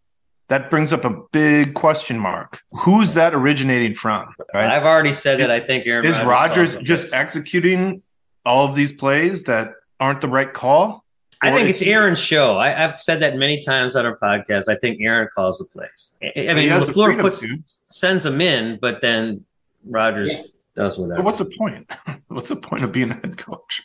That 0.50 0.70
brings 0.70 0.94
up 0.94 1.04
a 1.04 1.10
big 1.32 1.74
question 1.74 2.18
mark. 2.18 2.62
Who's 2.84 3.14
that 3.16 3.34
originating 3.34 3.94
from? 3.94 4.34
Right? 4.54 4.72
I've 4.72 4.86
already 4.86 5.12
said 5.12 5.40
that 5.42 5.52
I 5.52 5.60
think 5.60 5.86
Aaron 5.86 6.06
Is 6.06 6.22
Rodgers 6.22 6.76
just 6.78 7.14
executing 7.14 8.02
all 8.46 8.66
of 8.66 8.74
these 8.74 8.94
plays 8.94 9.44
that 9.44 9.74
aren't 10.00 10.22
the 10.22 10.30
right 10.30 10.54
call? 10.54 11.04
I 11.42 11.52
think 11.52 11.70
it's 11.70 11.82
Aaron's 11.82 12.20
show. 12.20 12.58
I, 12.58 12.86
I've 12.86 13.00
said 13.00 13.20
that 13.20 13.36
many 13.36 13.62
times 13.62 13.96
on 13.96 14.06
our 14.06 14.18
podcast. 14.18 14.70
I 14.70 14.76
think 14.76 15.00
Aaron 15.02 15.28
calls 15.36 15.60
the 15.60 15.66
plays. 15.66 16.16
I, 16.22 16.50
I 16.50 16.54
mean, 16.54 16.70
the 16.70 16.86
Lafleur 16.86 17.20
puts 17.20 17.40
to. 17.40 17.60
sends 17.66 18.24
them 18.24 18.42
in, 18.42 18.80
but 18.82 19.02
then 19.02 19.46
Rodgers 19.86 20.34
does 20.76 20.98
whatever. 20.98 21.18
But 21.18 21.26
what's 21.26 21.40
the 21.40 21.54
point? 21.58 21.92
What's 22.28 22.50
the 22.50 22.56
point 22.56 22.84
of 22.84 22.92
being 22.92 23.10
a 23.10 23.16
head 23.16 23.38
coach? 23.38 23.84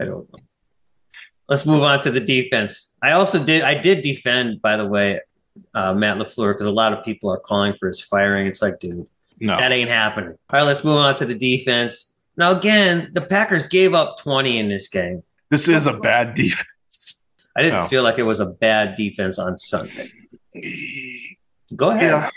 I 0.00 0.04
don't 0.04 0.30
know. 0.32 0.38
Let's 1.48 1.64
move 1.66 1.82
on 1.82 2.02
to 2.02 2.10
the 2.10 2.20
defense. 2.20 2.94
I 3.02 3.12
also 3.12 3.44
did. 3.44 3.62
I 3.62 3.74
did 3.74 4.02
defend, 4.02 4.62
by 4.62 4.76
the 4.76 4.86
way, 4.86 5.20
uh, 5.74 5.94
Matt 5.94 6.16
Lafleur 6.18 6.54
because 6.54 6.66
a 6.66 6.70
lot 6.72 6.92
of 6.92 7.04
people 7.04 7.30
are 7.30 7.38
calling 7.38 7.74
for 7.78 7.88
his 7.88 8.00
firing. 8.00 8.46
It's 8.46 8.62
like, 8.62 8.80
dude, 8.80 9.06
No. 9.40 9.56
that 9.58 9.72
ain't 9.72 9.90
happening. 9.90 10.30
All 10.50 10.58
right, 10.60 10.62
let's 10.62 10.84
move 10.84 10.98
on 10.98 11.16
to 11.18 11.24
the 11.26 11.34
defense. 11.34 12.18
Now, 12.36 12.52
again, 12.52 13.10
the 13.12 13.20
Packers 13.20 13.66
gave 13.66 13.92
up 13.94 14.18
20 14.18 14.58
in 14.58 14.68
this 14.68 14.88
game. 14.88 15.22
This 15.50 15.68
is 15.68 15.86
a 15.86 15.92
bad 15.92 16.34
defense. 16.34 17.18
I 17.54 17.62
didn't 17.62 17.84
Oh. 17.84 17.88
feel 17.88 18.02
like 18.02 18.18
it 18.18 18.22
was 18.22 18.40
a 18.40 18.46
bad 18.46 18.94
defense 18.96 19.38
on 19.38 19.58
Sunday. 19.58 20.08
Go 21.76 21.90
ahead. 21.90 22.02
Yeah. 22.10 22.30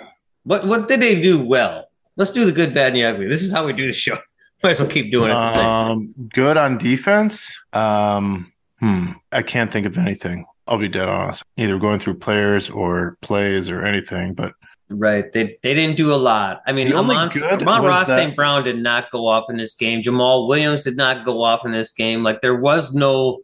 What 0.44 0.68
what 0.68 0.88
did 0.88 1.00
they 1.02 1.22
do 1.22 1.44
well? 1.44 1.90
Let's 2.18 2.32
do 2.32 2.46
the 2.46 2.52
good, 2.52 2.74
bad, 2.74 2.88
and 2.88 2.96
the 2.98 3.04
ugly. 3.06 3.28
This 3.28 3.42
is 3.42 3.52
how 3.52 3.66
we 3.66 3.74
do 3.74 3.88
the 3.88 3.94
show. 3.94 4.18
Might 4.64 4.72
as 4.72 4.80
well 4.80 4.90
keep 4.90 5.12
doing 5.12 5.32
it. 5.32 5.34
The 5.34 5.54
same. 5.54 5.66
Um, 5.66 6.14
good 6.34 6.58
on 6.58 6.78
defense. 6.78 7.58
Um, 7.74 8.52
hmm. 8.80 9.12
I 9.32 9.42
can't 9.42 9.72
think 9.72 9.86
of 9.86 9.98
anything. 9.98 10.46
I'll 10.68 10.78
be 10.78 10.88
dead 10.88 11.08
honest. 11.08 11.44
Either 11.58 11.78
going 11.78 12.00
through 12.00 12.16
players 12.16 12.70
or 12.70 13.18
plays 13.22 13.70
or 13.70 13.86
anything, 13.86 14.34
but 14.34 14.54
Right. 14.88 15.32
They 15.34 15.58
they 15.64 15.74
didn't 15.74 15.98
do 15.98 16.14
a 16.14 16.16
lot. 16.16 16.62
I 16.68 16.72
mean, 16.72 16.94
Amon, 16.94 17.30
Amon 17.44 17.84
Ross 17.84 18.08
that- 18.08 18.18
St. 18.18 18.36
Brown 18.36 18.64
did 18.64 18.78
not 18.78 19.10
go 19.12 19.26
off 19.26 19.50
in 19.50 19.58
this 19.58 19.74
game. 19.74 20.02
Jamaal 20.04 20.48
Williams 20.48 20.84
did 20.84 20.96
not 20.96 21.26
go 21.26 21.42
off 21.42 21.66
in 21.66 21.72
this 21.72 21.92
game. 21.94 22.22
Like 22.24 22.42
there 22.42 22.56
was 22.56 22.94
no 22.94 23.40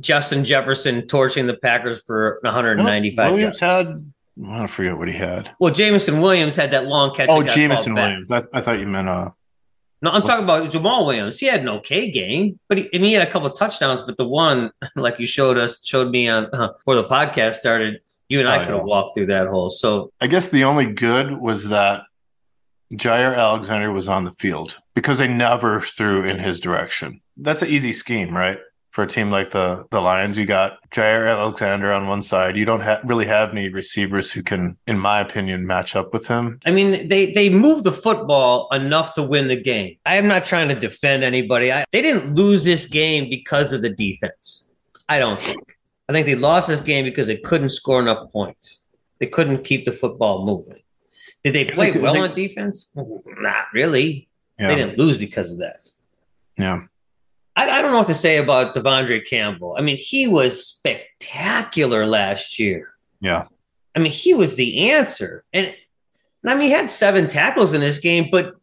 Justin 0.00 0.44
Jefferson 0.44 1.06
torching 1.06 1.46
the 1.46 1.54
Packers 1.54 2.00
for 2.06 2.38
195 2.42 3.32
Williams 3.32 3.60
yards. 3.60 3.88
had. 3.88 4.12
I 4.46 4.66
forget 4.66 4.96
what 4.98 5.08
he 5.08 5.14
had. 5.14 5.50
Well, 5.58 5.72
Jameson 5.72 6.20
Williams 6.20 6.56
had 6.56 6.70
that 6.72 6.86
long 6.86 7.14
catch. 7.14 7.28
Oh, 7.30 7.42
Jameson. 7.42 7.94
Williams. 7.94 8.30
I, 8.30 8.42
I 8.52 8.60
thought 8.60 8.78
you 8.78 8.86
meant 8.86 9.08
uh. 9.08 9.30
No, 10.02 10.10
I'm 10.10 10.22
talking 10.22 10.44
about 10.44 10.70
Jamaal 10.70 11.06
Williams. 11.06 11.38
He 11.38 11.46
had 11.46 11.60
an 11.60 11.68
okay 11.70 12.10
game, 12.10 12.58
but 12.68 12.78
he, 12.78 12.84
I 12.94 12.98
mean, 12.98 13.04
he 13.04 13.12
had 13.14 13.26
a 13.26 13.30
couple 13.30 13.48
of 13.50 13.56
touchdowns. 13.58 14.02
But 14.02 14.16
the 14.18 14.28
one, 14.28 14.70
like 14.96 15.18
you 15.18 15.26
showed 15.26 15.56
us, 15.58 15.84
showed 15.86 16.10
me 16.10 16.28
on 16.28 16.46
uh, 16.54 16.72
before 16.74 16.96
the 16.96 17.04
podcast 17.04 17.54
started, 17.54 18.00
you 18.28 18.38
and 18.40 18.48
I 18.48 18.56
Oh, 18.56 18.58
could 18.58 18.68
have 18.68 18.76
yeah. 18.78 18.84
walked 18.84 19.14
through 19.14 19.26
that 19.26 19.46
hole. 19.46 19.70
So 19.70 20.12
I 20.20 20.26
guess 20.26 20.50
the 20.50 20.64
only 20.64 20.86
good 20.86 21.32
was 21.38 21.68
that 21.68 22.02
Jaire 22.92 23.36
Alexander 23.36 23.90
was 23.90 24.08
on 24.08 24.24
the 24.24 24.32
field 24.32 24.78
because 24.94 25.18
they 25.18 25.28
never 25.28 25.80
threw 25.80 26.24
in 26.24 26.38
his 26.38 26.60
direction. 26.60 27.20
That's 27.36 27.62
an 27.62 27.68
easy 27.68 27.92
scheme, 27.92 28.36
right? 28.36 28.58
For 28.96 29.02
a 29.02 29.06
team 29.06 29.30
like 29.30 29.50
the 29.50 29.84
the 29.90 30.00
Lions, 30.00 30.38
you 30.38 30.46
got 30.46 30.78
Jaire 30.90 31.28
Alexander 31.28 31.92
on 31.92 32.08
one 32.08 32.22
side. 32.22 32.56
You 32.56 32.64
don't 32.64 32.80
ha- 32.80 33.02
really 33.04 33.26
have 33.26 33.50
any 33.50 33.68
receivers 33.68 34.32
who 34.32 34.42
can, 34.42 34.78
in 34.86 34.98
my 34.98 35.20
opinion, 35.20 35.66
match 35.66 35.94
up 35.94 36.14
with 36.14 36.26
him. 36.26 36.58
I 36.64 36.70
mean, 36.70 37.06
they 37.10 37.30
they 37.34 37.50
moved 37.50 37.84
the 37.84 37.92
football 37.92 38.70
enough 38.72 39.12
to 39.16 39.22
win 39.22 39.48
the 39.48 39.60
game. 39.60 39.98
I 40.06 40.16
am 40.16 40.26
not 40.26 40.46
trying 40.46 40.68
to 40.68 40.74
defend 40.74 41.24
anybody. 41.24 41.70
I, 41.70 41.84
they 41.92 42.00
didn't 42.00 42.36
lose 42.36 42.64
this 42.64 42.86
game 42.86 43.28
because 43.28 43.74
of 43.74 43.82
the 43.82 43.90
defense. 43.90 44.64
I 45.10 45.18
don't 45.18 45.38
think. 45.38 45.76
I 46.08 46.14
think 46.14 46.24
they 46.24 46.34
lost 46.34 46.66
this 46.66 46.80
game 46.80 47.04
because 47.04 47.26
they 47.26 47.36
couldn't 47.36 47.72
score 47.80 48.00
enough 48.00 48.32
points. 48.32 48.80
They 49.18 49.26
couldn't 49.26 49.62
keep 49.64 49.84
the 49.84 49.92
football 49.92 50.46
moving. 50.46 50.80
Did 51.44 51.54
they 51.54 51.66
play 51.66 51.92
well 51.92 52.14
think- 52.14 52.30
on 52.30 52.34
defense? 52.34 52.90
Not 52.94 53.66
really. 53.74 54.26
Yeah, 54.58 54.68
They 54.68 54.76
didn't 54.76 54.96
lose 54.96 55.18
because 55.18 55.52
of 55.52 55.58
that. 55.58 55.76
yeah. 56.56 56.84
I, 57.56 57.68
I 57.68 57.82
don't 57.82 57.92
know 57.92 57.98
what 57.98 58.06
to 58.08 58.14
say 58.14 58.36
about 58.36 58.74
Devondre 58.74 59.26
Campbell. 59.26 59.74
I 59.78 59.82
mean, 59.82 59.96
he 59.96 60.28
was 60.28 60.64
spectacular 60.64 62.06
last 62.06 62.58
year. 62.58 62.90
Yeah. 63.20 63.46
I 63.94 63.98
mean, 63.98 64.12
he 64.12 64.34
was 64.34 64.56
the 64.56 64.90
answer. 64.90 65.42
And, 65.52 65.74
and 66.42 66.52
I 66.52 66.54
mean, 66.54 66.68
he 66.68 66.70
had 66.70 66.90
seven 66.90 67.28
tackles 67.28 67.72
in 67.72 67.80
this 67.80 67.98
game, 67.98 68.28
but 68.30 68.54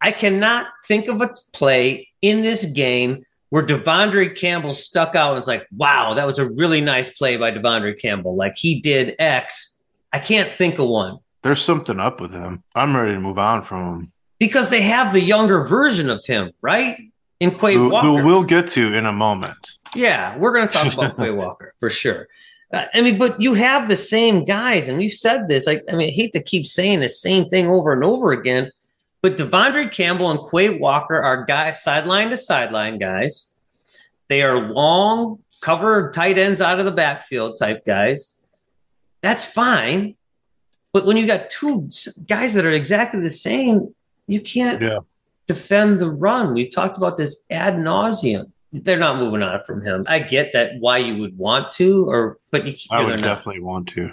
I 0.00 0.12
cannot 0.12 0.66
think 0.86 1.08
of 1.08 1.22
a 1.22 1.34
play 1.52 2.08
in 2.20 2.42
this 2.42 2.66
game 2.66 3.24
where 3.48 3.66
Devondre 3.66 4.36
Campbell 4.36 4.74
stuck 4.74 5.14
out 5.14 5.30
and 5.30 5.38
it's 5.38 5.48
like, 5.48 5.66
wow, 5.74 6.14
that 6.14 6.26
was 6.26 6.38
a 6.38 6.48
really 6.48 6.80
nice 6.80 7.08
play 7.10 7.36
by 7.36 7.50
Devondre 7.50 7.98
Campbell. 7.98 8.36
Like 8.36 8.56
he 8.56 8.80
did 8.80 9.16
X. 9.18 9.78
I 10.12 10.18
can't 10.18 10.52
think 10.58 10.78
of 10.78 10.88
one 10.88 11.18
There's 11.42 11.62
something 11.62 11.98
up 11.98 12.20
with 12.20 12.32
him. 12.32 12.62
I'm 12.74 12.94
ready 12.94 13.14
to 13.14 13.20
move 13.20 13.38
on 13.38 13.62
from 13.62 14.00
him. 14.00 14.12
because 14.38 14.68
they 14.68 14.82
have 14.82 15.12
the 15.12 15.22
younger 15.22 15.64
version 15.64 16.10
of 16.10 16.24
him, 16.26 16.52
right? 16.60 16.98
In 17.40 17.50
Quay 17.50 17.74
Who, 17.74 17.90
Walker. 17.90 18.06
who 18.06 18.24
we'll 18.24 18.44
get 18.44 18.68
to 18.68 18.94
in 18.94 19.06
a 19.06 19.12
moment. 19.12 19.78
Yeah, 19.94 20.36
we're 20.38 20.52
going 20.52 20.68
to 20.68 20.72
talk 20.74 20.92
about 20.92 21.16
Quay 21.18 21.30
Walker 21.30 21.74
for 21.78 21.90
sure. 21.90 22.28
Uh, 22.72 22.84
I 22.94 23.00
mean, 23.00 23.18
but 23.18 23.40
you 23.40 23.54
have 23.54 23.88
the 23.88 23.96
same 23.96 24.44
guys, 24.44 24.88
and 24.88 24.98
we've 24.98 25.12
said 25.12 25.48
this. 25.48 25.66
Like, 25.66 25.84
I 25.88 25.94
mean, 25.94 26.08
I 26.08 26.12
hate 26.12 26.32
to 26.32 26.42
keep 26.42 26.66
saying 26.66 27.00
the 27.00 27.08
same 27.08 27.48
thing 27.48 27.68
over 27.68 27.92
and 27.92 28.02
over 28.02 28.32
again, 28.32 28.72
but 29.22 29.36
Devondre 29.36 29.92
Campbell 29.92 30.30
and 30.30 30.40
Quay 30.50 30.78
Walker 30.78 31.16
are 31.16 31.44
guys 31.44 31.82
sideline 31.82 32.30
to 32.30 32.36
sideline 32.36 32.98
guys. 32.98 33.52
They 34.28 34.42
are 34.42 34.58
long 34.72 35.38
cover 35.60 36.10
tight 36.12 36.38
ends 36.38 36.60
out 36.60 36.78
of 36.80 36.86
the 36.86 36.92
backfield 36.92 37.58
type 37.58 37.84
guys. 37.84 38.36
That's 39.20 39.44
fine, 39.44 40.16
but 40.92 41.06
when 41.06 41.16
you 41.16 41.26
got 41.26 41.50
two 41.50 41.88
guys 42.26 42.54
that 42.54 42.64
are 42.64 42.72
exactly 42.72 43.20
the 43.20 43.30
same, 43.30 43.94
you 44.26 44.40
can't 44.40 44.82
Yeah. 44.82 44.98
Defend 45.46 46.00
the 46.00 46.10
run. 46.10 46.54
We've 46.54 46.72
talked 46.72 46.96
about 46.96 47.16
this 47.16 47.36
ad 47.50 47.74
nauseum. 47.76 48.50
They're 48.72 48.98
not 48.98 49.18
moving 49.18 49.42
on 49.42 49.62
from 49.62 49.82
him. 49.84 50.04
I 50.08 50.18
get 50.18 50.52
that 50.52 50.72
why 50.80 50.98
you 50.98 51.16
would 51.18 51.38
want 51.38 51.72
to, 51.74 52.04
or 52.08 52.38
but 52.50 52.66
you, 52.66 52.74
I 52.90 53.02
would 53.04 53.20
not. 53.20 53.22
definitely 53.22 53.62
want 53.62 53.88
to. 53.90 54.12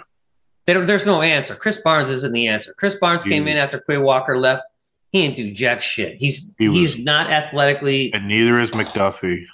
There's 0.66 1.04
no 1.06 1.20
answer. 1.22 1.54
Krys 1.56 1.82
Barnes 1.82 2.08
isn't 2.08 2.32
the 2.32 2.46
answer. 2.48 2.74
Krys 2.80 2.98
Barnes 2.98 3.24
came 3.24 3.46
in 3.48 3.58
after 3.58 3.80
Quay 3.80 3.98
Walker 3.98 4.38
left. 4.38 4.62
He 5.10 5.22
didn't 5.22 5.36
do 5.36 5.52
jack 5.52 5.82
shit. 5.82 6.16
He's 6.16 6.54
He 6.58 6.68
was- 6.68 6.76
he's 6.76 7.04
not 7.04 7.30
athletically. 7.30 8.12
And 8.14 8.26
neither 8.28 8.58
is 8.58 8.70
McDuffie. 8.70 9.44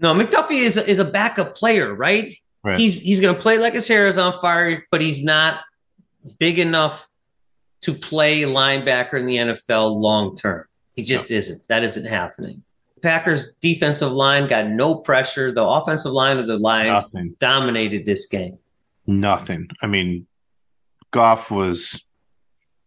No, 0.00 0.14
McDuffie 0.14 0.62
is 0.62 0.76
is 0.76 0.98
a 0.98 1.04
backup 1.04 1.54
player, 1.56 1.94
right? 1.94 2.34
Right. 2.64 2.78
He's 2.78 3.00
he's 3.00 3.20
going 3.20 3.34
to 3.34 3.40
play 3.40 3.58
like 3.58 3.74
his 3.74 3.86
hair 3.86 4.08
is 4.08 4.18
on 4.18 4.40
fire, 4.40 4.84
but 4.90 5.00
he's 5.00 5.22
not 5.22 5.60
big 6.38 6.58
enough 6.58 7.08
to 7.82 7.94
play 7.94 8.42
linebacker 8.42 9.14
in 9.18 9.26
the 9.26 9.36
NFL 9.36 10.00
long 10.00 10.36
term. 10.36 10.64
He 10.98 11.04
just 11.04 11.30
isn't. 11.30 11.62
That 11.68 11.84
isn't 11.84 12.06
happening. 12.06 12.64
Packers 13.02 13.54
defensive 13.60 14.10
line 14.10 14.48
got 14.48 14.68
no 14.68 14.96
pressure. 14.96 15.52
The 15.52 15.62
offensive 15.62 16.10
line 16.10 16.38
of 16.38 16.48
the 16.48 16.56
Lions 16.58 17.14
Nothing. 17.14 17.36
dominated 17.38 18.04
this 18.04 18.26
game. 18.26 18.58
Nothing. 19.06 19.68
I 19.80 19.86
mean, 19.86 20.26
Goff 21.12 21.52
was 21.52 22.04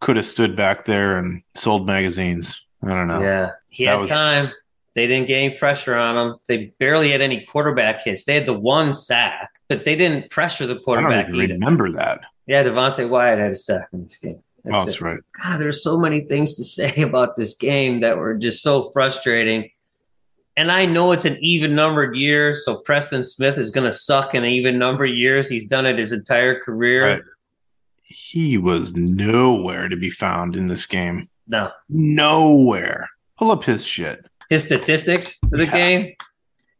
could 0.02 0.18
have 0.18 0.26
stood 0.26 0.58
back 0.58 0.84
there 0.84 1.18
and 1.18 1.42
sold 1.56 1.88
magazines. 1.88 2.66
I 2.84 2.90
don't 2.90 3.08
know. 3.08 3.22
Yeah, 3.22 3.52
he 3.70 3.86
That 3.86 3.92
had 3.92 4.00
was- 4.02 4.10
time. 4.10 4.52
They 4.94 5.08
didn't 5.08 5.30
gain 5.30 5.58
pressure 5.58 5.96
on 5.96 6.18
him. 6.18 6.36
They 6.50 6.74
barely 6.78 7.12
had 7.12 7.22
any 7.22 7.46
quarterback 7.46 8.04
hits. 8.04 8.26
They 8.26 8.34
had 8.36 8.46
the 8.46 8.60
one 8.60 8.92
sack, 8.94 9.50
but 9.70 9.86
they 9.86 9.96
didn't 9.96 10.30
pressure 10.32 10.68
the 10.68 10.74
I 10.74 10.76
don't 10.76 10.84
quarterback 10.84 11.30
even 11.30 11.40
either. 11.44 11.54
remember 11.54 11.90
that. 11.92 12.26
Yeah, 12.46 12.62
Devonte 12.66 13.08
Wyatt 13.08 13.40
had 13.40 13.52
a 13.52 13.56
sack 13.56 13.88
in 13.94 14.04
this 14.04 14.18
game. 14.18 14.44
Oh, 14.72 14.86
that's 14.86 15.02
right. 15.02 15.20
God, 15.44 15.58
there's 15.60 15.84
so 15.84 15.98
many 15.98 16.22
things 16.22 16.56
to 16.56 16.64
say 16.64 17.02
about 17.02 17.36
this 17.36 17.56
game 17.56 18.02
that 18.02 18.18
were 18.18 18.36
just 18.36 18.62
so 18.62 18.92
frustrating. 18.92 19.70
And 20.58 20.72
I 20.72 20.86
know 20.86 21.14
it's 21.14 21.26
an 21.26 21.38
even 21.42 21.74
numbered 21.76 22.16
year, 22.16 22.54
so 22.54 22.78
Preston 22.82 23.24
Smith 23.24 23.58
is 23.58 23.72
going 23.72 23.90
to 23.90 23.98
suck 23.98 24.36
in 24.36 24.44
even 24.44 24.78
numbered 24.78 25.10
years. 25.12 25.48
He's 25.50 25.68
done 25.68 25.86
it 25.86 25.98
his 25.98 26.12
entire 26.12 26.60
career. 26.60 27.04
Right. 27.06 27.22
He 28.04 28.58
was 28.58 28.94
nowhere 28.94 29.88
to 29.88 29.96
be 29.96 30.10
found 30.10 30.56
in 30.58 30.68
this 30.68 30.86
game. 30.86 31.30
No, 31.48 31.72
Nowhere. 31.90 33.10
Pull 33.38 33.52
up 33.52 33.64
his 33.64 33.86
shit. 33.86 34.26
his 34.50 34.64
statistics 34.66 35.38
for 35.50 35.58
the 35.58 35.66
Yeah. 35.66 35.72
game. 35.72 36.14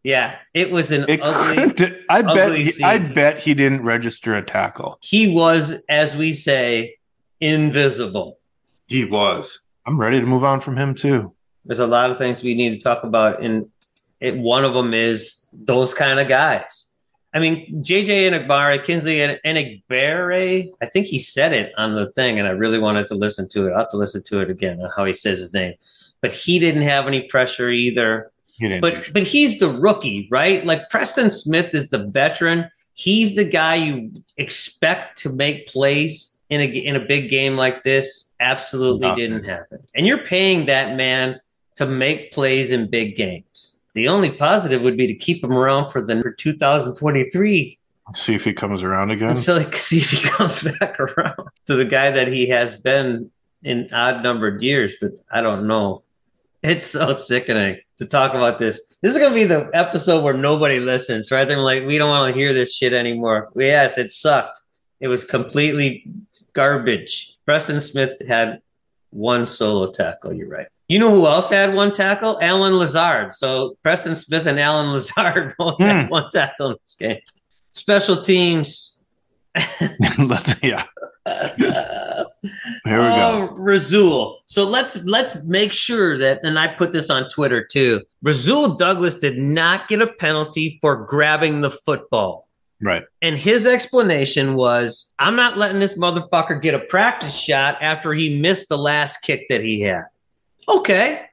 Yeah, 0.04 0.36
it 0.54 0.70
was 0.72 0.92
an 0.92 1.06
It 1.08 1.22
ugly. 1.24 1.64
I 2.10 2.22
bet. 2.22 2.38
ugly 2.38 2.64
he- 2.66 2.72
scene. 2.72 2.86
I 2.86 2.98
bet 2.98 3.38
he 3.40 3.54
didn't 3.54 3.84
register 3.84 4.36
a 4.36 4.42
tackle. 4.42 4.98
He 5.02 5.34
was, 5.34 5.76
as 5.88 6.16
we 6.16 6.34
say, 6.34 6.96
invisible. 7.42 8.40
He 8.88 9.04
was. 9.04 9.62
I'm 9.86 10.00
ready 10.00 10.20
to 10.20 10.26
move 10.26 10.44
on 10.44 10.62
from 10.62 10.78
him 10.78 10.96
too. 10.96 11.34
There's 11.66 11.80
a 11.80 11.88
lot 11.88 12.12
of 12.12 12.18
things 12.18 12.44
we 12.44 12.56
need 12.56 12.70
to 12.70 12.80
talk 12.80 13.04
about, 13.04 13.44
and 13.44 13.68
it, 14.20 14.38
one 14.38 14.64
of 14.64 14.74
them 14.74 14.94
is 14.94 15.46
those 15.52 15.94
kind 15.94 16.20
of 16.20 16.28
guys. 16.28 16.88
I 17.34 17.40
mean, 17.40 17.84
JJ 17.84 18.30
Enagbare, 18.30 18.84
Kingsley 18.84 19.18
Enagbare, 19.46 20.70
I 20.82 20.86
think 20.86 21.08
he 21.08 21.18
said 21.18 21.54
it 21.54 21.72
on 21.78 21.96
the 21.96 22.12
thing, 22.12 22.40
and 22.40 22.48
I 22.48 22.52
really 22.52 22.80
wanted 22.80 23.08
to 23.08 23.16
listen 23.16 23.48
to 23.50 23.68
it. 23.68 23.72
I'll 23.72 23.80
have 23.80 23.90
to 23.90 23.98
listen 23.98 24.22
to 24.24 24.42
it 24.42 24.50
again 24.50 24.82
on 24.82 24.90
how 24.96 25.06
he 25.06 25.14
says 25.14 25.40
his 25.40 25.54
name. 25.54 25.76
But 26.22 26.34
he 26.34 26.60
didn't 26.60 26.84
have 26.84 27.08
any 27.08 27.22
pressure 27.24 27.70
either. 27.70 28.32
He 28.52 28.68
didn't. 28.68 28.82
But 28.82 29.14
but 29.14 29.24
he's 29.24 29.60
the 29.60 29.70
rookie, 29.70 30.28
right? 30.30 30.66
Like 30.66 30.90
Preston 30.90 31.32
Smith 31.32 31.74
is 31.74 31.90
the 31.90 32.06
veteran. 32.06 32.70
He's 32.94 33.36
the 33.36 33.46
guy 33.46 33.76
you 33.76 34.12
expect 34.38 35.20
to 35.20 35.30
make 35.30 35.68
plays 35.68 36.38
in 36.52 36.62
a 36.62 36.66
in 36.66 36.96
a 36.96 37.00
big 37.00 37.30
game 37.30 37.56
like 37.56 37.84
this. 37.84 38.26
Absolutely 38.40 39.08
Nothing. 39.08 39.32
didn't 39.32 39.44
happen. 39.46 39.80
And 39.96 40.06
you're 40.06 40.26
paying 40.26 40.68
that 40.68 40.96
man 40.96 41.40
to 41.78 41.86
make 41.86 42.32
plays 42.32 42.72
in 42.72 42.90
big 42.90 43.16
games. 43.16 43.78
The 43.94 44.08
only 44.08 44.32
positive 44.32 44.82
would 44.84 44.98
be 44.98 45.08
to 45.08 45.16
keep 45.16 45.44
him 45.44 45.52
around 45.54 45.92
for 45.92 46.02
the 46.02 46.22
for 46.22 46.32
2023 46.32 47.78
See 48.14 48.36
if 48.36 48.44
he 48.44 48.52
comes 48.54 48.84
around 48.84 49.12
again. 49.12 49.30
until 49.32 49.60
he 49.60 49.72
see 49.78 50.00
if 50.00 50.12
he 50.12 50.22
comes 50.28 50.64
back 50.64 51.00
around 51.00 51.48
to 51.68 51.76
the 51.76 51.86
guy 51.86 52.12
that 52.12 52.28
he 52.28 52.50
has 52.50 52.80
been 52.80 53.32
in 53.64 53.88
odd 53.94 54.22
numbered 54.22 54.62
years. 54.62 54.96
But 55.00 55.12
I 55.32 55.42
don't 55.42 55.68
know. 55.68 56.04
It's 56.62 56.86
so 56.86 57.14
sickening 57.14 57.80
to 58.00 58.06
talk 58.06 58.34
about 58.34 58.60
this. 58.60 58.82
This 59.02 59.14
is 59.14 59.18
going 59.18 59.32
to 59.32 59.36
be 59.36 59.46
the 59.46 59.70
episode 59.74 60.24
where 60.24 60.34
nobody 60.34 60.80
listens, 60.80 61.32
right? 61.32 61.48
They're 61.48 61.58
like, 61.58 61.86
we 61.86 61.98
don't 61.98 62.10
want 62.10 62.34
to 62.34 62.40
hear 62.40 62.54
this 62.54 62.76
shit 62.76 62.94
anymore. 62.94 63.50
Yes, 63.56 63.98
it 63.98 64.12
sucked. 64.12 64.60
It 65.00 65.08
was 65.08 65.24
completely 65.24 66.06
garbage. 66.54 67.38
Preston 67.46 67.80
Smith 67.82 68.12
had 68.28 68.62
one 69.12 69.46
solo 69.46 69.92
tackle. 69.92 70.34
You're 70.34 70.48
right. 70.50 70.68
You 70.88 71.00
know 71.00 71.10
who 71.12 71.26
else 71.28 71.50
had 71.50 71.74
one 71.74 71.92
tackle? 71.94 72.38
Allen 72.42 72.78
Lazard. 72.78 73.34
So 73.34 73.76
Preston 73.84 74.16
Smith 74.16 74.46
and 74.46 74.60
Allen 74.60 74.92
Lazard 74.94 75.54
both 75.58 75.80
had 75.80 76.06
Hmm. 76.06 76.10
one 76.12 76.30
tackle 76.30 76.72
in 76.72 76.76
this 76.84 76.96
game. 76.96 77.18
Special 77.72 78.22
teams. 78.22 79.02
Let's, 80.18 80.62
yeah. 80.64 80.86
Here 81.26 82.26
we 82.86 82.90
go. 82.96 83.50
Oh, 83.52 83.56
Rasul. 83.58 84.40
So 84.48 84.64
let's 84.64 85.04
let's 85.04 85.36
make 85.44 85.72
sure 85.74 86.18
that, 86.18 86.40
and 86.44 86.58
I 86.58 86.68
put 86.68 86.92
this 86.92 87.10
on 87.10 87.30
Twitter 87.30 87.64
too. 87.64 88.02
Rasul 88.24 88.76
Douglas 88.76 89.16
did 89.16 89.38
not 89.38 89.88
get 89.88 90.02
a 90.02 90.08
penalty 90.08 90.80
for 90.82 91.06
grabbing 91.06 91.62
the 91.62 91.70
football. 91.72 92.48
Right. 92.82 93.04
And 93.22 93.38
his 93.38 93.68
explanation 93.68 94.56
was, 94.56 95.14
I'm 95.20 95.36
not 95.36 95.58
letting 95.58 95.80
this 95.80 95.98
motherfucker 95.98 96.62
get 96.62 96.74
a 96.74 96.80
practice 96.80 97.36
shot 97.36 97.78
after 97.82 98.14
he 98.14 98.40
missed 98.40 98.70
the 98.70 98.78
last 98.78 99.22
kick 99.22 99.48
that 99.50 99.62
he 99.62 99.82
had. 99.82 100.06
Okay. 100.68 101.26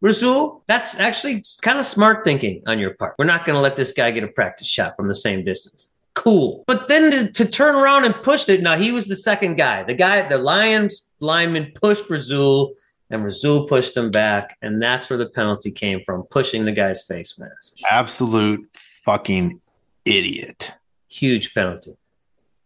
Rasul, 0.00 0.62
that's 0.66 0.98
actually 0.98 1.44
kind 1.62 1.78
of 1.78 1.86
smart 1.86 2.24
thinking 2.24 2.62
on 2.66 2.78
your 2.78 2.94
part. 2.94 3.14
We're 3.18 3.24
not 3.24 3.44
going 3.44 3.54
to 3.54 3.60
let 3.60 3.76
this 3.76 3.92
guy 3.92 4.10
get 4.10 4.24
a 4.24 4.28
practice 4.28 4.66
shot 4.66 4.96
from 4.96 5.08
the 5.08 5.14
same 5.14 5.44
distance. 5.44 5.88
Cool. 6.14 6.64
But 6.66 6.88
then 6.88 7.10
to, 7.10 7.32
to 7.32 7.44
turn 7.46 7.74
around 7.74 8.04
and 8.04 8.14
push 8.14 8.48
it, 8.48 8.62
now 8.62 8.76
he 8.76 8.92
was 8.92 9.06
the 9.06 9.16
second 9.16 9.56
guy. 9.56 9.82
The 9.82 9.94
guy, 9.94 10.28
the 10.28 10.38
Lions 10.38 11.06
lineman 11.20 11.72
pushed 11.74 12.10
Rasul, 12.10 12.74
and 13.10 13.24
Rasul 13.24 13.66
pushed 13.66 13.96
him 13.96 14.10
back. 14.10 14.58
And 14.60 14.82
that's 14.82 15.08
where 15.08 15.18
the 15.18 15.28
penalty 15.28 15.70
came 15.70 16.02
from, 16.04 16.24
pushing 16.24 16.64
the 16.64 16.72
guy's 16.72 17.02
face 17.02 17.38
mask. 17.38 17.76
Absolute 17.88 18.68
fucking 19.04 19.60
idiot. 20.04 20.72
Huge 21.12 21.52
penalty. 21.54 21.92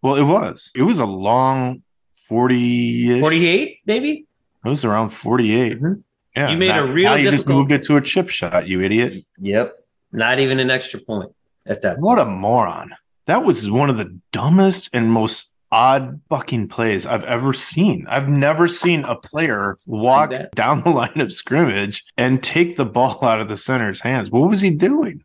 Well, 0.02 0.14
it 0.14 0.22
was. 0.22 0.70
It 0.74 0.82
was 0.82 0.98
a 1.00 1.04
long 1.06 1.82
40 2.16 3.20
48, 3.20 3.78
maybe? 3.86 4.26
It 4.64 4.68
was 4.68 4.84
around 4.84 5.10
48. 5.10 5.80
Mhm. 5.80 6.02
Yeah. 6.36 6.50
You 6.50 6.56
made 6.58 6.68
now- 6.68 6.84
a 6.84 6.92
real 6.92 7.10
Now 7.10 7.16
you 7.16 7.30
just 7.30 7.48
moved 7.48 7.72
it 7.72 7.82
to 7.84 7.96
a 7.96 8.00
chip 8.00 8.28
shot, 8.28 8.68
you 8.68 8.80
idiot. 8.82 9.24
Yep. 9.40 9.74
Not 10.12 10.38
even 10.38 10.60
an 10.60 10.70
extra 10.70 11.00
point 11.00 11.30
at 11.66 11.82
that 11.82 11.94
point. 11.96 12.02
What 12.02 12.18
a 12.20 12.24
moron. 12.24 12.94
That 13.26 13.44
was 13.44 13.68
one 13.70 13.90
of 13.90 13.96
the 13.96 14.16
dumbest 14.32 14.88
and 14.92 15.10
most 15.10 15.50
odd 15.72 16.20
fucking 16.28 16.68
plays 16.68 17.04
I've 17.06 17.24
ever 17.24 17.52
seen. 17.52 18.06
I've 18.08 18.28
never 18.28 18.68
seen 18.68 19.02
a 19.04 19.16
player 19.16 19.76
walk 19.86 20.32
down 20.54 20.82
the 20.82 20.90
line 21.00 21.20
of 21.20 21.32
scrimmage 21.32 22.04
and 22.16 22.40
take 22.42 22.76
the 22.76 22.84
ball 22.84 23.18
out 23.24 23.40
of 23.40 23.48
the 23.48 23.56
center's 23.56 24.00
hands. 24.02 24.30
What 24.30 24.48
was 24.48 24.60
he 24.60 24.70
doing? 24.70 25.24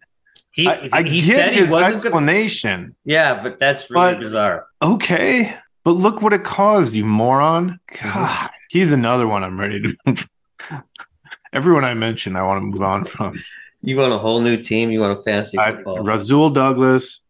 He, 0.53 0.67
I, 0.67 0.89
I 0.91 1.03
he 1.03 1.21
said 1.21 1.53
he 1.53 1.63
wasn't 1.63 1.95
explanation. 1.95 2.95
Yeah, 3.05 3.41
but 3.41 3.57
that's 3.59 3.89
really 3.89 4.13
But- 4.13 4.19
bizarre. 4.19 4.67
Okay. 4.81 5.55
But 5.83 5.91
look 5.91 6.21
what 6.21 6.33
it 6.33 6.43
caused, 6.43 6.93
you 6.93 7.05
moron. 7.05 7.79
Mm-hmm. 7.91 8.09
God. 8.19 8.49
He's 8.69 8.91
another 8.91 9.27
one 9.27 9.43
I'm 9.43 9.59
ready 9.59 9.81
to. 10.05 10.17
Everyone 11.53 11.83
I 11.83 11.93
mentioned, 11.95 12.37
I 12.37 12.43
want 12.43 12.61
to 12.61 12.65
move 12.67 12.81
on 12.81 13.05
from. 13.05 13.41
You 13.81 13.97
want 13.97 14.13
a 14.13 14.19
whole 14.19 14.41
new 14.41 14.57
team? 14.61 14.91
You 14.91 14.99
want 15.01 15.19
a 15.19 15.23
fantasy 15.23 15.57
I, 15.57 15.71
football? 15.71 15.99
Rasul 15.99 16.51
Douglas, 16.51 17.21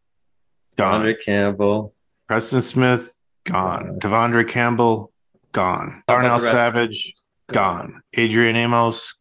gone. 0.76 0.96
Andre 0.96 1.16
Campbell. 1.16 1.94
Preston 2.28 2.62
Smith, 2.62 3.16
gone. 3.46 4.00
Devondre 4.00 4.48
Campbell, 4.48 5.12
gone. 5.54 6.04
Darnell? 6.08 6.40
Savage, 6.42 7.14
gone. 7.52 8.04
Adrian 8.14 8.56
Amos, 8.58 9.16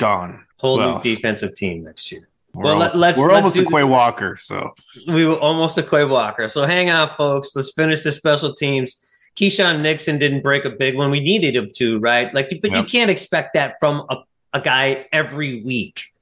gone. 0.00 0.44
Whole 0.58 0.78
Who 0.78 0.84
new 0.86 0.92
else? 0.94 1.02
defensive 1.04 1.54
team 1.54 1.84
next 1.84 2.10
year. 2.10 2.28
We're, 2.56 2.64
Well, 2.64 2.72
al- 2.74 2.78
let- 2.80 2.96
let's- 2.96 3.18
we're 3.18 3.28
let's 3.32 3.36
almost 3.44 3.58
a 3.58 3.62
the- 3.64 3.70
Quay 3.70 3.84
Walker, 3.84 4.38
so 4.40 4.74
We 5.08 5.26
were 5.26 5.38
almost 5.38 5.76
a 5.78 5.82
Quay 5.82 6.04
Walker. 6.06 6.48
So 6.48 6.64
hang 6.64 6.88
on, 6.90 7.10
folks. 7.16 7.54
Let's 7.54 7.72
finish 7.72 8.02
the 8.02 8.12
special 8.12 8.54
teams. 8.54 9.04
Keisean 9.36 9.82
Nixon 9.82 10.18
didn't 10.18 10.40
break 10.42 10.64
a 10.64 10.70
big 10.70 10.96
one. 10.96 11.10
We 11.10 11.20
needed 11.20 11.54
him 11.54 11.70
to, 11.76 11.98
right? 11.98 12.32
Like, 12.32 12.48
but 12.62 12.70
you 12.72 12.84
can't 12.84 13.10
expect 13.10 13.52
that 13.54 13.74
from 13.78 14.06
a, 14.08 14.16
a 14.54 14.60
guy 14.62 15.06
every 15.12 15.62
week. 15.62 16.14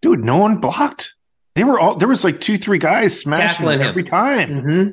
dude, 0.00 0.24
no 0.24 0.36
one 0.38 0.58
blocked. 0.58 1.14
They 1.54 1.64
were 1.64 1.78
all 1.80 1.96
there 1.96 2.08
was 2.08 2.22
like 2.24 2.40
two, 2.40 2.56
three 2.58 2.78
guys 2.78 3.18
smashing 3.18 3.46
Tackling 3.66 3.80
him. 3.80 3.86
every 3.88 4.04
time. 4.04 4.48
Mm-hmm. 4.50 4.90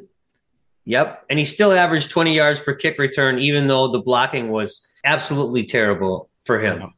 Yep. 0.85 1.25
And 1.29 1.37
he 1.39 1.45
still 1.45 1.71
averaged 1.71 2.09
20 2.09 2.35
yards 2.35 2.59
per 2.59 2.73
kick 2.73 2.97
return, 2.97 3.37
even 3.37 3.67
though 3.67 3.89
the 3.91 3.99
blocking 3.99 4.49
was 4.49 4.85
absolutely 5.05 5.63
terrible 5.63 6.29
for 6.45 6.59
him. 6.59 6.93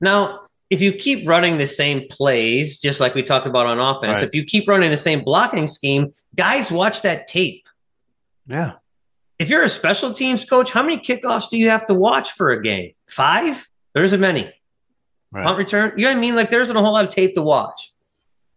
Now, 0.00 0.41
if 0.72 0.80
you 0.80 0.90
keep 0.90 1.28
running 1.28 1.58
the 1.58 1.66
same 1.66 2.08
plays, 2.08 2.80
just 2.80 2.98
like 2.98 3.14
we 3.14 3.22
talked 3.22 3.46
about 3.46 3.66
on 3.66 3.78
offense, 3.78 4.20
Right. 4.20 4.26
if 4.26 4.34
you 4.34 4.42
keep 4.42 4.66
running 4.66 4.90
the 4.90 4.96
same 4.96 5.20
blocking 5.22 5.66
scheme, 5.66 6.14
guys 6.34 6.72
watch 6.72 7.02
that 7.02 7.28
tape. 7.28 7.68
Yeah. 8.46 8.72
If 9.38 9.50
you're 9.50 9.64
a 9.64 9.68
special 9.68 10.14
teams 10.14 10.46
coach, 10.46 10.70
how 10.72 10.82
many 10.82 10.96
kickoffs 10.96 11.50
do 11.50 11.58
you 11.58 11.68
have 11.68 11.84
to 11.88 11.94
watch 11.94 12.32
for 12.32 12.52
a 12.52 12.62
game? 12.62 12.92
Five? 13.06 13.68
There 13.92 14.02
isn't 14.02 14.18
many. 14.20 14.50
Right. 15.30 15.44
Punt 15.44 15.58
return? 15.58 15.92
You 15.98 16.04
know 16.04 16.10
what 16.12 16.16
I 16.16 16.20
mean? 16.20 16.36
Like 16.36 16.48
there 16.48 16.62
isn't 16.62 16.74
a 16.76 16.80
whole 16.80 16.92
lot 16.94 17.04
of 17.04 17.10
tape 17.10 17.34
to 17.34 17.42
watch. 17.42 17.92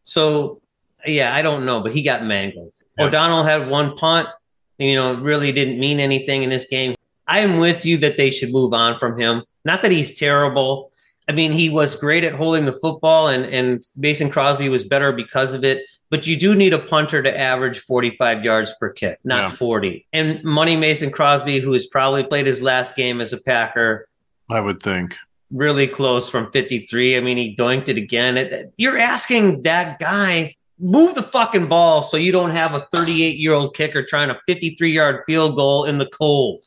So 0.04 0.62
yeah, 1.06 1.36
I 1.36 1.42
don't 1.42 1.66
know, 1.66 1.82
but 1.82 1.92
he 1.92 2.02
got 2.02 2.24
mangled. 2.24 2.72
Yeah. 2.98 3.06
O'Donnell 3.08 3.44
had 3.44 3.68
one 3.70 3.98
punt, 3.98 4.30
you 4.78 4.96
know, 4.96 5.16
really 5.16 5.52
didn't 5.52 5.80
mean 5.80 6.00
anything 6.00 6.44
in 6.44 6.50
this 6.50 6.66
game. 6.68 6.96
I 7.28 7.40
am 7.40 7.58
with 7.60 7.86
you 7.86 7.98
that 7.98 8.16
they 8.16 8.32
should 8.32 8.54
move 8.54 8.74
on 8.74 9.00
from 9.00 9.20
him. 9.20 9.44
Not 9.66 9.82
that 9.82 9.92
he's 9.92 10.18
terrible. 10.18 10.92
I 11.28 11.32
mean, 11.32 11.52
he 11.52 11.70
was 11.70 11.96
great 11.96 12.24
at 12.24 12.34
holding 12.34 12.66
the 12.66 12.74
football 12.74 13.28
and, 13.30 13.46
and 13.46 13.82
Mason 13.98 14.30
Crosby 14.30 14.70
was 14.70 14.84
better 14.84 15.12
because 15.12 15.54
of 15.54 15.64
it. 15.64 15.84
But 16.12 16.28
you 16.28 16.38
do 16.38 16.54
need 16.54 16.72
a 16.74 16.80
punter 16.80 17.24
to 17.24 17.38
average 17.38 17.80
45 17.80 18.46
yards 18.46 18.72
per 18.80 18.92
kick, 18.92 19.20
not 19.24 19.50
Yeah. 19.50 19.56
40. 19.56 20.06
And 20.14 20.44
Money 20.44 20.78
Mason 20.78 21.10
Crosby, 21.10 21.60
who 21.60 21.74
has 21.74 21.88
probably 21.88 22.24
played 22.24 22.46
his 22.46 22.62
last 22.62 22.96
game 22.96 23.22
as 23.22 23.34
a 23.34 23.38
Packer, 23.42 24.08
I 24.50 24.60
would 24.60 24.84
think. 24.84 25.18
really 25.52 25.88
close 25.88 26.30
from 26.30 26.52
53. 26.52 27.18
I 27.18 27.22
mean, 27.22 27.38
he 27.38 27.56
doinked 27.56 27.90
it 27.90 27.98
again. 27.98 28.72
You're 28.78 29.00
asking 29.00 29.64
that 29.64 29.98
guy, 29.98 30.56
move 30.78 31.16
the 31.16 31.24
fucking 31.24 31.68
ball 31.68 32.04
so 32.04 32.18
you 32.18 32.32
don't 32.32 32.52
have 32.52 32.76
a 32.76 32.86
38 32.94 33.40
year 33.40 33.54
old 33.54 33.76
kicker 33.76 34.04
trying 34.06 34.30
a 34.30 34.40
53 34.46 34.92
yard 34.92 35.24
field 35.26 35.56
goal 35.56 35.86
in 35.86 35.98
the 35.98 36.06
cold. 36.06 36.66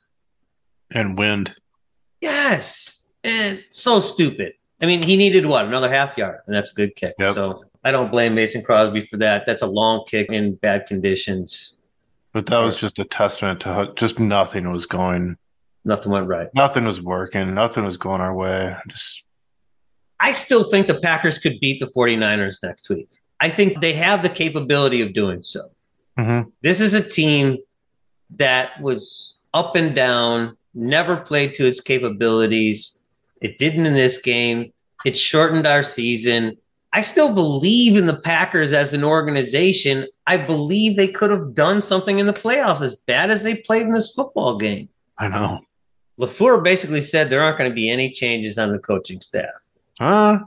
And 0.90 1.16
wind. 1.16 1.54
Yes. 2.20 2.97
It's 3.28 3.80
so 3.80 4.00
stupid. 4.00 4.54
I 4.80 4.86
mean, 4.86 5.02
he 5.02 5.16
needed 5.16 5.46
what? 5.46 5.64
Another 5.64 5.90
half 5.90 6.16
yard, 6.16 6.40
and 6.46 6.54
that's 6.54 6.70
a 6.70 6.74
good 6.74 6.94
kick. 6.94 7.14
Yep. 7.18 7.34
So 7.34 7.60
I 7.84 7.90
don't 7.90 8.10
blame 8.10 8.34
Mason 8.34 8.62
Crosby 8.62 9.02
for 9.06 9.16
that. 9.16 9.44
That's 9.44 9.62
a 9.62 9.66
long 9.66 10.04
kick 10.06 10.30
in 10.30 10.54
bad 10.54 10.86
conditions. 10.86 11.76
But 12.32 12.46
that 12.46 12.58
was 12.58 12.78
just 12.78 12.98
a 13.00 13.04
testament 13.04 13.60
to 13.62 13.72
how 13.74 13.86
just 13.94 14.20
nothing 14.20 14.70
was 14.70 14.86
going, 14.86 15.36
Nothing 15.84 16.12
went 16.12 16.28
right. 16.28 16.48
nothing 16.54 16.84
was 16.84 17.00
working, 17.00 17.54
nothing 17.54 17.84
was 17.84 17.96
going 17.96 18.20
our 18.20 18.34
way. 18.34 18.76
Just 18.88 19.24
I 20.20 20.32
still 20.32 20.62
think 20.64 20.86
the 20.86 21.00
Packers 21.00 21.38
could 21.38 21.58
beat 21.60 21.80
the 21.80 21.86
49ers 21.86 22.62
next 22.62 22.88
week. 22.88 23.08
I 23.40 23.48
think 23.48 23.80
they 23.80 23.92
have 23.94 24.22
the 24.22 24.28
capability 24.28 25.00
of 25.00 25.12
doing 25.12 25.42
so. 25.42 25.70
Mhm. 26.18 26.52
This 26.62 26.80
is 26.80 26.94
a 26.94 27.02
team 27.02 27.58
that 28.36 28.80
was 28.82 29.40
up 29.54 29.74
and 29.76 29.94
down, 29.94 30.56
never 30.74 31.16
played 31.16 31.54
to 31.54 31.66
its 31.66 31.80
capabilities. 31.80 33.02
It 33.40 33.58
didn't 33.58 33.86
in 33.86 33.94
this 33.94 34.20
game. 34.20 34.72
It 35.04 35.16
shortened 35.16 35.66
our 35.66 35.82
season. 35.82 36.56
I 36.92 37.02
still 37.02 37.34
believe 37.34 37.96
in 37.96 38.06
the 38.06 38.16
Packers 38.16 38.72
as 38.72 38.94
an 38.94 39.04
organization. 39.04 40.06
I 40.26 40.38
believe 40.38 40.96
they 40.96 41.08
could 41.08 41.30
have 41.30 41.54
done 41.54 41.82
something 41.82 42.18
in 42.18 42.26
the 42.26 42.32
playoffs 42.32 42.80
as 42.80 42.94
bad 42.96 43.30
as 43.30 43.42
they 43.42 43.56
played 43.56 43.82
in 43.82 43.92
this 43.92 44.12
football 44.14 44.56
game. 44.56 44.88
I 45.18 45.28
know. 45.28 45.60
LaFleur 46.18 46.62
basically 46.64 47.00
said 47.00 47.30
there 47.30 47.42
aren't 47.42 47.58
going 47.58 47.70
to 47.70 47.74
be 47.74 47.88
any 47.90 48.10
changes 48.10 48.58
on 48.58 48.72
the 48.72 48.78
coaching 48.78 49.20
staff 49.20 49.50
Huh? 50.00 50.40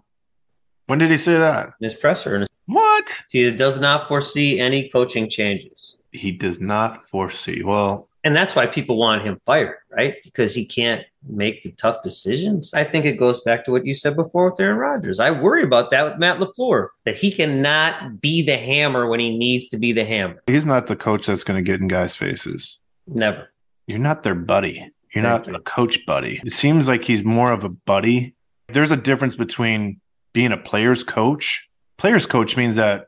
When 0.87 0.99
did 0.99 1.11
he 1.11 1.17
say 1.17 1.37
that? 1.37 1.67
in 1.79 1.85
his 1.85 1.95
presser. 1.95 2.45
What? 2.65 3.23
he 3.29 3.49
does 3.51 3.79
not 3.79 4.07
foresee 4.07 4.59
any 4.59 4.89
coaching 4.89 5.29
changes. 5.29 5.97
He 6.11 6.31
does 6.31 6.59
not 6.59 7.07
foresee. 7.07 7.63
Well, 7.63 8.09
And 8.23 8.35
that's 8.35 8.55
why 8.55 8.67
people 8.67 8.97
want 8.97 9.23
him 9.23 9.39
fired, 9.45 9.77
right? 9.89 10.15
Because 10.23 10.53
he 10.53 10.65
can't 10.65 11.03
make 11.27 11.63
the 11.63 11.71
tough 11.71 12.01
decisions. 12.03 12.73
I 12.73 12.83
think 12.83 13.05
it 13.05 13.13
goes 13.13 13.41
back 13.41 13.63
to 13.65 13.71
what 13.71 13.85
you 13.85 13.93
said 13.93 14.15
before 14.15 14.49
with 14.49 14.59
Aaron 14.59 14.77
Rodgers. 14.77 15.19
I 15.19 15.31
worry 15.31 15.63
about 15.63 15.91
that 15.91 16.03
with 16.03 16.17
Matt 16.17 16.39
LaFleur, 16.39 16.89
that 17.05 17.15
he 17.15 17.31
cannot 17.31 18.21
be 18.21 18.41
the 18.43 18.57
hammer 18.57 19.07
when 19.07 19.19
he 19.19 19.37
needs 19.37 19.69
to 19.69 19.77
be 19.77 19.93
the 19.93 20.05
hammer. 20.05 20.41
he's 20.47 20.65
not 20.65 20.87
the 20.87 20.95
coach 20.95 21.27
that's 21.27 21.43
going 21.43 21.63
to 21.63 21.69
get 21.71 21.79
in 21.79 21.87
guys' 21.87 22.15
faces. 22.15 22.79
Never. 23.07 23.51
You're 23.87 23.99
not 23.99 24.23
their 24.23 24.35
buddy. 24.35 24.91
You're 25.13 25.23
Thank 25.23 25.45
not 25.45 25.47
you. 25.47 25.55
a 25.55 25.61
coach 25.61 26.05
buddy. 26.05 26.41
It 26.45 26.53
seems 26.53 26.87
like 26.87 27.03
he's 27.03 27.23
more 27.23 27.51
of 27.51 27.63
a 27.63 27.69
buddy. 27.85 28.35
There's 28.69 28.91
a 28.91 28.97
difference 28.97 29.35
between 29.35 29.99
being 30.33 30.51
a 30.51 30.57
player's 30.57 31.03
coach. 31.03 31.67
Player's 31.97 32.25
coach 32.25 32.55
means 32.55 32.77
that 32.77 33.07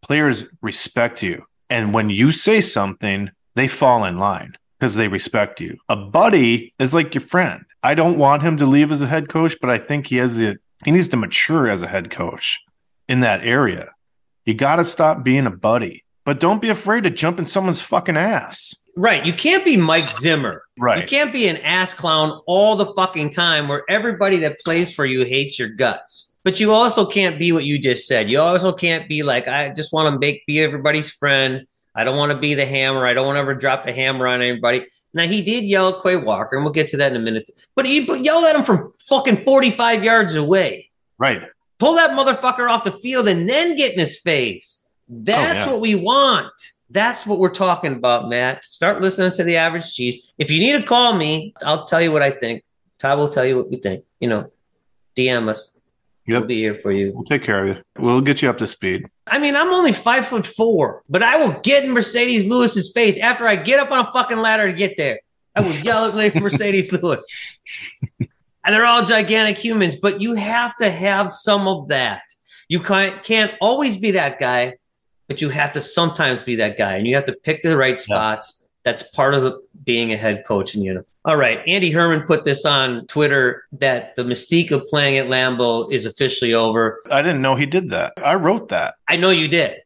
players 0.00 0.46
respect 0.62 1.22
you. 1.22 1.44
And 1.68 1.92
when 1.94 2.10
you 2.10 2.32
say 2.32 2.60
something, 2.60 3.30
they 3.54 3.68
fall 3.68 4.04
in 4.04 4.18
line 4.18 4.56
because 4.82 4.96
they 4.96 5.06
respect 5.06 5.60
you. 5.60 5.78
A 5.88 5.94
buddy 5.94 6.74
is 6.80 6.92
like 6.92 7.14
your 7.14 7.20
friend. 7.20 7.64
I 7.84 7.94
don't 7.94 8.18
want 8.18 8.42
him 8.42 8.56
to 8.56 8.66
leave 8.66 8.90
as 8.90 9.00
a 9.00 9.06
head 9.06 9.28
coach, 9.28 9.56
but 9.60 9.70
I 9.70 9.78
think 9.78 10.08
he 10.08 10.16
has 10.16 10.40
it. 10.40 10.60
He 10.84 10.90
needs 10.90 11.06
to 11.10 11.16
mature 11.16 11.68
as 11.68 11.82
a 11.82 11.86
head 11.86 12.10
coach 12.10 12.60
in 13.08 13.20
that 13.20 13.44
area. 13.44 13.90
You 14.44 14.54
got 14.54 14.76
to 14.76 14.84
stop 14.84 15.22
being 15.22 15.46
a 15.46 15.52
buddy, 15.52 16.04
but 16.24 16.40
don't 16.40 16.60
be 16.60 16.68
afraid 16.68 17.04
to 17.04 17.10
jump 17.10 17.38
in 17.38 17.46
someone's 17.46 17.80
fucking 17.80 18.16
ass. 18.16 18.74
Right. 18.96 19.24
You 19.24 19.32
can't 19.32 19.64
be 19.64 19.76
Mike 19.76 20.02
Zimmer. 20.02 20.64
Right. 20.76 21.00
You 21.00 21.06
can't 21.06 21.32
be 21.32 21.46
an 21.46 21.58
ass 21.58 21.94
clown 21.94 22.40
all 22.48 22.74
the 22.74 22.92
fucking 22.94 23.30
time 23.30 23.68
where 23.68 23.84
everybody 23.88 24.38
that 24.38 24.58
plays 24.64 24.92
for 24.92 25.06
you 25.06 25.24
hates 25.24 25.60
your 25.60 25.68
guts. 25.68 26.34
But 26.42 26.58
you 26.58 26.72
also 26.72 27.06
can't 27.06 27.38
be 27.38 27.52
what 27.52 27.62
you 27.62 27.78
just 27.78 28.08
said. 28.08 28.32
You 28.32 28.40
also 28.40 28.72
can't 28.72 29.08
be 29.08 29.22
like, 29.22 29.46
I 29.46 29.68
just 29.68 29.92
want 29.92 30.12
to 30.12 30.18
make 30.18 30.44
be 30.44 30.60
everybody's 30.60 31.08
friend. 31.08 31.68
I 31.94 32.04
don't 32.04 32.16
want 32.16 32.32
to 32.32 32.38
be 32.38 32.54
the 32.54 32.66
hammer. 32.66 33.06
I 33.06 33.12
don't 33.12 33.26
want 33.26 33.36
to 33.36 33.40
ever 33.40 33.54
drop 33.54 33.84
the 33.84 33.92
hammer 33.92 34.26
on 34.26 34.40
anybody. 34.40 34.86
Now 35.14 35.24
he 35.24 35.42
did 35.42 35.64
yell 35.64 35.90
at 35.90 36.02
Quay 36.02 36.16
Walker, 36.16 36.56
and 36.56 36.64
we'll 36.64 36.72
get 36.72 36.88
to 36.90 36.96
that 36.98 37.12
in 37.12 37.16
a 37.16 37.24
minute. 37.24 37.50
But 37.74 37.86
he 37.86 38.00
yelled 38.22 38.44
at 38.44 38.56
him 38.56 38.64
from 38.64 38.90
fucking 39.08 39.36
45 39.36 40.02
yards 40.02 40.34
away. 40.34 40.90
Right. 41.18 41.42
Pull 41.78 41.94
that 41.96 42.10
motherfucker 42.10 42.70
off 42.70 42.84
the 42.84 42.92
field 42.92 43.28
and 43.28 43.48
then 43.48 43.76
get 43.76 43.92
in 43.92 43.98
his 43.98 44.18
face. 44.18 44.86
That's 45.08 45.66
yeah. 45.66 45.70
what 45.70 45.80
we 45.80 45.94
want. 45.94 46.52
That's 46.90 47.26
what 47.26 47.38
we're 47.38 47.50
talking 47.50 47.94
about, 47.94 48.28
Matt. 48.28 48.64
Start 48.64 49.00
listening 49.00 49.32
to 49.32 49.44
the 49.44 49.56
average 49.56 49.92
cheese. 49.92 50.32
If 50.38 50.50
you 50.50 50.60
need 50.60 50.80
to 50.80 50.86
call 50.86 51.14
me, 51.14 51.54
I'll 51.62 51.86
tell 51.86 52.00
you 52.00 52.12
what 52.12 52.22
I 52.22 52.30
think. 52.30 52.64
Ty 52.98 53.14
will 53.14 53.30
tell 53.30 53.44
you 53.44 53.56
what 53.56 53.70
we 53.70 53.76
think. 53.76 54.04
You 54.20 54.28
know, 54.28 54.52
DM 55.16 55.48
us. 55.48 55.76
We'll 56.26 56.44
be 56.44 56.58
here 56.58 56.74
for 56.74 56.92
you. 56.92 57.12
We'll 57.12 57.24
take 57.24 57.42
care 57.42 57.64
of 57.64 57.76
you. 57.76 57.82
We'll 57.98 58.20
get 58.20 58.42
you 58.42 58.48
up 58.48 58.58
to 58.58 58.66
speed. 58.66 59.08
I 59.26 59.38
mean, 59.38 59.56
I'm 59.56 59.70
only 59.70 59.92
five 59.92 60.26
foot 60.26 60.46
four, 60.46 61.02
but 61.08 61.22
I 61.22 61.36
will 61.36 61.58
get 61.60 61.84
in 61.84 61.90
Marcedes 61.90 62.48
Lewis's 62.48 62.92
face 62.92 63.18
after 63.18 63.46
I 63.46 63.56
get 63.56 63.80
up 63.80 63.90
on 63.90 64.06
a 64.06 64.12
fucking 64.12 64.38
ladder 64.38 64.70
to 64.70 64.72
get 64.76 64.96
there. 64.96 65.20
I 65.56 65.62
will 65.62 65.74
yell 65.74 66.06
at 66.06 66.14
like 66.14 66.32
Marcedes 66.34 66.92
Lewis. 66.92 67.24
And 68.64 68.74
they're 68.74 68.86
all 68.86 69.04
gigantic 69.04 69.58
humans, 69.58 69.96
but 69.96 70.20
you 70.20 70.34
have 70.34 70.76
to 70.76 70.90
have 70.90 71.32
some 71.32 71.66
of 71.66 71.88
that. 71.88 72.22
You 72.68 72.80
can't 72.80 73.22
can't 73.24 73.52
always 73.60 73.96
be 73.96 74.12
that 74.12 74.38
guy, 74.38 74.74
but 75.26 75.40
you 75.40 75.48
have 75.48 75.72
to 75.72 75.80
sometimes 75.80 76.44
be 76.44 76.56
that 76.56 76.78
guy, 76.78 76.96
and 76.96 77.06
you 77.06 77.16
have 77.16 77.26
to 77.26 77.32
pick 77.32 77.62
the 77.62 77.76
right 77.76 77.98
spots. 77.98 78.68
That's 78.84 79.02
part 79.02 79.34
of 79.34 79.42
the, 79.42 79.60
being 79.84 80.12
a 80.12 80.16
head 80.16 80.44
coach 80.46 80.74
in 80.74 80.82
NFL. 80.82 81.04
All 81.24 81.36
right, 81.36 81.60
Andy 81.68 81.92
Herman 81.92 82.26
put 82.26 82.44
this 82.44 82.64
on 82.66 83.06
Twitter 83.06 83.62
that 83.72 84.16
the 84.16 84.24
mystique 84.24 84.72
of 84.72 84.86
playing 84.88 85.18
at 85.18 85.26
Lambeau 85.26 85.92
is 85.92 86.04
officially 86.04 86.52
over. 86.52 87.00
I 87.10 87.22
didn't 87.22 87.42
know 87.42 87.54
he 87.54 87.66
did 87.66 87.90
that. 87.90 88.14
I 88.16 88.34
wrote 88.34 88.70
that. 88.70 88.96
I 89.06 89.16
know 89.16 89.30
you 89.30 89.46
did. 89.46 89.82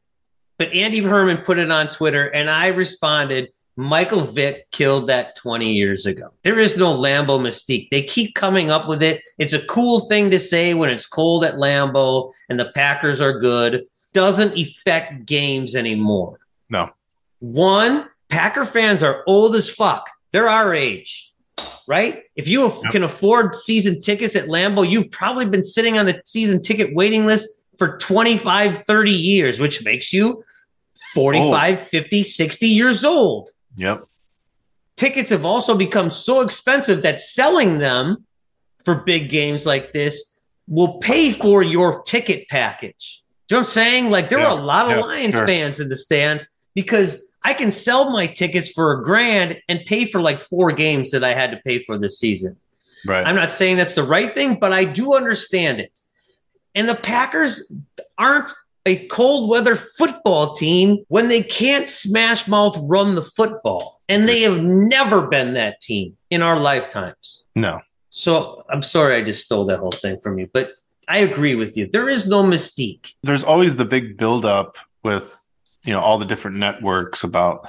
But 0.59 0.72
Andy 0.72 1.01
Herman 1.01 1.39
put 1.39 1.59
it 1.59 1.70
on 1.70 1.93
Twitter, 1.93 2.28
and 2.28 2.49
I 2.49 2.68
responded, 2.68 3.51
Michael 3.76 4.22
Vick 4.22 4.70
killed 4.70 5.09
that 5.09 5.37
20 5.37 5.74
years 5.74 6.07
ago. 6.07 6.32
There 6.43 6.59
is 6.59 6.78
no 6.78 6.95
Lambeau 6.95 7.39
mystique. 7.39 7.91
They 7.91 8.03
keep 8.03 8.34
coming 8.34 8.70
up 8.70 8.89
with 8.89 9.03
it. 9.03 9.22
It's 9.37 9.53
a 9.53 9.66
cool 9.66 10.01
thing 10.01 10.30
to 10.30 10.39
say 10.39 10.72
when 10.72 10.89
it's 10.89 11.05
cold 11.05 11.45
at 11.45 11.57
Lambeau 11.57 12.32
and 12.49 12.59
the 12.59 12.72
Packers 12.74 13.20
are 13.20 13.39
good. 13.39 13.84
Doesn't 14.14 14.57
affect 14.59 15.26
games 15.26 15.76
anymore. 15.76 16.39
No. 16.70 16.89
One, 17.41 18.09
Packer 18.30 18.64
fans 18.64 19.03
are 19.03 19.22
old 19.26 19.55
as 19.55 19.68
fuck. 19.68 20.09
They're 20.37 20.51
our 20.51 20.74
age, 20.74 21.32
right? 21.89 22.24
If 22.34 22.47
you 22.47 22.70
can 22.93 23.03
afford 23.03 23.57
season 23.57 24.03
tickets 24.03 24.37
at 24.37 24.49
Lambeau, 24.49 24.87
you've 24.87 25.11
probably 25.11 25.47
been 25.47 25.64
sitting 25.64 25.97
on 25.97 26.05
the 26.05 26.20
season 26.26 26.61
ticket 26.61 26.95
waiting 26.95 27.24
list 27.24 27.49
for 27.78 27.97
25, 27.97 28.84
30 28.84 29.11
years, 29.11 29.59
which 29.59 29.82
makes 29.82 30.12
you 30.12 30.45
45, 31.14 31.80
50, 31.80 32.22
60 32.22 32.66
years 32.66 33.03
old. 33.03 33.49
Yep. 33.76 34.05
Tickets 34.99 35.30
have 35.30 35.47
also 35.47 35.74
become 35.74 36.11
so 36.11 36.43
expensive 36.43 37.01
that 37.01 37.18
selling 37.18 37.78
them 37.78 38.26
for 38.84 38.97
big 38.97 39.30
games 39.30 39.64
like 39.64 39.95
this 39.95 40.39
will 40.68 40.99
pay 40.99 41.32
for 41.32 41.62
your 41.62 42.03
ticket 42.03 42.47
package. 42.51 43.22
Do 43.49 43.55
you 43.55 43.57
know 43.57 43.62
what 43.62 43.68
I'm 43.68 43.72
saying? 43.72 44.11
Like 44.11 44.28
there 44.28 44.41
Yeah, 44.41 44.53
were 44.53 44.61
a 44.61 44.62
lot 44.62 44.84
of 44.84 44.99
yeah, 44.99 45.03
Lions 45.03 45.34
sure. 45.34 45.47
fans 45.47 45.80
in 45.80 45.89
the 45.89 45.97
stands 45.97 46.47
because 46.74 47.26
I 47.47 47.55
can 47.55 47.70
sell 47.70 48.11
my 48.11 48.26
tickets 48.26 48.68
for 48.68 48.90
a 48.90 49.05
grand 49.05 49.61
and 49.68 49.78
pay 49.86 50.05
for 50.05 50.20
like 50.20 50.40
four 50.40 50.72
games 50.72 51.12
that 51.12 51.22
I 51.22 51.32
had 51.32 51.53
to 51.53 51.59
pay 51.59 51.84
for 51.84 51.97
this 51.97 52.18
season. 52.18 52.57
Right. 53.07 53.24
I'm 53.24 53.36
not 53.36 53.53
saying 53.53 53.76
that's 53.76 53.94
the 53.94 54.03
right 54.03 54.34
thing, 54.34 54.59
but 54.59 54.72
I 54.72 54.82
do 54.82 55.14
understand 55.14 55.78
it. 55.78 56.01
And 56.74 56.88
the 56.88 56.97
Packers 56.97 57.72
aren't 58.18 58.53
a 58.84 59.07
cold 59.07 59.49
weather 59.49 59.76
football 59.76 60.57
team 60.57 61.05
when 61.07 61.28
they 61.28 61.40
can't 61.40 61.86
smash 61.86 62.49
mouth 62.49 62.76
run 62.82 63.14
the 63.14 63.22
football. 63.22 64.01
And 64.09 64.28
they 64.28 64.40
have 64.42 64.61
never 64.61 65.28
been 65.28 65.55
that 65.55 65.80
team 65.80 66.16
in 66.30 66.42
our 66.42 66.59
lifetimes. 66.59 67.44
no. 67.55 67.80
So 68.09 68.64
I'm 68.70 68.82
sorry 68.82 69.20
I 69.20 69.22
just 69.22 69.44
stole 69.44 69.66
that 69.66 69.78
whole 69.78 69.92
thing 69.92 70.18
from 70.20 70.38
you, 70.38 70.49
but 70.53 70.70
I 71.07 71.18
agree 71.18 71.55
with 71.55 71.76
you. 71.76 71.86
There 71.86 72.09
is 72.09 72.26
no 72.26 72.42
mystique. 72.42 73.12
There's 73.22 73.44
always 73.44 73.76
the 73.76 73.84
big 73.84 74.16
buildup 74.16 74.78
with, 75.05 75.45
you 75.87 75.93
know, 75.93 76.01
all 76.01 76.18
the 76.18 76.26
different 76.26 76.59
networks 76.59 77.24
about, 77.24 77.66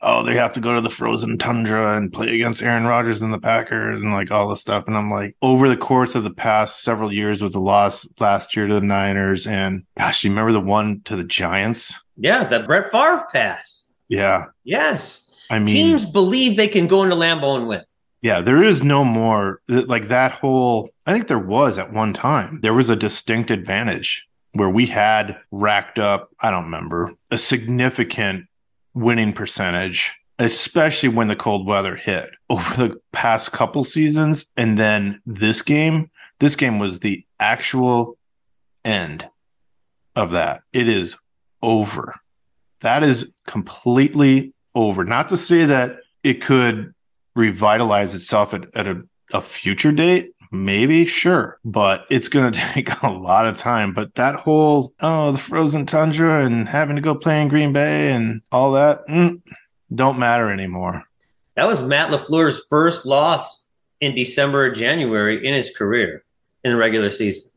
oh, 0.00 0.22
they 0.22 0.34
have 0.34 0.54
to 0.54 0.60
go 0.60 0.74
to 0.74 0.80
the 0.80 0.90
frozen 0.90 1.38
tundra 1.38 1.96
and 1.96 2.12
play 2.12 2.34
against 2.34 2.62
Aaron 2.62 2.84
Rodgers 2.84 3.20
and 3.20 3.32
the 3.32 3.38
Packers 3.38 4.00
and 4.00 4.12
like 4.12 4.30
all 4.30 4.48
this 4.48 4.60
stuff. 4.60 4.84
And 4.86 4.96
I'm 4.96 5.10
like, 5.10 5.36
over 5.42 5.68
the 5.68 5.76
course 5.76 6.14
of 6.14 6.24
the 6.24 6.30
past 6.30 6.82
several 6.82 7.12
years 7.12 7.42
with 7.42 7.52
the 7.52 7.60
loss 7.60 8.08
last 8.18 8.56
year 8.56 8.66
to 8.66 8.74
the 8.74 8.80
Niners 8.80 9.46
and 9.46 9.84
gosh, 9.96 10.24
you 10.24 10.30
remember 10.30 10.52
the 10.52 10.60
one 10.60 11.02
to 11.04 11.16
the 11.16 11.24
Giants? 11.24 11.94
Yeah, 12.16 12.44
the 12.44 12.60
Brett 12.60 12.90
Favre 12.90 13.26
pass. 13.32 13.88
Yeah. 14.08 14.46
Yes. 14.64 15.30
I 15.50 15.58
mean, 15.58 15.68
Teams 15.68 16.04
believe 16.04 16.56
they 16.56 16.68
can 16.68 16.86
go 16.86 17.02
into 17.02 17.16
Lambeau 17.16 17.56
and 17.56 17.68
win. 17.68 17.82
Yeah, 18.20 18.40
there 18.40 18.62
is 18.62 18.82
no 18.82 19.04
more 19.04 19.60
like 19.68 20.08
that 20.08 20.32
whole. 20.32 20.90
I 21.06 21.12
think 21.12 21.28
there 21.28 21.38
was 21.38 21.78
at 21.78 21.92
one 21.92 22.12
time. 22.12 22.60
There 22.60 22.74
was 22.74 22.90
a 22.90 22.96
distinct 22.96 23.50
advantage 23.50 24.27
where 24.52 24.70
we 24.70 24.86
had 24.86 25.38
racked 25.50 25.98
up, 25.98 26.30
I 26.40 26.50
don't 26.50 26.64
remember, 26.64 27.12
a 27.30 27.38
significant 27.38 28.46
winning 28.94 29.32
percentage, 29.32 30.14
especially 30.38 31.10
when 31.10 31.28
the 31.28 31.36
cold 31.36 31.66
weather 31.66 31.96
hit 31.96 32.30
over 32.50 32.74
the 32.74 33.00
past 33.12 33.52
couple 33.52 33.84
seasons. 33.84 34.46
And 34.56 34.78
then 34.78 35.20
this 35.26 35.62
game, 35.62 36.10
this 36.40 36.56
game 36.56 36.78
was 36.78 37.00
the 37.00 37.24
actual 37.38 38.16
end 38.84 39.28
of 40.16 40.32
that. 40.32 40.62
It 40.72 40.88
is 40.88 41.16
over. 41.62 42.14
That 42.80 43.02
is 43.02 43.30
completely 43.46 44.54
over. 44.74 45.04
Not 45.04 45.28
to 45.28 45.36
say 45.36 45.64
that 45.66 45.98
it 46.22 46.40
could 46.42 46.94
revitalize 47.34 48.14
itself 48.14 48.54
at, 48.54 48.64
at 48.74 48.86
a, 48.86 49.02
a 49.32 49.40
future 49.40 49.92
date, 49.92 50.32
maybe 50.50 51.04
sure 51.06 51.58
but 51.64 52.04
it's 52.10 52.28
going 52.28 52.50
to 52.52 52.58
take 52.58 52.90
a 53.02 53.08
lot 53.10 53.46
of 53.46 53.56
time 53.58 53.92
but 53.92 54.14
that 54.14 54.34
whole 54.36 54.92
oh 55.00 55.32
the 55.32 55.38
frozen 55.38 55.84
tundra 55.86 56.44
and 56.44 56.68
having 56.68 56.96
to 56.96 57.02
go 57.02 57.14
play 57.14 57.40
in 57.42 57.48
green 57.48 57.72
bay 57.72 58.10
and 58.12 58.40
all 58.52 58.72
that 58.72 59.06
mm, 59.08 59.40
don't 59.94 60.18
matter 60.18 60.50
anymore 60.50 61.02
That 61.56 61.66
was 61.66 61.82
Matt 61.82 62.10
LaFleur's 62.10 62.62
first 62.70 63.04
loss 63.06 63.66
in 64.00 64.14
December 64.14 64.66
or 64.66 64.70
January 64.70 65.44
in 65.46 65.54
his 65.54 65.70
career 65.70 66.22
in 66.62 66.70
the 66.70 66.76
regular 66.76 67.10
season. 67.10 67.50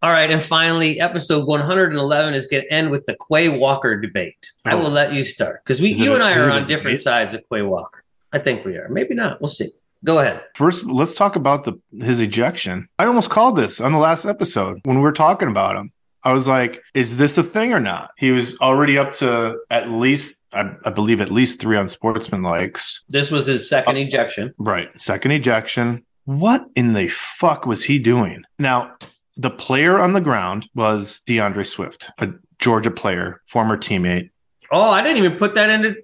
All 0.00 0.10
right, 0.10 0.30
and 0.30 0.42
finally, 0.42 1.00
episode 1.00 1.46
111 1.46 2.34
is 2.34 2.46
going 2.48 2.62
to 2.64 2.72
end 2.72 2.90
with 2.90 3.04
the 3.06 3.16
Quay 3.28 3.48
Walker 3.48 4.00
debate. 4.00 4.50
I 4.64 4.74
Oh. 4.74 4.78
will 4.78 4.90
let 4.90 5.12
you 5.12 5.22
start 5.24 5.62
because 5.64 5.80
we, 5.80 5.92
you 5.92 6.14
and 6.16 6.22
I 6.22 6.36
are 6.38 6.50
on 6.50 6.66
different 6.68 7.00
sides 7.00 7.34
of 7.34 7.42
Quay 7.50 7.62
Walker. 7.62 8.02
I 8.32 8.38
think 8.38 8.64
we 8.64 8.76
are. 8.76 8.88
Maybe 8.88 9.14
not. 9.14 9.40
We'll 9.40 9.48
see. 9.48 9.70
Go 10.04 10.18
ahead. 10.18 10.42
first 10.54 10.84
let's 10.86 11.14
talk 11.14 11.36
about 11.36 11.64
the 11.64 11.74
his 12.04 12.20
ejection 12.20 12.88
i 12.98 13.04
almost 13.04 13.30
called 13.30 13.56
this 13.56 13.80
on 13.80 13.92
the 13.92 13.98
last 13.98 14.24
episode 14.24 14.80
when 14.84 14.96
we 14.96 15.02
were 15.02 15.12
talking 15.12 15.48
about 15.48 15.76
him 15.76 15.92
i 16.24 16.32
was 16.32 16.48
like 16.48 16.82
is 16.94 17.16
this 17.18 17.38
a 17.38 17.42
thing 17.42 17.72
or 17.72 17.80
not 17.80 18.10
he 18.18 18.30
was 18.32 18.58
already 18.60 18.98
up 18.98 19.12
to 19.12 19.56
at 19.70 19.90
least 19.90 20.42
i, 20.52 20.70
I 20.84 20.90
believe 20.90 21.20
at 21.20 21.30
least 21.30 21.60
three 21.60 21.76
unsportsman 21.76 22.42
likes 22.44 23.02
This 23.08 23.30
was 23.30 23.46
his 23.46 23.68
second 23.68 23.96
Oh. 23.96 24.00
ejection. 24.00 24.52
Right. 24.58 24.88
Second 25.00 25.30
ejection. 25.32 26.04
What 26.24 26.64
in 26.76 26.92
the 26.94 27.08
fuck 27.08 27.66
was 27.66 27.82
he 27.84 27.98
doing? 27.98 28.42
Now, 28.58 28.92
the 29.36 29.50
player 29.50 29.98
on 29.98 30.12
the 30.12 30.20
ground 30.20 30.68
was 30.74 31.20
D'Andre 31.26 31.64
Swift, 31.64 32.10
a 32.18 32.28
Georgia 32.58 32.90
player, 32.92 33.40
former 33.46 33.76
teammate. 33.76 34.30
Oh, 34.74 34.88
I 34.90 35.02
didn't 35.02 35.18
even 35.18 35.36
put 35.38 35.54
that 35.54 35.68
into. 35.68 35.96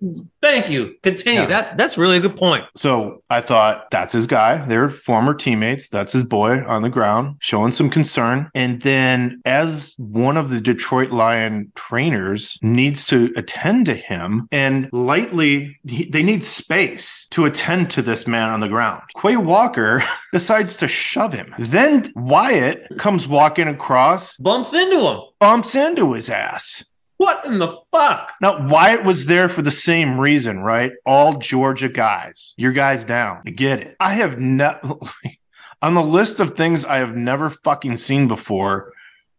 Thank 0.43 0.69
you. 0.69 0.95
Continue. 1.03 1.41
Yeah. 1.41 1.47
That 1.47 1.77
that's 1.79 1.97
really 1.97 2.19
a 2.19 2.21
good 2.21 2.37
point. 2.37 2.65
So 2.77 3.23
I 3.31 3.41
thought 3.41 3.91
that's 3.91 4.13
his 4.13 4.27
guy. 4.27 4.59
They're 4.67 4.91
former 4.91 5.33
teammates. 5.35 5.89
That's 5.89 6.13
his 6.13 6.23
boy 6.25 6.63
on 6.67 6.83
the 6.83 6.91
ground, 6.91 7.37
showing 7.41 7.73
some 7.73 7.89
concern. 7.91 8.51
And 8.55 8.83
then, 8.83 9.41
as 9.45 9.95
one 9.99 10.37
of 10.37 10.51
the 10.51 10.61
Detroit 10.61 11.11
Lion 11.11 11.73
trainers 11.75 12.59
needs 12.63 13.05
to 13.07 13.33
attend 13.37 13.87
to 13.87 13.95
him, 13.95 14.47
and 14.53 14.89
lightly, 14.93 15.79
he, 15.87 16.05
they 16.11 16.23
need 16.23 16.45
space 16.45 17.27
to 17.31 17.47
attend 17.47 17.91
to 17.93 18.03
this 18.03 18.27
man 18.27 18.51
on 18.51 18.61
the 18.61 18.69
ground. 18.69 19.03
Quay 19.21 19.37
Walker 19.39 20.03
decides 20.33 20.77
to 20.77 20.87
shove 20.89 21.33
him. 21.33 21.55
Then 21.59 22.13
Wyatt 22.15 22.87
comes 22.99 23.27
walking 23.27 23.67
across, 23.69 24.37
Bumps 24.37 24.73
into 24.75 25.01
him. 25.01 25.21
bumps 25.41 25.75
into 25.75 26.13
his 26.13 26.29
ass. 26.29 26.85
What 27.19 27.45
in 27.45 27.59
the 27.59 27.77
fuck? 27.91 28.33
Now, 28.41 28.67
Wyatt 28.69 29.05
was 29.05 29.27
there 29.27 29.49
for 29.49 29.61
the 29.61 29.73
same 29.73 30.21
reason, 30.21 30.61
right? 30.61 30.93
All 31.05 31.35
Georgia 31.35 31.89
guys. 31.89 32.55
Your 32.57 32.73
guys 32.73 33.05
down. 33.05 33.43
I 33.45 33.51
get 33.51 33.81
it. 33.81 33.97
I 33.99 34.15
have 34.15 34.39
never, 34.39 34.95
on 35.83 35.95
the 35.95 36.03
list 36.03 36.39
of 36.39 36.57
things 36.57 36.85
I 36.85 36.99
have 36.99 37.17
never 37.17 37.51
fucking 37.51 37.97
seen 37.97 38.29
before 38.29 38.93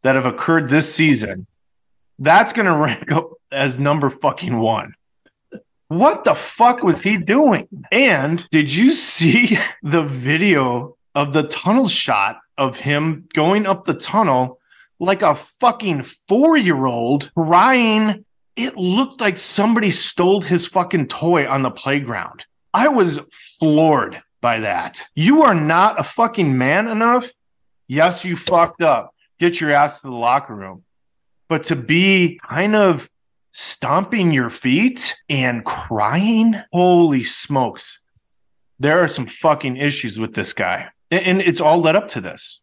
that 0.04 0.16
have 0.16 0.26
occurred 0.26 0.70
this 0.70 0.94
season, 0.94 1.48
that's 2.20 2.52
going 2.52 2.66
to 2.72 2.76
rank 2.76 3.12
up 3.14 3.32
as 3.50 3.80
number 3.80 4.10
fucking 4.10 4.60
one. 4.60 4.94
What 5.88 6.26
the 6.26 6.36
fuck 6.36 6.84
was 6.84 7.02
he 7.02 7.16
doing? 7.16 7.68
And 7.94 8.48
did 8.52 8.76
you 8.76 8.92
see 8.92 9.58
the 9.84 10.04
video 10.04 10.98
of 11.16 11.32
the 11.32 11.44
tunnel 11.44 11.88
shot 11.88 12.40
of 12.58 12.78
him 12.78 13.30
going 13.34 13.66
up 13.66 13.86
the 13.86 13.94
tunnel 13.94 14.59
like 15.00 15.22
a 15.22 15.36
fucking 15.36 16.04
four 16.04 16.58
year 16.58 16.86
old 16.86 17.32
crying? 17.34 18.26
It 18.56 18.78
looked 18.78 19.22
like 19.22 19.38
somebody 19.38 19.92
stole 19.92 20.42
his 20.42 20.68
fucking 20.68 21.08
toy 21.08 21.50
on 21.50 21.62
the 21.62 21.72
playground. 21.72 22.46
I 22.74 22.90
was 22.90 23.20
floored 23.32 24.22
by 24.42 24.60
that. 24.62 25.06
You 25.16 25.44
are 25.44 25.56
not 25.56 26.00
a 26.00 26.04
fucking 26.04 26.58
man 26.58 26.88
enough. 26.88 27.30
Yes, 27.88 28.24
you 28.24 28.36
fucked 28.36 28.82
up. 28.82 29.14
Get 29.40 29.62
your 29.62 29.72
ass 29.72 30.02
to 30.02 30.08
the 30.08 30.14
locker 30.14 30.54
room. 30.54 30.84
But 31.48 31.64
to 31.66 31.76
be 31.76 32.40
kind 32.48 32.76
of 32.76 33.10
stomping 33.52 34.32
your 34.32 34.50
feet 34.50 35.16
and 35.30 35.66
crying, 35.66 36.56
holy 36.72 37.24
smokes. 37.24 38.00
There 38.80 39.00
are 39.00 39.08
some 39.08 39.26
fucking 39.26 39.78
issues 39.78 40.20
with 40.20 40.34
this 40.34 40.54
guy. 40.54 40.90
And, 41.10 41.26
and 41.26 41.42
it's 41.42 41.62
all 41.62 41.82
led 41.82 41.96
up 41.96 42.10
to 42.10 42.22
this. 42.22 42.62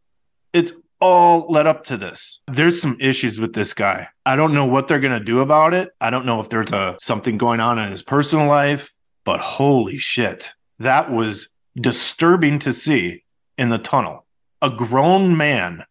It's 0.53 0.73
all 1.01 1.47
led 1.51 1.67
up 1.67 1.85
to 1.85 1.97
this. 1.97 2.41
There's 2.47 2.81
some 2.81 2.97
issues 3.01 3.39
with 3.39 3.53
this 3.53 3.75
guy. 3.75 4.09
I 4.25 4.37
don't 4.37 4.55
know 4.55 4.67
what 4.67 4.89
they're 4.89 5.01
going 5.01 5.19
to 5.19 5.25
do 5.25 5.41
about 5.41 5.75
it. 5.75 5.91
I 6.01 6.11
don't 6.11 6.27
know 6.27 6.41
if 6.41 6.49
there's 6.49 6.73
a 6.73 6.97
something 7.01 7.39
going 7.39 7.61
on 7.61 7.79
in 7.79 7.91
his 7.91 8.03
personal 8.03 8.47
life, 8.47 8.93
but 9.25 9.41
holy 9.41 9.99
shit. 9.99 10.53
That 10.79 11.11
was 11.11 11.49
disturbing 11.77 12.59
to 12.61 12.73
see 12.73 13.25
in 13.59 13.69
the 13.69 13.79
tunnel. 13.79 14.27
A 14.63 14.71
grown 14.71 15.37
man 15.37 15.85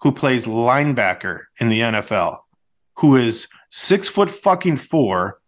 who 0.00 0.12
plays 0.12 0.46
linebacker 0.46 1.44
in 1.60 1.68
the 1.68 1.80
NFL, 1.80 2.38
who 2.96 3.16
is 3.16 3.46
six 3.70 4.08
foot 4.08 4.30
fucking 4.30 4.76
four, 4.78 5.40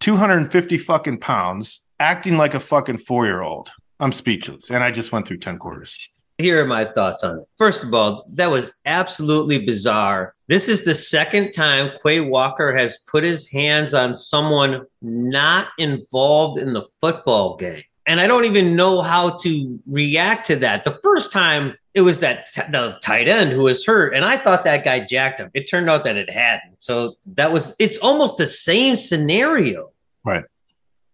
250 0.00 0.78
fucking 0.78 1.18
pounds, 1.18 1.82
acting 1.98 2.36
like 2.36 2.54
a 2.54 2.60
fucking 2.60 2.98
four 2.98 3.26
year 3.26 3.42
old. 3.42 3.70
I'm 4.00 4.12
speechless. 4.12 4.70
And 4.70 4.82
I 4.82 4.90
just 4.90 5.12
went 5.12 5.26
through 5.26 5.38
10 5.38 5.58
quarters. 5.58 6.10
Here 6.38 6.60
are 6.60 6.66
my 6.66 6.84
thoughts 6.84 7.22
on 7.22 7.38
it. 7.38 7.48
First 7.58 7.84
of 7.84 7.94
all, 7.94 8.24
that 8.30 8.50
was 8.50 8.72
absolutely 8.86 9.64
bizarre. 9.64 10.34
This 10.48 10.68
is 10.68 10.84
the 10.84 10.94
second 10.94 11.52
time 11.52 11.92
Quay 12.02 12.20
Walker 12.20 12.76
has 12.76 12.98
put 13.08 13.22
his 13.22 13.48
hands 13.48 13.94
on 13.94 14.16
someone 14.16 14.84
not 15.00 15.68
involved 15.78 16.58
in 16.58 16.72
the 16.72 16.86
football 17.00 17.56
game. 17.56 17.84
And 18.06 18.20
I 18.20 18.26
don't 18.26 18.44
even 18.44 18.74
know 18.74 19.00
how 19.00 19.38
to 19.38 19.80
react 19.86 20.46
to 20.48 20.56
that. 20.56 20.84
The 20.84 20.98
first 21.02 21.32
time 21.32 21.76
it 21.94 22.00
was 22.00 22.18
that 22.20 22.48
t- 22.52 22.62
the 22.70 22.98
tight 23.00 23.28
end 23.28 23.52
who 23.52 23.62
was 23.62 23.86
hurt, 23.86 24.14
and 24.14 24.24
I 24.24 24.36
thought 24.36 24.64
that 24.64 24.84
guy 24.84 25.00
jacked 25.00 25.38
him. 25.38 25.50
It 25.54 25.70
turned 25.70 25.88
out 25.88 26.02
that 26.04 26.16
it 26.16 26.28
hadn't. 26.28 26.82
So 26.82 27.16
that 27.26 27.52
was 27.52 27.74
it's 27.78 27.98
almost 27.98 28.36
the 28.36 28.46
same 28.46 28.96
scenario. 28.96 29.92
Right. 30.24 30.44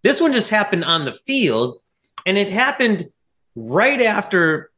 This 0.03 0.21
one 0.21 0.33
just 0.33 0.49
happened 0.49 0.85
on 0.85 1.05
the 1.05 1.13
field, 1.27 1.81
and 2.25 2.39
it 2.39 2.51
happened 2.51 3.11
right 3.55 4.01
after 4.01 4.71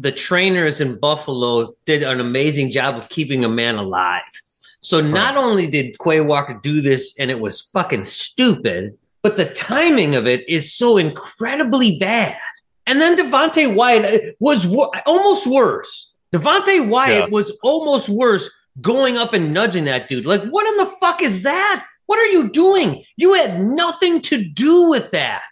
the 0.00 0.12
trainers 0.12 0.80
in 0.80 0.98
Buffalo 0.98 1.74
did 1.84 2.02
an 2.02 2.20
amazing 2.20 2.70
job 2.70 2.96
of 2.96 3.08
keeping 3.10 3.44
a 3.44 3.48
man 3.48 3.74
alive. 3.76 4.22
So 4.80 5.00
not 5.00 5.36
only 5.36 5.66
did 5.66 5.98
Quay 5.98 6.20
Walker 6.22 6.58
do 6.62 6.80
this 6.80 7.14
and 7.18 7.30
it 7.30 7.38
was 7.38 7.60
fucking 7.60 8.06
stupid, 8.06 8.96
but 9.22 9.36
the 9.36 9.44
timing 9.44 10.14
of 10.16 10.26
it 10.26 10.48
is 10.48 10.72
so 10.72 10.96
incredibly 10.96 11.98
bad. 11.98 12.38
And 12.86 12.98
then 13.00 13.16
Devonte 13.18 13.74
Wyatt 13.74 14.04
uh, 14.06 14.32
was 14.40 14.64
almost 15.04 15.46
worse. 15.46 16.14
Devonte 16.32 16.88
Wyatt 16.88 17.24
Yeah. 17.24 17.26
was 17.30 17.52
almost 17.62 18.08
worse 18.08 18.50
going 18.80 19.18
up 19.18 19.34
and 19.34 19.52
nudging 19.52 19.84
that 19.84 20.08
dude. 20.08 20.24
Like, 20.24 20.44
what 20.44 20.66
in 20.66 20.76
the 20.78 20.90
fuck 20.98 21.20
is 21.20 21.42
that? 21.42 21.84
What 22.06 22.18
are 22.18 22.32
you 22.32 22.48
doing? 22.50 23.04
You 23.16 23.34
had 23.34 23.60
nothing 23.60 24.22
to 24.22 24.42
do 24.42 24.88
with 24.88 25.10
that. 25.10 25.42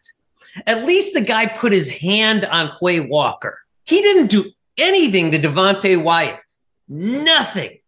At 0.67 0.87
least 0.87 1.13
the 1.13 1.21
guy 1.21 1.47
put 1.47 1.73
his 1.73 1.91
hand 1.91 2.47
on 2.47 2.73
Quay 2.81 3.01
Walker. 3.01 3.59
He 3.89 4.03
didn't 4.03 4.27
do 4.27 4.45
anything 4.77 5.31
to 5.31 5.39
Devonte 5.39 6.03
Wyatt. 6.03 6.41
Nothing. 6.89 7.79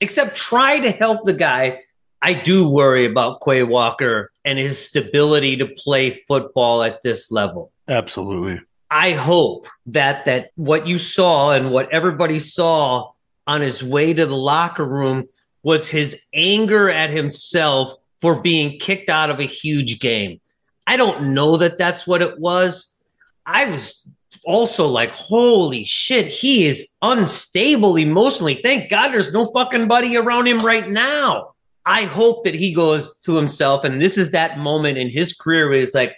Except 0.00 0.34
try 0.34 0.80
to 0.80 0.90
help 0.90 1.26
the 1.26 1.34
guy. 1.34 1.82
I 2.22 2.32
do 2.32 2.66
worry 2.66 3.04
about 3.04 3.42
Quay 3.44 3.62
Walker 3.64 4.32
and 4.42 4.58
his 4.58 4.82
stability 4.82 5.58
to 5.58 5.66
play 5.66 6.10
football 6.10 6.82
at 6.82 7.02
this 7.02 7.30
level. 7.30 7.72
Absolutely. 7.88 8.62
I 8.90 9.12
hope 9.12 9.66
that 9.86 10.24
that 10.24 10.50
what 10.56 10.86
you 10.86 10.96
saw 10.96 11.52
and 11.52 11.70
what 11.70 11.92
everybody 11.92 12.38
saw 12.38 13.12
on 13.46 13.60
his 13.60 13.84
way 13.84 14.14
to 14.14 14.24
the 14.24 14.36
locker 14.36 14.86
room 14.86 15.28
was 15.62 15.88
his 15.88 16.22
anger 16.32 16.88
at 16.88 17.10
himself 17.10 17.94
for 18.22 18.40
being 18.40 18.78
kicked 18.78 19.10
out 19.10 19.28
of 19.28 19.40
a 19.40 19.44
huge 19.44 20.00
game. 20.00 20.40
I 20.86 20.96
don't 20.96 21.34
know 21.34 21.58
that 21.58 21.76
that's 21.76 22.06
what 22.06 22.22
it 22.22 22.38
was. 22.38 22.98
I 23.44 23.66
was 23.66 24.08
also 24.44 24.86
like, 24.86 25.10
holy 25.10 25.84
shit, 25.84 26.26
he 26.26 26.66
is 26.66 26.96
unstable 27.02 27.96
emotionally. 27.96 28.60
Thank 28.62 28.90
God 28.90 29.08
there's 29.08 29.32
no 29.32 29.46
fucking 29.46 29.88
buddy 29.88 30.16
around 30.16 30.46
him 30.46 30.58
right 30.58 30.88
now. 30.88 31.54
I 31.86 32.04
hope 32.04 32.44
that 32.44 32.54
he 32.54 32.72
goes 32.72 33.16
to 33.20 33.36
himself, 33.36 33.84
and 33.84 34.00
this 34.00 34.18
is 34.18 34.32
that 34.32 34.58
moment 34.58 34.98
in 34.98 35.08
his 35.08 35.32
career 35.32 35.68
where 35.68 35.78
he's 35.78 35.94
like, 35.94 36.14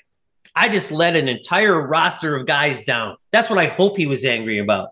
I 0.55 0.68
just 0.68 0.93
let 0.93 1.16
an 1.16 1.29
entire 1.29 1.87
roster 1.87 2.37
of 2.37 2.47
guys 2.47 2.85
down. 2.85 3.16
That's 3.31 3.49
what 3.49 3.59
I 3.59 3.66
hope 3.66 3.97
he 3.97 4.07
was 4.07 4.25
angry 4.25 4.59
about. 4.59 4.91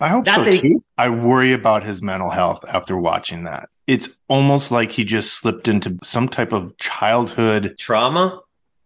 I 0.00 0.08
hope 0.08 0.24
That 0.24 0.46
so 0.46 0.60
too. 0.60 0.82
I 0.98 1.10
worry 1.10 1.52
about 1.52 1.84
his 1.84 2.02
mental 2.02 2.30
health 2.30 2.64
after 2.72 2.96
watching 2.96 3.44
that. 3.44 3.68
It's 3.86 4.08
almost 4.28 4.70
like 4.70 4.90
he 4.92 5.04
just 5.04 5.34
slipped 5.34 5.68
into 5.68 5.98
some 6.02 6.28
type 6.28 6.52
of 6.52 6.76
childhood. 6.78 7.76
Trauma? 7.78 8.40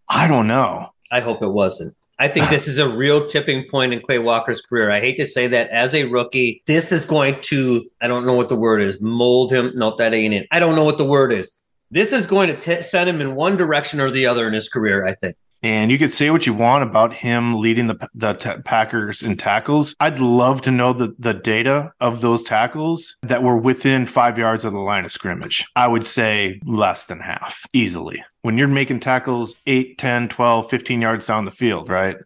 I 0.08 0.26
don't 0.26 0.46
know. 0.46 0.92
I 1.10 1.20
hope 1.20 1.42
it 1.42 1.48
wasn't. 1.48 1.94
I 2.18 2.28
think 2.28 2.48
this 2.48 2.66
is 2.66 2.78
a 2.78 2.88
real 2.88 3.26
tipping 3.26 3.68
point 3.68 3.92
in 3.92 4.00
Quay 4.00 4.18
Walker's 4.18 4.62
career. 4.62 4.90
I 4.90 5.00
hate 5.00 5.16
to 5.16 5.26
say 5.26 5.48
that 5.48 5.68
as 5.68 5.94
a 5.94 6.04
rookie, 6.04 6.62
this 6.66 6.90
is 6.90 7.04
going 7.04 7.42
to, 7.42 7.84
I 8.00 8.08
don't 8.08 8.24
know 8.24 8.32
what 8.32 8.48
the 8.48 8.56
word 8.56 8.80
is, 8.80 8.98
mold 9.00 9.52
him. 9.52 9.72
Nope, 9.74 9.98
that 9.98 10.14
ain't 10.14 10.32
it. 10.32 10.46
I 10.50 10.58
don't 10.58 10.76
know 10.76 10.84
what 10.84 10.96
the 10.96 11.04
word 11.04 11.30
is. 11.30 11.52
This 11.90 12.12
is 12.12 12.24
going 12.26 12.48
to 12.48 12.56
t- 12.58 12.82
send 12.82 13.08
him 13.08 13.20
in 13.20 13.34
one 13.34 13.56
direction 13.56 14.00
or 14.00 14.10
the 14.10 14.26
other 14.26 14.48
in 14.48 14.54
his 14.54 14.68
career, 14.68 15.06
I 15.06 15.14
think. 15.14 15.36
And 15.62 15.90
you 15.90 15.98
could 15.98 16.12
say 16.12 16.30
what 16.30 16.46
you 16.46 16.54
want 16.54 16.84
about 16.84 17.12
him 17.12 17.58
leading 17.58 17.86
the 17.86 18.08
the 18.14 18.34
ta- 18.34 18.58
Packers 18.64 19.22
in 19.22 19.36
tackles. 19.36 19.94
I'd 20.00 20.20
love 20.20 20.62
to 20.62 20.70
know 20.70 20.92
the, 20.92 21.14
the 21.18 21.34
data 21.34 21.92
of 22.00 22.20
those 22.20 22.42
tackles 22.42 23.16
that 23.22 23.42
were 23.42 23.56
within 23.56 24.06
five 24.06 24.38
yards 24.38 24.64
of 24.64 24.72
the 24.72 24.78
line 24.78 25.04
of 25.04 25.12
scrimmage. 25.12 25.66
I 25.74 25.88
would 25.88 26.06
say 26.06 26.60
less 26.64 27.06
than 27.06 27.20
half 27.20 27.64
easily. 27.72 28.22
When 28.42 28.58
you're 28.58 28.68
making 28.68 29.00
tackles 29.00 29.56
8, 29.66 29.98
10, 29.98 30.28
12, 30.28 30.70
15 30.70 31.00
yards 31.00 31.26
down 31.26 31.44
the 31.44 31.50
field, 31.50 31.88
right? 31.88 32.16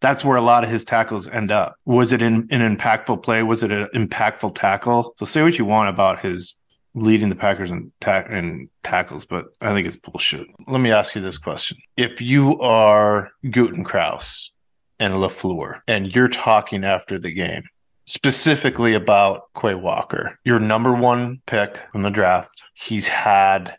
That's 0.00 0.24
where 0.24 0.38
a 0.38 0.42
lot 0.42 0.64
of 0.64 0.70
his 0.70 0.84
tackles 0.84 1.28
end 1.28 1.50
up. 1.50 1.76
Was 1.84 2.12
it 2.12 2.22
in, 2.22 2.48
an 2.50 2.76
impactful 2.76 3.22
play? 3.22 3.42
Was 3.42 3.62
it 3.62 3.70
an 3.70 3.88
impactful 3.94 4.54
tackle? 4.54 5.14
So 5.18 5.26
say 5.26 5.42
what 5.42 5.58
you 5.58 5.66
want 5.66 5.90
about 5.90 6.20
his 6.20 6.54
leading 6.94 7.28
the 7.28 7.36
Packers 7.36 7.70
in, 7.70 7.92
ta- 8.00 8.26
in 8.28 8.68
tackles, 8.82 9.24
but 9.24 9.46
I 9.60 9.72
think 9.72 9.86
it's 9.86 9.96
bullshit. 9.96 10.46
Let 10.66 10.80
me 10.80 10.90
ask 10.90 11.14
you 11.14 11.20
this 11.20 11.38
question. 11.38 11.78
If 11.96 12.20
you 12.20 12.60
are 12.60 13.30
Gutekunst 13.44 14.50
and 14.98 15.14
LaFleur 15.14 15.80
and 15.86 16.14
you're 16.14 16.28
talking 16.28 16.84
after 16.84 17.18
the 17.18 17.32
game, 17.32 17.62
specifically 18.06 18.94
about 18.94 19.42
Quay 19.60 19.74
Walker, 19.74 20.38
your 20.44 20.58
number 20.58 20.92
one 20.92 21.40
pick 21.46 21.80
from 21.92 22.02
the 22.02 22.10
draft, 22.10 22.62
he's 22.74 23.08
had 23.08 23.76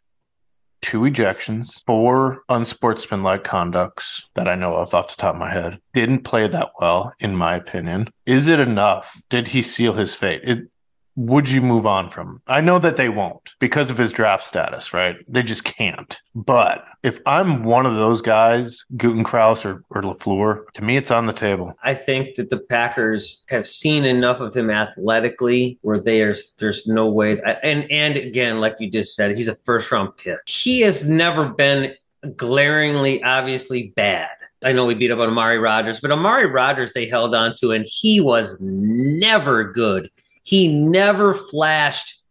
two 0.82 1.02
ejections, 1.02 1.84
four 1.86 2.44
unsportsmanlike 2.50 3.44
conducts 3.44 4.28
that 4.36 4.48
I 4.48 4.56
know 4.56 4.74
of 4.74 4.94
off 4.94 5.16
the 5.16 5.22
top 5.22 5.36
of 5.36 5.40
my 5.40 5.52
head. 5.52 5.80
Didn't 5.94 6.24
play 6.24 6.48
that 6.48 6.72
well, 6.80 7.14
in 7.20 7.36
my 7.36 7.56
opinion. 7.56 8.10
Is 8.26 8.50
it 8.50 8.60
enough? 8.60 9.22
Did 9.30 9.50
he 9.50 9.62
seal 9.62 9.94
his 9.94 10.16
fate? 10.16 10.42
It, 10.44 10.71
would 11.16 11.50
you 11.50 11.62
move 11.62 11.86
on 11.86 12.10
from? 12.10 12.42
I 12.48 12.62
know 12.62 12.80
that 12.80 12.98
they 12.98 13.10
won't 13.10 13.54
because 13.60 13.92
of 13.92 13.98
his 13.98 14.12
draft 14.12 14.44
status, 14.44 14.94
right? 14.94 15.18
They 15.28 15.44
just 15.44 15.64
can't. 15.64 16.22
But 16.34 16.86
if 17.04 17.20
I'm 17.26 17.64
one 17.64 17.86
of 17.86 17.96
those 17.96 18.22
guys, 18.22 18.86
Gutekunst 18.96 19.66
or, 19.66 19.84
or 19.90 20.02
LaFleur, 20.02 20.72
to 20.74 20.84
me, 20.84 20.98
it's 20.98 21.12
on 21.12 21.26
the 21.26 21.34
table. 21.34 21.76
I 21.84 21.94
think 21.94 22.36
that 22.36 22.50
the 22.50 22.60
Packers 22.60 23.44
have 23.50 23.68
seen 23.68 24.06
enough 24.06 24.40
of 24.40 24.56
him 24.56 24.70
athletically 24.70 25.78
where 25.82 26.00
there's 26.00 26.54
there's 26.60 26.88
no 26.88 27.08
way. 27.08 27.42
And 27.64 27.90
and 27.92 28.18
again, 28.18 28.60
like 28.60 28.78
you 28.80 28.90
just 28.90 29.16
said, 29.16 29.36
he's 29.36 29.50
a 29.50 29.56
first 29.56 29.92
round 29.92 30.16
pick. 30.18 30.40
He 30.48 30.82
has 30.82 31.08
never 31.08 31.50
been 31.50 31.94
glaringly, 32.36 33.24
obviously 33.24 33.94
bad. 33.96 34.30
I 34.64 34.74
know 34.74 34.86
we 34.86 34.94
beat 34.94 35.10
up 35.10 35.18
on 35.18 35.28
Amari 35.28 35.58
Rodgers, 35.58 36.00
but 36.00 36.12
Amari 36.12 36.46
Rodgers 36.46 36.94
they 36.94 37.08
held 37.08 37.34
on 37.34 37.56
to, 37.58 37.72
and 37.72 37.86
he 37.88 38.22
was 38.22 38.62
never 38.62 39.64
good. 39.64 40.10
He 40.44 40.68
never 40.68 41.34
flashed. 41.34 42.22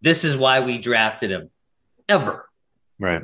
This 0.00 0.24
is 0.24 0.36
why 0.36 0.60
we 0.60 0.78
drafted 0.78 1.30
him, 1.30 1.50
ever. 2.08 2.48
Right. 2.98 3.22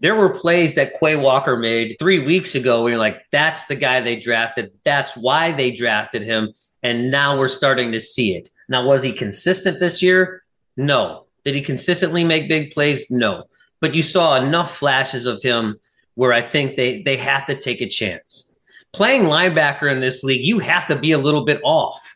There 0.00 0.14
were 0.14 0.30
plays 0.30 0.76
that 0.76 0.98
Quay 0.98 1.16
Walker 1.16 1.56
made 1.56 1.96
three 1.98 2.24
weeks 2.24 2.54
ago 2.54 2.82
where 2.82 2.92
you're 2.92 2.98
like, 2.98 3.20
that's 3.32 3.66
the 3.66 3.76
guy 3.76 4.00
they 4.00 4.16
drafted. 4.16 4.72
That's 4.84 5.14
why 5.16 5.52
they 5.52 5.72
drafted 5.72 6.22
him. 6.22 6.54
And 6.82 7.10
now 7.10 7.38
we're 7.38 7.48
starting 7.48 7.92
to 7.92 8.00
see 8.00 8.34
it. 8.34 8.50
Now, 8.68 8.86
was 8.86 9.02
he 9.02 9.12
consistent 9.12 9.78
this 9.78 10.00
year? 10.00 10.42
No. 10.76 11.26
Did 11.44 11.54
he 11.54 11.60
consistently 11.60 12.24
make 12.24 12.48
big 12.48 12.72
plays? 12.72 13.10
No. 13.10 13.44
But 13.80 13.94
you 13.94 14.02
saw 14.02 14.36
enough 14.36 14.76
flashes 14.76 15.26
of 15.26 15.42
him 15.42 15.78
where 16.14 16.32
I 16.32 16.40
think 16.40 16.76
they, 16.76 17.02
they 17.02 17.16
have 17.16 17.46
to 17.46 17.54
take 17.54 17.80
a 17.80 17.88
chance. 17.88 18.54
Playing 18.92 19.22
linebacker 19.22 19.90
in 19.92 20.00
this 20.00 20.24
league, 20.24 20.46
you 20.46 20.58
have 20.60 20.86
to 20.86 20.96
be 20.96 21.12
a 21.12 21.18
little 21.18 21.44
bit 21.44 21.60
off. 21.62 22.09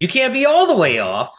You 0.00 0.08
can't 0.08 0.32
be 0.32 0.46
all 0.46 0.66
the 0.66 0.76
way 0.76 0.98
off. 0.98 1.32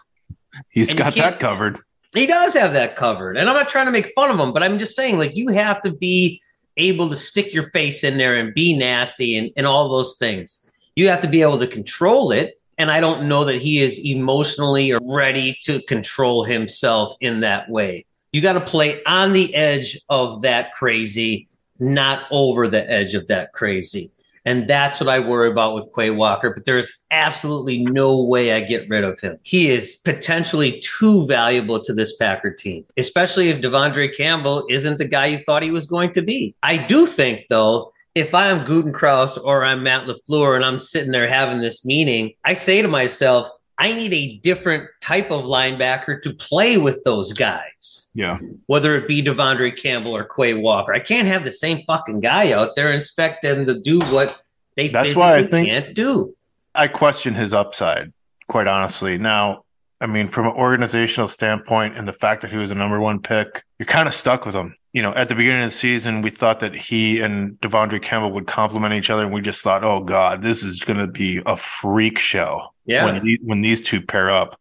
He's 0.70 0.94
got 0.94 1.16
that 1.16 1.40
covered. 1.40 1.80
He 2.14 2.28
does 2.28 2.54
have 2.54 2.74
that 2.74 2.96
covered. 2.96 3.38
And 3.38 3.50
I'm 3.50 3.56
not 3.56 3.70
trying 3.70 3.88
to 3.88 3.92
make 3.92 4.14
fun 4.14 4.30
of 4.30 4.40
him, 4.40 4.54
but 4.54 4.64
I'm 4.64 4.80
just 4.80 4.96
saying, 4.96 5.18
like, 5.18 5.36
you 5.36 5.50
have 5.50 5.82
to 5.82 5.92
be 5.92 6.42
able 6.78 7.10
to 7.10 7.16
stick 7.16 7.54
your 7.54 7.70
face 7.72 8.04
in 8.04 8.18
there 8.18 8.36
and 8.36 8.54
be 8.54 8.76
nasty 8.76 9.38
and, 9.38 9.50
and 9.58 9.66
all 9.66 9.90
those 9.90 10.18
things. 10.18 10.66
You 10.96 11.10
have 11.10 11.22
to 11.22 11.28
be 11.28 11.42
able 11.42 11.60
to 11.60 11.68
control 11.68 12.32
it. 12.32 12.60
And 12.78 12.92
I 12.92 13.00
don't 13.00 13.28
know 13.28 13.46
that 13.46 13.62
he 13.62 13.80
is 13.80 14.04
emotionally 14.04 14.94
ready 15.02 15.58
to 15.64 15.82
control 15.84 16.44
himself 16.44 17.16
in 17.22 17.40
that 17.42 17.70
way. 17.70 18.06
You 18.32 18.42
got 18.42 18.54
to 18.54 18.62
play 18.62 19.04
on 19.06 19.34
the 19.34 19.54
edge 19.56 20.00
of 20.10 20.42
that 20.42 20.74
crazy, 20.74 21.48
not 21.80 22.24
over 22.32 22.68
the 22.68 22.90
edge 22.90 23.14
of 23.14 23.28
that 23.28 23.54
crazy. 23.54 24.12
And 24.46 24.68
that's 24.68 25.00
what 25.00 25.10
I 25.10 25.20
worry 25.20 25.50
about 25.50 25.76
with 25.76 25.90
Quay 25.96 26.10
Walker. 26.10 26.52
But 26.54 26.66
there's 26.66 26.92
absolutely 27.12 27.80
no 27.80 28.24
way 28.24 28.54
I 28.54 28.62
get 28.62 28.90
rid 28.90 29.04
of 29.04 29.20
him. 29.20 29.38
He 29.44 29.70
is 29.70 29.98
potentially 30.04 30.82
too 30.82 31.28
valuable 31.28 31.80
to 31.82 31.94
this 31.94 32.16
Packer 32.16 32.52
team, 32.52 32.86
especially 32.98 33.50
if 33.50 33.62
Devondre 33.62 34.16
Campbell 34.16 34.66
isn't 34.70 34.98
the 34.98 35.06
guy 35.06 35.28
you 35.28 35.44
thought 35.44 35.64
he 35.64 35.72
was 35.72 35.86
going 35.86 36.14
to 36.14 36.22
be. 36.22 36.56
I 36.64 36.78
do 36.78 37.06
think, 37.06 37.46
though, 37.50 37.94
if 38.16 38.34
I'm 38.34 38.66
Gutekunst 38.66 39.44
or 39.44 39.64
I'm 39.64 39.84
Matt 39.84 40.06
LaFleur 40.06 40.56
and 40.56 40.66
I'm 40.66 40.80
sitting 40.80 41.12
there 41.12 41.28
having 41.28 41.62
this 41.62 41.86
meeting, 41.86 42.34
I 42.44 42.54
say 42.56 42.82
to 42.82 42.88
myself, 42.88 43.48
I 43.82 43.94
need 43.94 44.14
a 44.14 44.38
different 44.38 44.88
type 45.02 45.32
of 45.32 45.46
linebacker 45.46 46.22
to 46.22 46.30
play 46.34 46.78
with 46.78 47.04
those 47.04 47.34
guys 47.34 48.10
Yeah. 48.14 48.38
whether 48.68 48.96
it 48.96 49.08
be 49.08 49.24
Devondre 49.24 49.76
Campbell 49.76 50.16
or 50.16 50.24
Quay 50.24 50.54
Walker. 50.54 50.94
I 50.94 51.00
can't 51.00 51.28
have 51.28 51.44
the 51.44 51.52
same 51.52 51.84
fucking 51.88 52.20
guy 52.20 52.52
out 52.52 52.76
there 52.76 52.92
and 52.92 53.00
expect 53.00 53.42
them 53.42 53.66
to 53.66 53.80
do 53.80 53.98
what 54.12 54.40
they 54.76 54.88
That's 54.90 55.16
why 55.16 55.38
I 55.38 55.44
think- 55.44 55.68
can't 55.68 55.94
do. 55.96 56.36
I 56.76 56.88
question 56.88 57.34
his 57.34 57.54
upside, 57.54 58.14
quite 58.48 58.68
honestly. 58.68 59.18
Now, 59.18 59.64
I 60.02 60.08
mean, 60.08 60.28
from 60.28 60.48
an 60.48 60.54
organizational 60.54 61.28
standpoint 61.28 61.96
and 61.96 62.08
the 62.08 62.14
fact 62.14 62.42
that 62.42 62.52
he 62.52 62.58
was 62.58 62.72
a 62.72 62.76
number 62.76 63.00
one 63.00 63.20
pick, 63.20 63.64
you're 63.80 63.86
kind 63.86 64.08
of 64.08 64.14
stuck 64.16 64.46
with 64.46 64.56
him. 64.56 64.76
You 64.94 65.02
know, 65.02 65.14
at 65.14 65.30
the 65.30 65.36
beginning 65.36 65.64
of 65.64 65.72
the 65.72 65.78
season, 65.78 66.22
we 66.22 66.32
thought 66.32 66.60
that 66.60 66.76
he 66.76 67.22
and 67.22 67.54
Devondre 67.62 68.02
Campbell 68.02 68.32
would 68.34 68.48
complement 68.48 68.94
each 68.94 69.10
other, 69.10 69.24
and 69.24 69.34
we 69.34 69.40
just 69.42 69.64
thought, 69.64 69.84
oh 69.86 70.04
God, 70.04 70.42
this 70.42 70.64
is 70.64 70.82
going 70.82 71.00
to 71.00 71.08
be 71.08 71.42
a 71.46 71.56
freak 71.56 72.20
show 72.20 72.74
Yeah. 72.86 73.06
when, 73.06 73.24
the, 73.24 73.40
when 73.44 73.62
these 73.62 73.82
two 73.82 74.02
pair 74.02 74.30
up. 74.32 74.60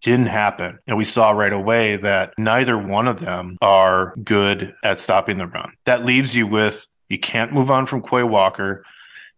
Didn't 0.00 0.26
happen. 0.26 0.78
And 0.86 0.96
we 0.96 1.04
saw 1.04 1.32
right 1.32 1.52
away 1.52 1.96
that 1.96 2.32
neither 2.38 2.78
one 2.78 3.08
of 3.08 3.18
them 3.20 3.58
are 3.60 4.14
good 4.22 4.72
at 4.84 5.00
stopping 5.00 5.38
the 5.38 5.48
run. 5.48 5.72
That 5.86 6.04
leaves 6.04 6.36
you 6.36 6.46
with 6.46 6.86
you 7.08 7.18
can't 7.18 7.52
move 7.52 7.70
on 7.70 7.84
from 7.86 8.02
Quay 8.02 8.22
Walker. 8.22 8.84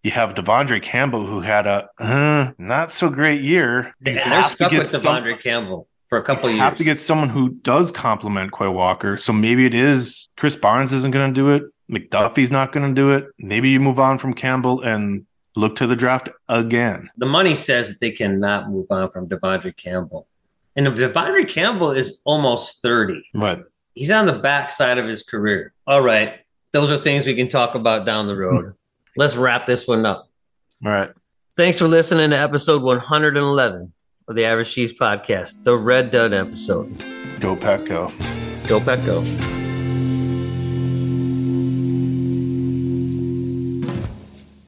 You 0.02 0.10
have 0.12 0.34
Devondre 0.34 0.82
Campbell, 0.82 1.26
who 1.26 1.40
had 1.40 1.66
a 1.66 1.88
uh, 1.98 2.52
not 2.58 2.90
so 2.90 3.10
great 3.10 3.42
year. 3.42 3.94
They, 4.00 4.14
have 4.14 4.48
to 4.48 4.54
stuck 4.54 4.70
get 4.70 4.78
with 4.78 4.88
some- 4.88 5.02
Devondre 5.02 5.40
Campbell 5.42 5.88
for 6.08 6.18
a 6.18 6.22
couple 6.22 6.48
you 6.50 6.56
of 6.56 6.60
have 6.60 6.76
to 6.76 6.84
get 6.84 6.98
someone 6.98 7.28
who 7.28 7.50
does 7.50 7.92
complement 7.92 8.52
Quay 8.52 8.68
Walker. 8.68 9.16
So 9.16 9.32
maybe 9.32 9.66
it 9.66 9.74
is 9.74 10.28
Krys 10.38 10.60
Barnes 10.60 10.92
isn't 10.92 11.10
going 11.12 11.32
to 11.32 11.34
do 11.34 11.50
it. 11.50 11.62
McDuffie's 11.90 12.50
not 12.50 12.72
going 12.72 12.88
to 12.88 12.94
do 12.94 13.10
it. 13.10 13.26
Maybe 13.38 13.68
you 13.70 13.80
move 13.80 13.98
on 14.00 14.18
from 14.18 14.32
Campbell 14.34 14.80
and 14.80 15.26
look 15.56 15.76
to 15.76 15.86
the 15.86 15.96
draft 15.96 16.28
again. 16.48 17.10
the 17.16 17.26
money 17.26 17.54
says 17.54 17.88
that 17.88 18.00
they 18.00 18.10
cannot 18.12 18.70
move 18.70 18.86
on 18.90 19.10
from 19.10 19.28
Devondre 19.28 19.76
Campbell. 19.76 20.26
And 20.76 20.86
if 20.86 20.94
Devondre 20.94 21.48
Campbell 21.48 21.90
is 21.90 22.22
almost 22.24 22.80
30. 22.82 23.22
But 23.34 23.64
He's 23.94 24.10
on 24.10 24.26
the 24.26 24.34
backside 24.38 24.98
of 24.98 25.06
his 25.06 25.22
career. 25.24 25.72
All 25.86 26.00
right. 26.00 26.40
Those 26.72 26.90
are 26.90 26.98
things 26.98 27.26
we 27.26 27.34
can 27.34 27.48
talk 27.48 27.74
about 27.74 28.06
down 28.06 28.28
the 28.28 28.36
road. 28.36 28.74
Let's 29.20 29.36
wrap 29.36 29.66
this 29.66 29.86
one 29.86 30.06
up. 30.06 30.30
all 30.82 30.90
right. 30.90 31.10
Thanks 31.54 31.78
for 31.78 31.86
listening 31.86 32.30
to 32.30 32.38
episode 32.38 32.80
111 32.80 33.92
of 34.26 34.34
the 34.34 34.46
Average 34.46 34.72
Cheese 34.72 34.94
Podcast, 34.94 35.62
the 35.62 35.76
Red 35.76 36.10
Dud 36.10 36.32
episode. 36.32 37.04
Go 37.38 37.54
Pack 37.54 37.84
Go. 37.84 38.10
Go 38.66 38.80
Pack 38.80 39.04
Go. 39.04 39.59